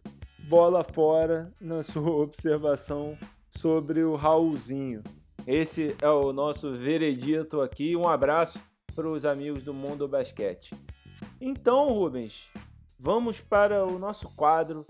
bola 0.50 0.84
fora 0.84 1.54
na 1.60 1.84
sua 1.84 2.12
observação 2.16 3.18
sobre 3.58 4.04
o 4.04 4.16
Raulzinho. 4.16 5.04
Esse 5.46 5.96
é 6.02 6.10
o 6.10 6.32
nosso 6.34 6.76
veredito 6.76 7.62
aqui. 7.62 7.96
Um 7.96 8.08
abraço 8.08 8.60
para 8.96 9.08
os 9.08 9.26
amigos 9.26 9.64
do 9.64 9.74
Mundo 9.74 10.08
Basquete. 10.08 10.72
Então, 11.40 11.90
Rubens, 11.90 12.48
vamos 13.00 13.40
para 13.40 13.86
o 13.86 14.00
nosso 14.00 14.28
quadro 14.36 14.86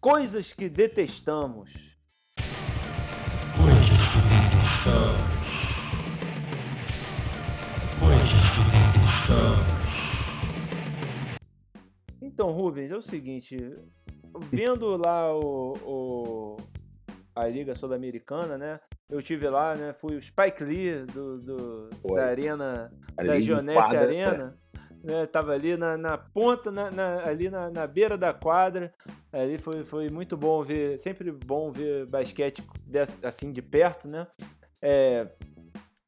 Coisas 0.00 0.52
que 0.52 0.68
detestamos. 0.68 1.72
Coisas 3.56 3.88
que 3.88 4.20
detestamos. 4.30 5.22
Coisas 7.98 8.44
que 8.52 8.62
detestamos. 8.70 9.66
Então, 12.22 12.52
Rubens, 12.52 12.92
é 12.92 12.96
o 12.96 13.02
seguinte, 13.02 13.56
vendo 14.52 14.96
lá 14.96 15.34
o, 15.34 15.72
o 15.82 16.56
a 17.36 17.46
Liga 17.46 17.74
Sul-Americana, 17.74 18.56
né? 18.56 18.80
Eu 19.08 19.20
tive 19.22 19.48
lá, 19.48 19.76
né? 19.76 19.92
Fui 19.92 20.16
o 20.16 20.22
Spike 20.22 20.64
Lee 20.64 21.04
do, 21.04 21.38
do 21.38 21.90
da 22.14 22.24
Arena, 22.24 22.90
ali 23.16 23.28
da 23.28 23.40
Gionese 23.40 23.96
Arena. 23.96 24.58
Né, 25.04 25.24
tava 25.26 25.52
ali 25.52 25.76
na, 25.76 25.96
na 25.96 26.18
ponta, 26.18 26.68
na, 26.68 26.90
na, 26.90 27.24
ali 27.24 27.48
na, 27.48 27.70
na, 27.70 27.86
beira 27.86 28.18
da 28.18 28.34
quadra. 28.34 28.92
Ali 29.32 29.56
foi, 29.56 29.84
foi 29.84 30.08
muito 30.08 30.36
bom 30.36 30.62
ver, 30.62 30.98
sempre 30.98 31.30
bom 31.30 31.70
ver 31.70 32.06
basquete 32.06 32.60
dessa, 32.84 33.14
assim 33.24 33.52
de 33.52 33.62
perto, 33.62 34.08
né? 34.08 34.26
É, 34.82 35.28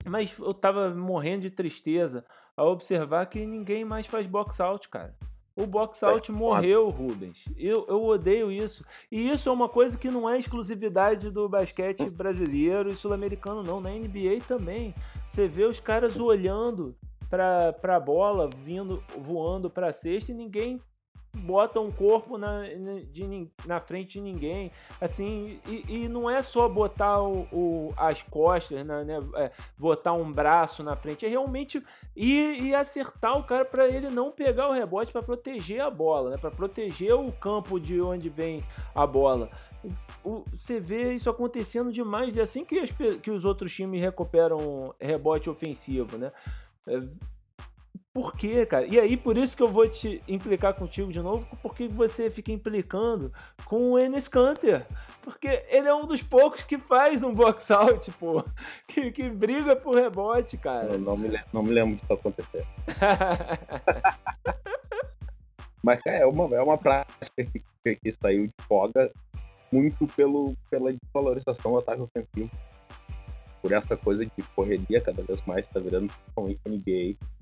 mas 0.05 0.37
eu 0.39 0.53
tava 0.53 0.91
morrendo 0.91 1.43
de 1.43 1.51
tristeza 1.51 2.25
ao 2.57 2.73
observar 2.73 3.27
que 3.27 3.47
ninguém 3.47 3.85
mais 3.85 4.07
faz 4.07 4.27
box 4.27 4.61
out, 4.61 4.89
cara. 4.89 5.15
O 5.59 5.67
box 5.67 6.05
out 6.05 6.31
morreu, 6.31 6.89
Rubens. 6.89 7.45
Eu, 7.57 7.85
eu 7.89 8.05
odeio 8.05 8.53
isso. 8.53 8.85
E 9.11 9.29
isso 9.29 9.49
é 9.49 9.53
uma 9.53 9.69
coisa 9.69 9.99
que 9.99 10.09
não 10.09 10.31
é 10.31 10.39
exclusividade 10.39 11.33
do 11.33 11.49
basquete 11.49 12.09
brasileiro 12.09 12.89
e 12.89 12.95
sul-americano, 12.95 13.65
não. 13.65 13.81
Na 13.81 13.91
NBA 13.91 14.39
também. 14.47 14.95
Você 15.29 15.49
vê 15.49 15.65
os 15.65 15.81
caras 15.81 16.21
olhando 16.21 16.95
para 17.29 17.75
a 17.97 18.01
bola, 18.01 18.49
vindo, 18.63 19.03
voando 19.19 19.69
para 19.69 19.89
a 19.89 19.93
cesta 19.93 20.31
e 20.31 20.35
ninguém 20.35 20.81
bota 21.39 21.81
um 21.81 21.91
corpo 21.91 22.37
na, 22.37 22.63
de, 23.11 23.49
na 23.67 23.81
frente 23.81 24.15
de 24.15 24.21
ninguém. 24.21 24.71
Assim, 25.01 25.61
e, 25.67 25.85
e 25.89 26.09
não 26.09 26.29
é 26.29 26.43
só 26.43 26.69
botar 26.69 27.23
o, 27.23 27.47
o 27.53 27.95
as 27.97 28.23
costas, 28.23 28.85
né, 28.85 29.05
né 29.05 29.21
é, 29.37 29.51
botar 29.77 30.13
um 30.13 30.31
braço 30.31 30.83
na 30.83 30.97
frente, 30.97 31.25
é 31.25 31.29
realmente 31.29 31.83
ir 32.15 32.63
e 32.63 32.75
acertar 32.75 33.39
o 33.39 33.45
cara 33.45 33.65
para 33.65 33.87
ele 33.87 34.11
não 34.11 34.31
pegar 34.31 34.69
o 34.69 34.73
rebote 34.73 35.13
para 35.13 35.23
proteger 35.23 35.81
a 35.81 35.91
bola, 35.91 36.31
né, 36.31 36.37
para 36.37 36.51
proteger 36.51 37.15
o 37.15 37.33
campo 37.33 37.79
de 37.79 38.01
onde 38.01 38.29
vem 38.29 38.65
a 38.95 39.07
bola. 39.07 39.51
O, 40.25 40.45
você 40.53 40.81
vê 40.81 41.15
isso 41.15 41.31
acontecendo 41.31 41.93
demais, 41.93 42.35
e 42.35 42.41
é 42.41 42.43
assim 42.43 42.65
que, 42.65 42.79
as, 42.79 42.91
que 43.23 43.31
os 43.31 43.45
outros 43.45 43.73
times 43.73 44.01
recuperam 44.01 44.95
rebote 45.01 45.49
ofensivo, 45.49 46.19
né? 46.19 46.33
É, 46.87 47.03
por 48.19 48.35
quê, 48.35 48.67
cara? 48.67 48.85
E 48.85 48.99
aí, 48.99 49.17
por 49.17 49.39
isso 49.39 49.57
que 49.57 49.63
eu 49.63 49.69
vou 49.69 49.89
te 49.89 50.21
implicar 50.27 50.75
contigo 50.75 51.13
de 51.13 51.21
novo, 51.21 51.47
porque 51.63 51.87
você 51.87 52.29
fica 52.29 52.51
implicando 52.51 53.33
com 53.65 53.93
o 53.93 53.99
Enes 53.99 54.27
Kanter. 54.27 54.85
Porque 55.23 55.65
ele 55.69 55.87
é 55.87 55.95
um 55.95 56.05
dos 56.05 56.21
poucos 56.21 56.65
que 56.65 56.79
faz 56.79 57.23
um 57.23 57.33
box 57.33 57.71
out, 57.71 58.11
pô. 58.19 58.45
Que, 58.89 59.13
que 59.13 59.31
briga 59.31 59.77
por 59.77 59.95
rebote, 59.95 60.57
cara. 60.57 60.95
Eu 60.95 60.99
não 60.99 61.17
me, 61.17 61.41
não 61.53 61.63
me 61.63 61.71
lembro 61.71 61.95
disso 61.95 62.13
acontecer. 62.13 62.67
Mas 65.81 66.01
é 66.05 66.27
uma, 66.27 66.57
é 66.57 66.61
uma 66.61 66.77
prática 66.77 67.31
que, 67.37 67.63
que 67.85 68.17
saiu 68.21 68.49
de 68.49 68.55
folga 68.67 69.13
muito 69.71 70.09
pelo, 70.09 70.57
pela 70.69 70.93
desvalorização 70.93 71.71
do 71.71 71.79
ataque 71.79 72.03
ofensivo. 72.03 72.51
Por 73.63 73.71
essa 73.71 73.97
coisa 73.97 74.27
de 74.27 74.43
correria 74.57 75.01
cada 75.01 75.23
vez 75.23 75.41
mais, 75.47 75.65
tá 75.69 75.79
virando 75.79 76.13
principalmente 76.13 76.61
NBA 76.67 77.38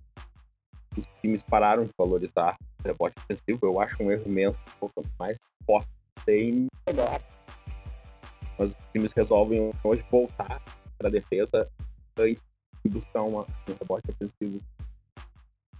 os 1.00 1.06
times 1.20 1.42
pararam 1.44 1.84
de 1.84 1.90
valorizar 1.96 2.56
o 2.84 2.88
rebote 2.88 3.14
ofensivo. 3.18 3.66
Eu 3.66 3.80
acho 3.80 4.02
um 4.02 4.10
erro 4.10 4.24
imenso. 4.26 4.58
Quanto 4.78 5.08
mais 5.18 5.38
posse 5.66 5.88
tem, 6.24 6.66
melhor. 6.88 7.20
Mas 8.58 8.70
os 8.70 8.76
times 8.92 9.12
resolvem 9.12 9.72
hoje 9.82 10.04
voltar 10.10 10.62
para 10.98 11.08
a 11.08 11.10
defesa 11.10 11.68
antes 12.18 12.42
de 12.84 12.90
buscar 12.90 13.22
uma, 13.22 13.42
um 13.42 13.74
rebote 13.78 14.10
ofensivo. 14.10 14.60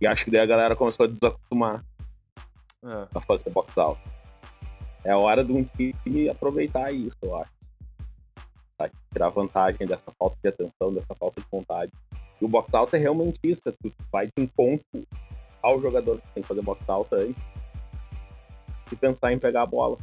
E 0.01 0.07
acho 0.07 0.25
que 0.25 0.31
daí 0.31 0.41
a 0.41 0.47
galera 0.47 0.77
começou 0.77 1.07
a 1.07 1.09
desacostumar 1.09 1.85
é. 2.85 3.09
a 3.15 3.21
fazer 3.23 3.51
box 3.51 3.77
out. 3.79 4.01
é 5.05 5.15
hora 5.15 5.43
de 5.43 5.53
um 5.53 5.65
time 5.65 6.29
aproveitar 6.29 6.93
isso, 6.93 7.17
eu 7.23 7.37
acho. 7.37 7.53
Tá? 8.77 8.91
Tirar 9.13 9.31
vantagem 9.31 9.87
dessa 9.87 10.13
falta 10.19 10.37
de 10.43 10.49
atenção, 10.49 10.93
dessa 10.93 11.15
falta 11.15 11.41
de 11.41 11.47
vontade. 11.51 11.93
E 12.41 12.45
o 12.45 12.49
box 12.49 12.73
out 12.75 12.95
é 12.95 12.99
realmente 12.99 13.39
isso, 13.43 13.63
é 13.67 13.73
tu 13.73 13.93
vai 14.13 14.27
de 14.27 14.45
encontro 14.45 15.07
ao 15.63 15.81
jogador 15.81 16.21
que 16.21 16.29
tem 16.35 16.43
que 16.43 16.49
fazer 16.49 16.63
box 16.63 16.89
out 16.89 17.09
antes 17.15 17.43
e 18.93 18.97
pensar 18.97 19.33
em 19.33 19.39
pegar 19.39 19.63
a 19.63 19.67
bola. 19.67 19.99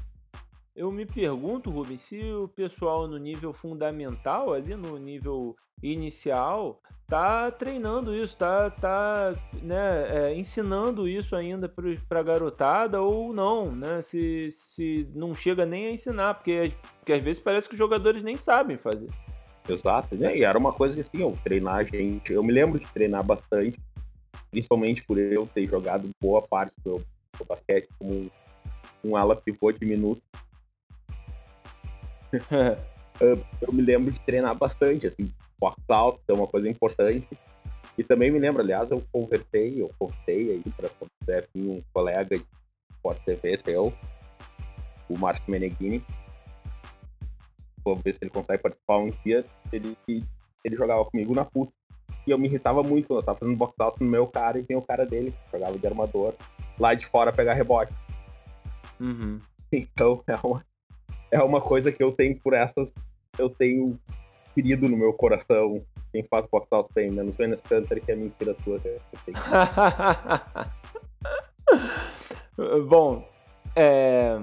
Eu 0.76 0.92
me 0.92 1.06
pergunto, 1.06 1.70
Rubens, 1.70 2.02
se 2.02 2.20
o 2.34 2.48
pessoal 2.48 3.08
no 3.08 3.18
nível 3.18 3.54
fundamental, 3.54 4.54
ali 4.54 4.76
no 4.76 4.98
nível 4.98 5.56
inicial, 5.84 6.82
tá 7.08 7.52
treinando 7.52 8.16
isso, 8.16 8.36
tá, 8.36 8.72
tá 8.72 9.36
né, 9.62 10.32
é, 10.32 10.36
ensinando 10.36 11.08
isso 11.08 11.36
ainda 11.36 11.70
para 11.70 12.20
a 12.20 12.24
garotada 12.24 13.02
ou 13.02 13.32
não, 13.32 13.72
né? 13.72 14.02
Se, 14.02 14.50
se 14.50 15.08
não 15.14 15.36
chega 15.36 15.64
nem 15.64 15.86
a 15.86 15.92
ensinar, 15.92 16.34
porque, 16.34 16.72
porque 16.98 17.14
às 17.14 17.22
vezes 17.22 17.40
parece 17.40 17.68
que 17.68 17.76
os 17.76 17.80
jogadores 17.80 18.24
nem 18.24 18.36
sabem 18.36 18.76
fazer. 18.76 19.10
Exato, 19.68 20.16
né? 20.16 20.38
E 20.38 20.44
era 20.44 20.58
uma 20.58 20.74
coisa 20.74 21.00
assim, 21.00 21.22
eu 21.22 21.38
treinar 21.44 21.86
gente, 21.86 22.34
eu 22.34 22.44
me 22.44 22.52
lembro 22.52 22.80
de 22.80 22.88
treinar 22.88 23.24
bastante, 23.24 23.80
principalmente 24.52 25.04
por 25.04 25.18
eu 25.18 25.48
ter 25.48 25.68
jogado 25.68 26.10
boa 26.22 26.42
parte 26.42 26.74
do, 26.84 27.02
do 27.38 27.46
basquete 27.46 27.88
como 27.98 28.30
um 29.04 29.16
ala 29.16 29.36
pivô 29.36 29.72
de 29.72 29.86
minuto. 29.86 30.22
eu 33.62 33.74
me 33.74 33.82
lembro 33.82 34.12
de 34.12 34.20
treinar 34.22 34.56
bastante, 34.56 35.08
assim, 35.08 35.32
box 35.60 35.78
alto 35.88 36.20
é 36.28 36.34
uma 36.34 36.48
coisa 36.48 36.68
importante. 36.68 37.28
E 37.98 38.04
também 38.04 38.32
me 38.32 38.40
lembro, 38.40 38.62
aliás, 38.62 38.90
eu 38.90 39.04
conversei, 39.12 39.82
eu 39.82 39.90
conversei 40.00 40.52
aí 40.52 40.64
para 40.76 40.90
vir 41.54 41.70
um 41.70 41.82
colega 41.94 42.38
de 42.38 42.46
Sport 42.96 43.24
TV 43.24 43.60
seu, 43.64 43.94
o 45.08 45.18
Márcio 45.18 45.44
Meneghini. 45.48 46.04
Vou 47.84 47.96
ver 47.98 48.14
se 48.14 48.20
ele 48.22 48.32
consegue 48.32 48.62
participar 48.62 48.98
um 48.98 49.12
dia. 49.24 49.46
Ele, 49.72 49.98
ele 50.08 50.76
jogava 50.76 51.06
comigo 51.06 51.34
na 51.36 51.46
PUC. 51.46 51.72
E 52.26 52.32
eu 52.32 52.38
me 52.38 52.48
irritava 52.48 52.82
muito 52.84 53.08
quando 53.08 53.20
eu 53.20 53.26
tava 53.26 53.40
fazendo 53.40 53.58
box 53.58 53.74
alto 53.80 54.04
no 54.04 54.10
meu 54.10 54.28
cara 54.28 54.58
e 54.60 54.64
tem 54.64 54.78
o 54.78 54.82
cara 54.82 55.06
dele, 55.06 55.32
que 55.32 55.58
jogava 55.58 55.78
de 55.78 55.86
armador, 55.86 56.34
lá 56.80 56.94
de 56.94 57.06
fora 57.08 57.34
pegar 57.34 57.54
rebote. 57.54 57.94
Uhum. 59.00 59.42
Então 59.72 60.24
é 60.28 60.36
uma, 60.44 60.66
é 61.32 61.42
uma 61.42 61.60
coisa 61.60 61.92
que 61.92 62.02
eu 62.02 62.12
tenho 62.12 62.40
por 62.40 62.54
essas. 62.54 62.88
Eu 63.38 63.50
tenho 63.50 64.00
querido 64.54 64.88
no 64.88 64.96
meu 64.96 65.12
coração. 65.14 65.84
Quem 66.12 66.24
faz 66.24 66.46
box 66.50 66.68
out 66.72 66.94
tem, 66.94 67.10
menos 67.12 67.38
o 67.38 67.44
Enes 67.44 67.60
Kanter, 67.62 68.04
que 68.04 68.12
é 68.12 68.16
mentira 68.16 68.56
sua. 68.64 68.80
Bom, 72.88 73.28
é... 73.76 74.38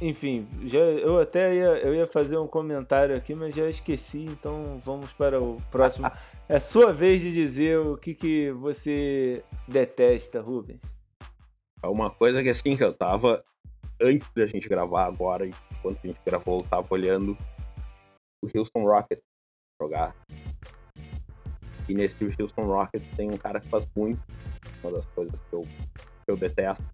enfim, 0.00 0.48
já, 0.64 0.78
eu 0.78 1.18
até 1.18 1.54
ia, 1.54 1.78
eu 1.78 1.94
ia 1.94 2.06
fazer 2.06 2.38
um 2.38 2.46
comentário 2.46 3.14
aqui, 3.14 3.34
mas 3.34 3.54
já 3.54 3.68
esqueci, 3.68 4.24
então 4.24 4.80
vamos 4.84 5.12
para 5.12 5.40
o 5.40 5.60
próximo. 5.70 6.10
é 6.48 6.58
sua 6.58 6.92
vez 6.92 7.20
de 7.20 7.30
dizer 7.30 7.78
o 7.78 7.98
que, 7.98 8.14
que 8.14 8.50
você 8.52 9.44
detesta, 9.68 10.40
Rubens. 10.40 10.82
É 11.82 11.86
uma 11.86 12.10
coisa 12.10 12.42
que 12.42 12.48
assim, 12.48 12.76
que 12.76 12.84
eu 12.84 12.94
tava, 12.94 13.44
antes 14.00 14.28
da 14.34 14.46
gente 14.46 14.68
gravar 14.68 15.04
agora, 15.04 15.46
enquanto 15.46 15.98
a 16.02 16.06
gente 16.06 16.20
gravou, 16.24 16.60
eu 16.60 16.66
tava 16.66 16.86
olhando 16.90 17.36
o 18.42 18.58
Houston 18.58 18.84
Rockets 18.84 19.24
jogar. 19.80 20.14
E 21.88 21.94
nesse 21.94 22.24
Houston 22.24 22.66
Rockets 22.66 23.08
tem 23.16 23.28
um 23.30 23.36
cara 23.36 23.60
que 23.60 23.68
faz 23.68 23.86
muito, 23.94 24.22
uma 24.82 24.92
das 24.92 25.06
coisas 25.06 25.38
que 25.48 25.56
eu, 25.56 25.62
que 25.62 26.30
eu 26.30 26.36
detesto. 26.36 26.84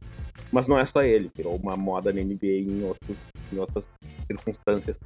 Mas 0.52 0.66
não 0.66 0.78
é 0.78 0.86
só 0.86 1.02
ele, 1.02 1.30
virou 1.34 1.56
uma 1.56 1.76
moda 1.76 2.12
na 2.12 2.20
NBA 2.20 2.46
em, 2.46 2.84
outros, 2.84 3.16
em 3.52 3.58
outras 3.58 3.84
circunstâncias. 4.26 4.96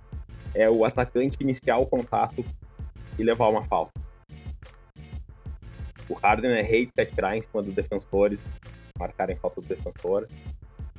É 0.54 0.68
o 0.68 0.84
atacante 0.84 1.36
iniciar 1.40 1.78
o 1.78 1.86
contato 1.86 2.44
e 3.18 3.22
levar 3.22 3.48
uma 3.48 3.64
falta. 3.66 3.92
O 6.08 6.14
Harden 6.14 6.50
é 6.52 6.62
rei 6.62 6.86
de 6.86 7.02
atirar 7.02 7.36
em 7.36 7.42
cima 7.42 7.62
dos 7.62 7.74
defensores, 7.74 8.40
marcarem 8.98 9.36
falta 9.36 9.60
do 9.60 9.66
defensor. 9.66 10.26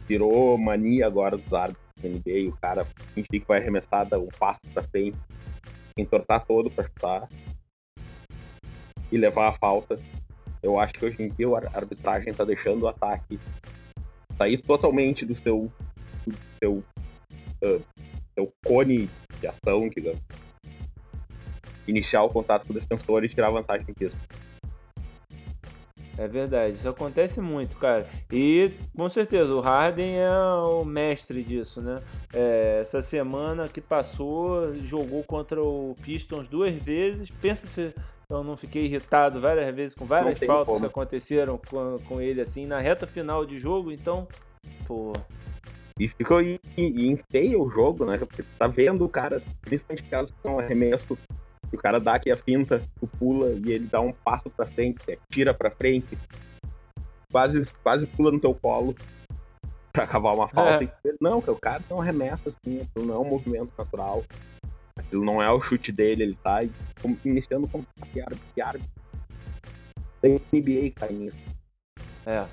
Virou 0.07 0.57
mania 0.57 1.05
agora 1.05 1.37
dos 1.37 1.53
árbitros 1.53 1.85
da 2.01 2.09
NBA, 2.09 2.49
o 2.49 2.57
cara 2.57 2.85
fingir 3.13 3.27
que 3.27 3.47
vai 3.47 3.59
arremessar, 3.59 4.07
um 4.13 4.27
passo 4.39 4.61
pra 4.73 4.83
frente, 4.83 5.17
entortar 5.97 6.45
todo 6.45 6.71
pra 6.71 6.85
chutar 6.85 7.27
e 9.11 9.17
levar 9.17 9.49
a 9.49 9.57
falta. 9.57 9.99
Eu 10.63 10.79
acho 10.79 10.93
que 10.93 11.05
hoje 11.05 11.21
em 11.21 11.29
dia 11.29 11.47
a 11.47 11.77
arbitragem 11.77 12.33
tá 12.33 12.43
deixando 12.43 12.83
o 12.83 12.87
ataque 12.87 13.39
sair 14.41 14.57
totalmente 14.57 15.23
do 15.23 15.35
seu, 15.35 15.71
do 16.25 16.35
seu, 16.59 16.83
uh, 17.63 17.81
seu 18.33 18.51
cone 18.65 19.07
de 19.39 19.47
ação, 19.47 19.87
digamos. 19.87 20.19
Iniciar 21.87 22.23
o 22.23 22.29
contato 22.29 22.65
com 22.65 22.73
o 22.73 22.79
defensor 22.79 23.23
e 23.23 23.29
tirar 23.29 23.51
vantagem 23.51 23.93
disso. 23.99 24.17
É 26.17 26.27
verdade, 26.27 26.75
isso 26.75 26.89
acontece 26.89 27.39
muito, 27.39 27.77
cara. 27.77 28.07
E 28.31 28.71
com 28.95 29.07
certeza 29.09 29.53
o 29.53 29.59
Harden 29.59 30.19
é 30.19 30.29
o 30.29 30.83
mestre 30.83 31.41
disso, 31.43 31.81
né? 31.81 32.01
É, 32.33 32.79
essa 32.81 33.01
semana 33.01 33.67
que 33.67 33.81
passou, 33.81 34.75
jogou 34.83 35.23
contra 35.23 35.61
o 35.61 35.95
Pistons 36.01 36.47
duas 36.47 36.73
vezes. 36.73 37.29
Pensa 37.29 37.65
se 37.65 37.93
eu 38.37 38.43
não 38.43 38.57
fiquei 38.57 38.85
irritado 38.85 39.39
várias 39.39 39.73
vezes 39.75 39.95
com 39.95 40.05
várias 40.05 40.39
faltas 40.39 40.67
como. 40.67 40.79
que 40.79 40.85
aconteceram 40.85 41.57
com, 41.57 41.99
com 42.07 42.21
ele 42.21 42.41
assim 42.41 42.65
na 42.65 42.79
reta 42.79 43.05
final 43.05 43.45
de 43.45 43.59
jogo. 43.59 43.91
Então, 43.91 44.27
pô. 44.87 45.13
E 45.99 46.07
ficou 46.07 46.41
e, 46.41 46.59
e 46.77 47.07
enfeia 47.07 47.59
o 47.59 47.69
jogo, 47.69 48.05
né? 48.05 48.17
Porque 48.17 48.43
tá 48.57 48.67
vendo 48.67 49.05
o 49.05 49.09
cara, 49.09 49.41
principalmente 49.61 50.09
caso 50.09 50.33
são 50.41 50.57
arremesso 50.57 51.17
o 51.73 51.77
cara 51.77 51.99
dá 51.99 52.15
aqui 52.15 52.29
a 52.29 52.37
finta, 52.37 52.81
tu 52.99 53.07
pula 53.07 53.51
e 53.51 53.71
ele 53.71 53.87
dá 53.87 54.01
um 54.01 54.11
passo 54.11 54.49
pra 54.49 54.65
frente, 54.65 54.99
tira 55.31 55.53
pra 55.53 55.71
frente, 55.71 56.17
quase, 57.31 57.65
quase 57.81 58.05
pula 58.07 58.31
no 58.31 58.39
teu 58.39 58.53
colo 58.53 58.93
pra 59.93 60.05
cavar 60.05 60.35
uma 60.35 60.47
falta. 60.49 60.83
É. 60.83 61.13
Não, 61.19 61.41
que 61.41 61.49
o 61.49 61.55
cara 61.55 61.81
não 61.89 62.01
arremessa 62.01 62.49
assim, 62.49 62.81
aquilo 62.81 63.05
não 63.05 63.15
é 63.15 63.19
um 63.19 63.29
movimento 63.29 63.71
natural. 63.77 64.23
Aquilo 65.05 65.25
não 65.25 65.41
é 65.41 65.51
o 65.51 65.61
chute 65.61 65.91
dele, 65.91 66.23
ele 66.23 66.37
tá 66.43 66.59
iniciando 67.25 67.67
com 67.67 67.83
piar, 68.11 68.29
piar. 68.53 68.75
Tem 70.21 70.39
NBA 70.51 70.91
cai 70.95 71.11
nisso. 71.11 71.37
É. 72.25 72.45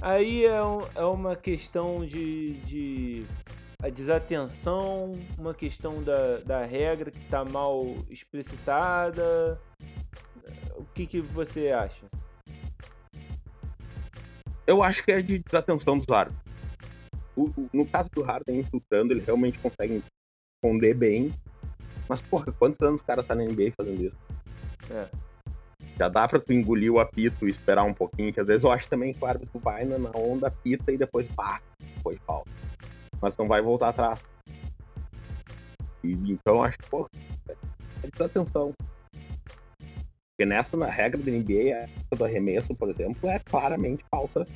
Aí 0.00 0.44
é, 0.44 0.62
um, 0.62 0.80
é 0.94 1.04
uma 1.04 1.34
questão 1.34 2.04
de, 2.04 2.52
de 2.66 3.26
a 3.82 3.88
desatenção, 3.88 5.12
uma 5.38 5.54
questão 5.54 6.02
da, 6.02 6.38
da 6.38 6.62
regra 6.62 7.10
que 7.10 7.18
está 7.18 7.44
mal 7.44 7.84
explicitada? 8.10 9.58
O 10.76 10.84
que, 10.94 11.06
que 11.06 11.20
você 11.20 11.70
acha? 11.70 12.04
Eu 14.66 14.82
acho 14.82 15.02
que 15.04 15.12
é 15.12 15.20
de 15.20 15.38
desatenção 15.38 15.98
dos 15.98 16.08
árbitros. 16.08 16.42
no 17.72 17.86
caso 17.86 18.10
do 18.14 18.22
Harden 18.22 18.60
infiltrando, 18.60 19.12
ele 19.12 19.20
realmente 19.20 19.58
consegue 19.58 20.02
esconder 20.64 20.94
bem. 20.94 21.32
Mas, 22.08 22.20
porra, 22.22 22.52
quantos 22.52 22.80
anos 22.86 23.00
o 23.00 23.04
cara 23.04 23.22
tá 23.22 23.34
na 23.34 23.44
NBA 23.44 23.72
fazendo 23.76 24.02
isso? 24.02 24.16
É. 24.90 25.08
Já 25.98 26.08
dá 26.08 26.26
pra 26.26 26.40
tu 26.40 26.52
engolir 26.52 26.92
o 26.92 26.98
apito 26.98 27.46
e 27.46 27.50
esperar 27.50 27.84
um 27.84 27.94
pouquinho, 27.94 28.32
que 28.32 28.40
às 28.40 28.46
vezes 28.46 28.64
eu 28.64 28.70
acho 28.70 28.88
também 28.88 29.14
que 29.14 29.22
o 29.22 29.26
árbitro 29.26 29.60
vai 29.60 29.84
na 29.84 30.10
onda, 30.14 30.48
apita 30.48 30.90
e 30.90 30.98
depois, 30.98 31.26
pá, 31.34 31.60
foi 32.02 32.16
falta 32.26 32.50
mas 33.24 33.34
não 33.38 33.48
vai 33.48 33.62
voltar 33.62 33.88
atrás. 33.88 34.22
E, 36.02 36.12
então 36.30 36.62
acho 36.62 36.76
que, 36.76 36.90
pô, 36.90 37.08
é 37.48 38.22
atenção. 38.22 38.74
Porque 40.36 40.44
nessa 40.44 40.76
na 40.76 40.90
regra 40.90 41.22
da 41.22 41.30
NBA, 41.30 41.70
essa 41.70 42.16
do 42.18 42.24
arremesso, 42.24 42.74
por 42.74 42.90
exemplo, 42.90 43.30
é 43.30 43.38
claramente 43.38 44.04
falta 44.10 44.46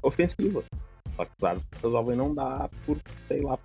ofensiva. 0.00 0.62
Só 1.16 1.24
que, 1.24 1.32
claro, 1.40 1.60
resolvem 1.82 2.16
não 2.16 2.32
dar 2.32 2.70
por, 2.86 3.00
sei 3.26 3.40
lá. 3.40 3.58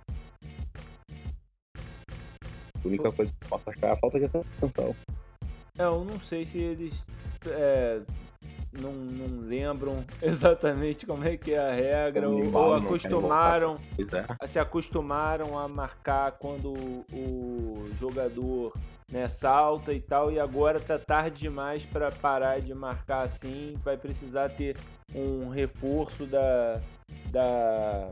A 2.86 2.88
única 2.88 3.12
coisa 3.12 3.32
que 3.32 3.44
eu 3.44 3.48
posso 3.48 3.70
achar 3.70 3.86
é 3.88 3.90
a 3.90 3.96
falta 3.96 4.18
de 4.18 4.24
atenção. 4.26 4.94
É, 5.78 5.82
eu 5.82 6.04
não 6.04 6.20
sei 6.20 6.46
se 6.46 6.58
eles 6.58 7.04
é, 7.46 8.00
não, 8.80 8.92
não 8.92 9.40
lembram 9.40 10.04
exatamente 10.22 11.04
como 11.04 11.24
é 11.24 11.36
que 11.36 11.52
é 11.52 11.58
a 11.58 11.72
regra, 11.72 12.28
ou, 12.28 12.54
ou 12.54 12.74
acostumaram, 12.74 13.78
é. 14.40 14.46
se 14.46 14.58
acostumaram 14.58 15.58
a 15.58 15.66
marcar 15.68 16.32
quando 16.32 16.72
o 17.12 17.88
jogador 17.98 18.72
né, 19.10 19.28
salta 19.28 19.92
e 19.92 20.00
tal, 20.00 20.32
e 20.32 20.38
agora 20.38 20.80
tá 20.80 20.98
tarde 20.98 21.40
demais 21.40 21.84
para 21.84 22.10
parar 22.10 22.60
de 22.60 22.74
marcar 22.74 23.22
assim, 23.22 23.74
vai 23.84 23.96
precisar 23.96 24.48
ter 24.50 24.76
um 25.14 25.48
reforço 25.48 26.26
da, 26.26 26.80
da 27.30 28.10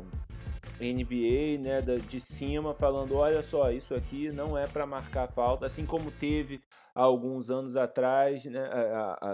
NBA, 0.81 1.59
né, 1.61 1.81
de 1.81 2.21
cima, 2.21 2.75
falando: 2.75 3.15
olha 3.15 3.43
só, 3.43 3.71
isso 3.71 3.95
aqui 3.95 4.31
não 4.31 4.57
é 4.59 4.67
para 4.67 4.87
marcar 4.87 5.29
falta, 5.29 5.67
assim 5.67 5.87
como 5.87 6.11
teve 6.11 6.61
há 6.95 7.03
alguns 7.03 7.51
anos 7.51 7.77
atrás, 7.77 8.45
né, 8.45 8.69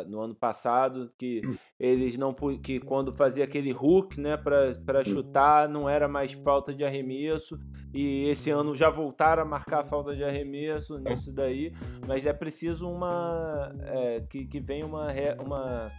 no 0.06 0.20
ano 0.20 0.34
passado, 0.34 1.12
que 1.18 1.42
eles 1.78 2.16
não 2.16 2.34
que 2.62 2.80
quando 2.80 3.12
fazia 3.12 3.44
aquele 3.44 3.72
hook, 3.72 4.18
né, 4.18 4.36
para 4.36 5.04
chutar, 5.04 5.68
não 5.68 5.88
era 5.88 6.08
mais 6.08 6.32
falta 6.32 6.74
de 6.74 6.84
arremesso, 6.84 7.58
e 7.92 8.28
esse 8.28 8.50
ano 8.50 8.74
já 8.74 8.88
voltaram 8.88 9.42
a 9.42 9.46
marcar 9.46 9.84
falta 9.84 10.16
de 10.16 10.24
arremesso 10.24 10.98
nisso 10.98 11.32
daí, 11.32 11.72
mas 12.06 12.24
é 12.24 12.32
preciso 12.32 12.88
uma 12.88 13.70
é, 13.82 14.20
que, 14.28 14.46
que 14.46 14.58
venha 14.58 14.86
uma, 14.86 15.08
uma 15.44 15.90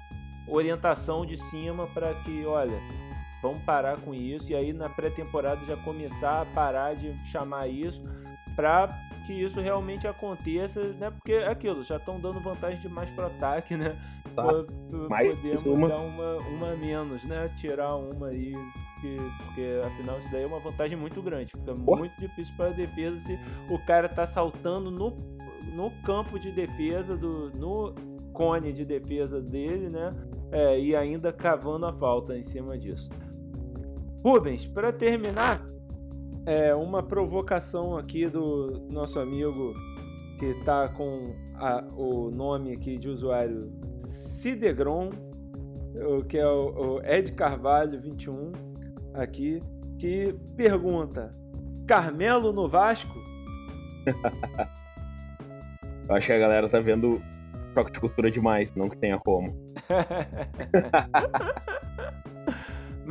orientação 0.48 1.26
de 1.26 1.38
cima 1.38 1.86
para 1.88 2.14
que, 2.24 2.44
olha, 2.46 2.80
vamos 3.42 3.62
parar 3.64 3.98
com 4.00 4.14
isso 4.14 4.52
e 4.52 4.56
aí 4.56 4.74
na 4.74 4.90
pré-temporada 4.90 5.66
já 5.66 5.78
começar 5.78 6.42
a 6.42 6.46
parar 6.46 6.96
de 6.96 7.14
chamar 7.28 7.68
isso 7.68 8.02
para 8.56 8.88
que 9.26 9.34
isso 9.34 9.60
realmente 9.60 10.08
aconteça, 10.08 10.82
né? 10.94 11.12
Porque 11.12 11.34
é 11.34 11.48
aquilo, 11.48 11.84
já 11.84 11.98
estão 11.98 12.20
dando 12.20 12.40
vantagem 12.40 12.82
demais 12.82 13.10
para 13.12 13.28
ataque, 13.28 13.78
né? 13.78 13.98
Tá. 14.36 14.44
Podemos 14.44 15.66
uma. 15.66 15.90
dar 15.90 16.00
uma, 16.00 16.38
uma 16.38 16.76
menos, 16.76 17.24
né? 17.24 17.50
Tirar 17.58 17.96
uma 17.96 18.28
aí, 18.28 18.54
porque, 18.94 19.18
porque 19.46 19.82
afinal 19.86 20.20
isso 20.20 20.32
daí 20.32 20.44
é 20.44 20.48
uma 20.48 20.60
vantagem 20.60 20.98
muito 20.98 21.22
grande. 21.22 21.52
Fica 21.52 21.74
muito 21.74 22.20
difícil 22.20 22.54
para 22.56 22.68
a 22.68 22.74
defesa 22.74 23.20
se 23.20 23.40
o 23.70 23.78
cara 23.80 24.08
tá 24.08 24.26
saltando 24.26 24.90
no, 24.90 25.18
no 25.74 25.92
campo 26.04 26.40
de 26.40 26.52
defesa, 26.52 27.16
do, 27.18 27.52
no 27.52 27.94
cone 28.34 28.72
de 28.72 28.86
defesa 28.86 29.42
dele, 29.42 29.90
né? 29.90 30.12
É, 30.52 30.80
e 30.80 30.96
ainda 30.96 31.32
cavando 31.32 31.86
a 31.86 31.94
falta 31.94 32.38
em 32.38 32.44
cima 32.44 32.78
disso. 32.78 33.10
Rubens, 34.24 34.66
para 34.68 34.92
terminar, 34.94 35.66
é 36.46 36.76
uma 36.76 37.02
provocação 37.02 37.98
aqui 37.98 38.28
do 38.28 38.88
nosso 38.92 39.20
amigo 39.20 39.74
que 40.40 40.46
está 40.46 40.88
com 40.90 41.36
a, 41.56 41.84
o 41.96 42.30
nome 42.32 42.74
aqui 42.74 42.98
de 42.98 43.10
usuário 43.10 43.72
Cidegron, 43.98 45.10
que 46.28 46.38
é 46.38 46.48
o, 46.48 46.98
o 46.98 47.02
Ed 47.04 47.32
Carvalho 47.34 48.00
21 48.00 48.52
aqui, 49.14 49.62
que 49.98 50.36
pergunta: 50.56 51.32
Carmelo 51.88 52.52
no 52.54 52.68
Vasco? 52.68 53.20
Eu 56.10 56.16
acho 56.16 56.26
que 56.26 56.34
a 56.34 56.40
galera 56.40 56.68
tá 56.68 56.80
vendo 56.80 57.22
choque 57.74 57.92
de 57.92 58.00
cultura 58.00 58.30
demais, 58.30 58.70
não 58.76 58.90
que 58.90 58.98
tenha 58.98 59.18
como. 59.20 59.56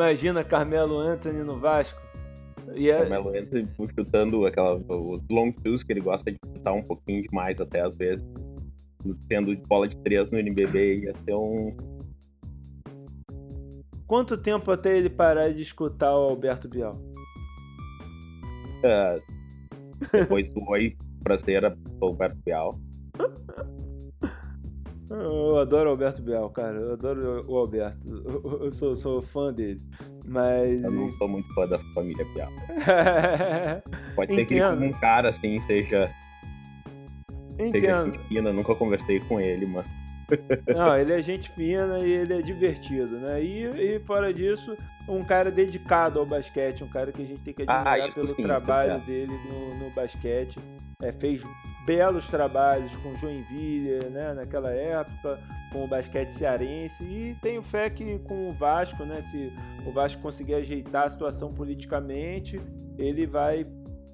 Imagina 0.01 0.43
Carmelo 0.43 0.99
Anthony 0.99 1.43
no 1.43 1.59
Vasco. 1.59 2.01
E 2.75 2.89
é... 2.89 3.01
Carmelo 3.01 3.37
Anthony 3.37 3.69
chutando 3.95 4.47
aquela, 4.47 4.77
os 4.77 5.21
long 5.29 5.53
twos 5.53 5.83
que 5.83 5.93
ele 5.93 6.01
gosta 6.01 6.33
de 6.33 6.39
chutar 6.43 6.73
um 6.73 6.83
pouquinho 6.83 7.23
demais 7.29 7.61
até 7.61 7.83
às 7.83 7.95
vezes. 7.99 8.25
Tendo 9.29 9.55
bola 9.69 9.87
de 9.87 9.95
três 9.99 10.31
no 10.31 10.39
NBB 10.39 11.01
ia 11.01 11.13
ser 11.23 11.35
um. 11.35 11.77
Quanto 14.07 14.39
tempo 14.39 14.71
até 14.71 14.97
ele 14.97 15.11
parar 15.11 15.53
de 15.53 15.61
escutar 15.61 16.17
o 16.17 16.31
Alberto 16.31 16.67
Bial? 16.67 16.99
É, 18.83 19.21
depois 20.13 20.49
do 20.55 20.63
Oi 20.71 20.97
pra 21.23 21.39
ser 21.45 21.63
o 22.01 22.07
Alberto 22.07 22.39
Bial. 22.43 22.81
Eu 25.11 25.59
adoro 25.59 25.89
o 25.89 25.93
Alberto 25.93 26.23
Bial, 26.23 26.49
cara. 26.51 26.79
Eu 26.79 26.93
adoro 26.93 27.45
o 27.49 27.57
Alberto. 27.57 28.09
Eu 28.61 28.71
sou, 28.71 28.95
sou 28.95 29.21
fã 29.21 29.53
dele. 29.53 29.81
Mas. 30.25 30.83
Eu 30.83 30.91
não 30.91 31.13
sou 31.17 31.29
muito 31.29 31.53
fã 31.53 31.67
da 31.67 31.79
família 31.95 32.25
Bial. 32.33 32.53
Pode 34.15 34.35
ser 34.35 34.45
que 34.45 34.55
ele, 34.55 34.65
um 34.65 34.93
cara 34.93 35.31
assim, 35.31 35.61
seja. 35.67 36.15
Entendo. 37.59 38.13
Seja 38.13 38.25
fina, 38.29 38.53
nunca 38.53 38.75
conversei 38.77 39.19
com 39.21 39.41
ele, 39.41 39.67
mas. 39.67 40.00
Não, 40.75 40.97
ele 40.97 41.13
é 41.13 41.23
gente 41.23 41.51
fina 41.51 41.99
e 42.01 42.11
ele 42.11 42.35
é 42.35 42.43
divertido, 42.43 43.19
né? 43.19 43.43
E, 43.43 43.65
e 43.65 44.01
fora 44.01 44.33
disso, 44.33 44.77
um 45.09 45.25
cara 45.25 45.51
dedicado 45.51 46.19
ao 46.19 46.27
basquete, 46.27 46.85
um 46.85 46.89
cara 46.89 47.13
que 47.13 47.23
a 47.23 47.27
gente 47.27 47.43
tem 47.43 47.55
que 47.55 47.63
admirar 47.63 48.09
ah, 48.09 48.13
pelo 48.13 48.35
sim, 48.35 48.43
trabalho 48.43 48.93
é. 48.93 48.99
dele 48.99 49.33
no, 49.49 49.75
no 49.77 49.91
basquete. 49.91 50.59
É, 51.03 51.13
fez 51.13 51.43
belos 51.87 52.27
trabalhos 52.27 52.95
com 52.97 53.15
Joinville, 53.17 54.11
né, 54.11 54.35
naquela 54.35 54.71
época, 54.71 55.41
com 55.73 55.85
o 55.85 55.89
basquete 55.89 56.29
cearense 56.29 57.03
e 57.03 57.35
tenho 57.41 57.63
fé 57.63 57.89
que 57.89 58.19
com 58.19 58.51
o 58.51 58.53
Vasco, 58.53 59.05
né, 59.05 59.23
se 59.23 59.53
o 59.87 59.91
Vasco 59.91 60.21
conseguir 60.21 60.55
ajeitar 60.55 61.07
a 61.07 61.09
situação 61.09 61.53
politicamente, 61.53 62.61
ele 62.99 63.27
vai 63.27 63.65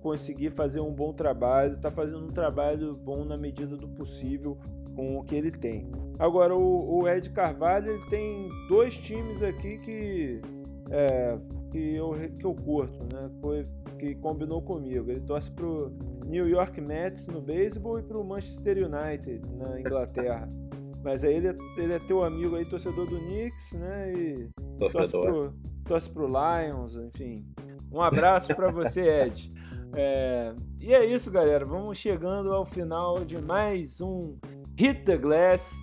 conseguir 0.00 0.50
fazer 0.50 0.80
um 0.80 0.92
bom 0.92 1.12
trabalho, 1.12 1.74
está 1.74 1.90
fazendo 1.90 2.26
um 2.26 2.30
trabalho 2.30 2.94
bom 2.94 3.24
na 3.24 3.36
medida 3.36 3.76
do 3.76 3.88
possível 3.88 4.56
com 4.96 5.18
o 5.18 5.22
que 5.22 5.36
ele 5.36 5.52
tem. 5.52 5.86
Agora 6.18 6.56
o, 6.56 7.02
o 7.02 7.08
Ed 7.08 7.28
Carvalho 7.30 7.92
ele 7.92 8.06
tem 8.06 8.48
dois 8.68 8.96
times 8.96 9.42
aqui 9.42 9.78
que 9.78 10.40
é, 10.90 11.38
que 11.70 11.96
eu, 11.96 12.12
que 12.38 12.44
eu 12.44 12.54
curto, 12.54 12.98
né? 13.14 13.30
Foi 13.40 13.66
que 13.98 14.14
combinou 14.16 14.62
comigo. 14.62 15.10
Ele 15.10 15.20
torce 15.20 15.50
pro 15.50 15.92
New 16.24 16.48
York 16.48 16.80
Mets 16.80 17.28
no 17.28 17.40
beisebol 17.40 17.98
e 17.98 18.02
pro 18.02 18.24
Manchester 18.24 18.78
United 18.78 19.42
na 19.54 19.78
Inglaterra. 19.78 20.48
Mas 21.04 21.22
aí 21.22 21.34
ele 21.34 21.48
é, 21.48 21.56
ele 21.76 21.92
é 21.92 21.98
teu 22.00 22.24
amigo 22.24 22.56
aí, 22.56 22.64
torcedor 22.64 23.06
do 23.06 23.18
Knicks, 23.18 23.72
né? 23.74 24.12
E 24.12 24.48
torce 24.90 25.12
pro, 25.12 25.54
torce 25.84 26.10
pro 26.10 26.26
Lions, 26.26 26.96
enfim. 26.96 27.44
Um 27.92 28.00
abraço 28.00 28.54
para 28.54 28.70
você, 28.70 29.24
Ed. 29.24 29.52
É, 29.98 30.52
e 30.78 30.92
é 30.92 31.06
isso, 31.06 31.30
galera. 31.30 31.64
Vamos 31.64 31.96
chegando 31.96 32.52
ao 32.52 32.66
final 32.66 33.24
de 33.24 33.40
mais 33.40 33.98
um 34.00 34.36
Hit 34.78 35.04
the 35.04 35.16
Glass. 35.16 35.82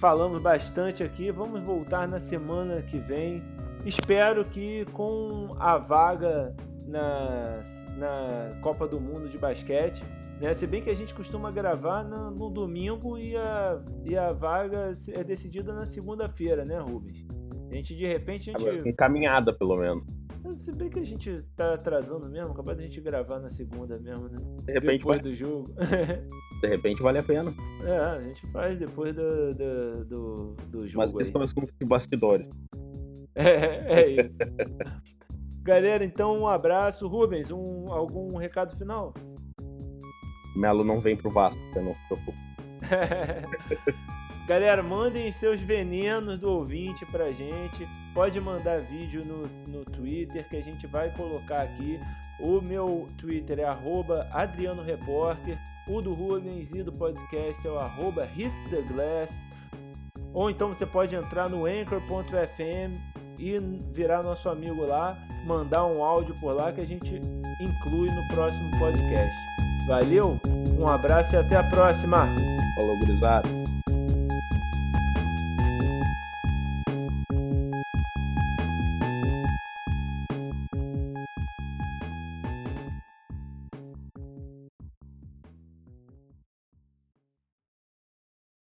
Falamos 0.00 0.42
bastante 0.42 1.02
aqui. 1.02 1.30
Vamos 1.30 1.62
voltar 1.62 2.08
na 2.08 2.18
semana 2.18 2.82
que 2.82 2.98
vem. 2.98 3.42
Espero 3.86 4.44
que 4.44 4.84
com 4.86 5.54
a 5.58 5.78
vaga 5.78 6.54
na, 6.86 7.62
na 7.96 8.60
Copa 8.60 8.88
do 8.88 9.00
Mundo 9.00 9.28
de 9.28 9.38
basquete. 9.38 10.02
Né? 10.40 10.52
Se 10.52 10.66
bem 10.66 10.82
que 10.82 10.90
a 10.90 10.94
gente 10.94 11.14
costuma 11.14 11.50
gravar 11.50 12.02
no, 12.02 12.30
no 12.30 12.50
domingo 12.50 13.16
e 13.16 13.36
a, 13.36 13.80
e 14.04 14.16
a 14.16 14.32
vaga 14.32 14.92
é 15.12 15.22
decidida 15.22 15.72
na 15.72 15.86
segunda-feira, 15.86 16.64
né, 16.64 16.78
Rubens? 16.78 17.24
A 17.70 17.74
gente, 17.74 17.94
de 17.94 18.06
repente, 18.06 18.50
a 18.54 18.58
gente. 18.58 18.88
Encaminhada, 18.88 19.52
pelo 19.52 19.76
menos. 19.76 20.04
Se 20.52 20.72
bem 20.72 20.90
que 20.90 21.00
a 21.00 21.04
gente 21.04 21.42
tá 21.56 21.74
atrasando 21.74 22.28
mesmo, 22.28 22.54
capaz 22.54 22.76
da 22.76 22.84
gente 22.84 23.00
gravar 23.00 23.40
na 23.40 23.48
segunda 23.48 23.98
mesmo, 23.98 24.28
né? 24.28 24.38
De 24.64 24.72
repente 24.72 24.98
depois 24.98 25.16
vai... 25.16 25.22
do 25.22 25.34
jogo. 25.34 25.74
de 26.60 26.68
repente 26.68 27.02
vale 27.02 27.18
a 27.18 27.22
pena. 27.22 27.54
É, 27.82 27.98
a 27.98 28.20
gente 28.20 28.46
faz 28.52 28.78
depois 28.78 29.14
do, 29.14 29.54
do, 29.54 30.04
do, 30.04 30.56
do 30.70 30.88
jogo. 30.88 31.12
Mas 31.14 31.26
isso 31.26 31.32
são 31.32 31.42
assuntos 31.42 31.74
de 31.78 31.86
bastidores. 31.86 32.48
É, 33.36 34.00
é 34.02 34.08
isso. 34.10 34.38
Galera, 35.64 36.04
então 36.04 36.38
um 36.38 36.46
abraço. 36.46 37.08
Rubens, 37.08 37.50
um, 37.50 37.92
algum 37.92 38.36
recado 38.36 38.76
final? 38.76 39.12
Melo 40.54 40.84
não 40.84 41.00
vem 41.00 41.16
pro 41.16 41.32
Vasco, 41.32 41.58
você 41.72 41.80
não 41.80 41.94
se 41.96 42.00
preocupe. 42.06 42.38
Galera, 44.46 44.82
mandem 44.82 45.32
seus 45.32 45.60
venenos 45.60 46.38
do 46.38 46.50
ouvinte 46.50 47.06
pra 47.06 47.32
gente. 47.32 47.88
Pode 48.12 48.38
mandar 48.40 48.82
vídeo 48.82 49.24
no, 49.24 49.46
no 49.66 49.84
Twitter 49.86 50.46
que 50.48 50.56
a 50.56 50.62
gente 50.62 50.86
vai 50.86 51.10
colocar 51.10 51.62
aqui. 51.62 51.98
O 52.38 52.60
meu 52.60 53.08
Twitter 53.16 53.60
é 53.60 53.64
Adriano 54.30 54.82
Repórter. 54.82 55.58
O 55.86 56.02
do 56.02 56.12
Rubens 56.12 56.70
e 56.72 56.82
do 56.82 56.92
podcast 56.92 57.66
é 57.66 57.70
o 57.70 57.78
arroba. 57.78 58.28
Ou 60.34 60.50
então 60.50 60.68
você 60.68 60.84
pode 60.84 61.14
entrar 61.14 61.48
no 61.48 61.64
anchor.fm 61.64 63.14
e 63.38 63.58
virar 63.92 64.22
nosso 64.22 64.48
amigo 64.48 64.84
lá, 64.84 65.16
mandar 65.46 65.86
um 65.86 66.02
áudio 66.02 66.34
por 66.40 66.52
lá 66.52 66.72
que 66.72 66.80
a 66.80 66.86
gente 66.86 67.14
inclui 67.14 68.10
no 68.10 68.28
próximo 68.28 68.70
podcast. 68.78 69.34
Valeu, 69.86 70.38
um 70.78 70.86
abraço 70.86 71.34
e 71.34 71.38
até 71.38 71.56
a 71.56 71.62
próxima. 71.70 72.26
Falou, 72.76 72.98
gurizada. 72.98 73.63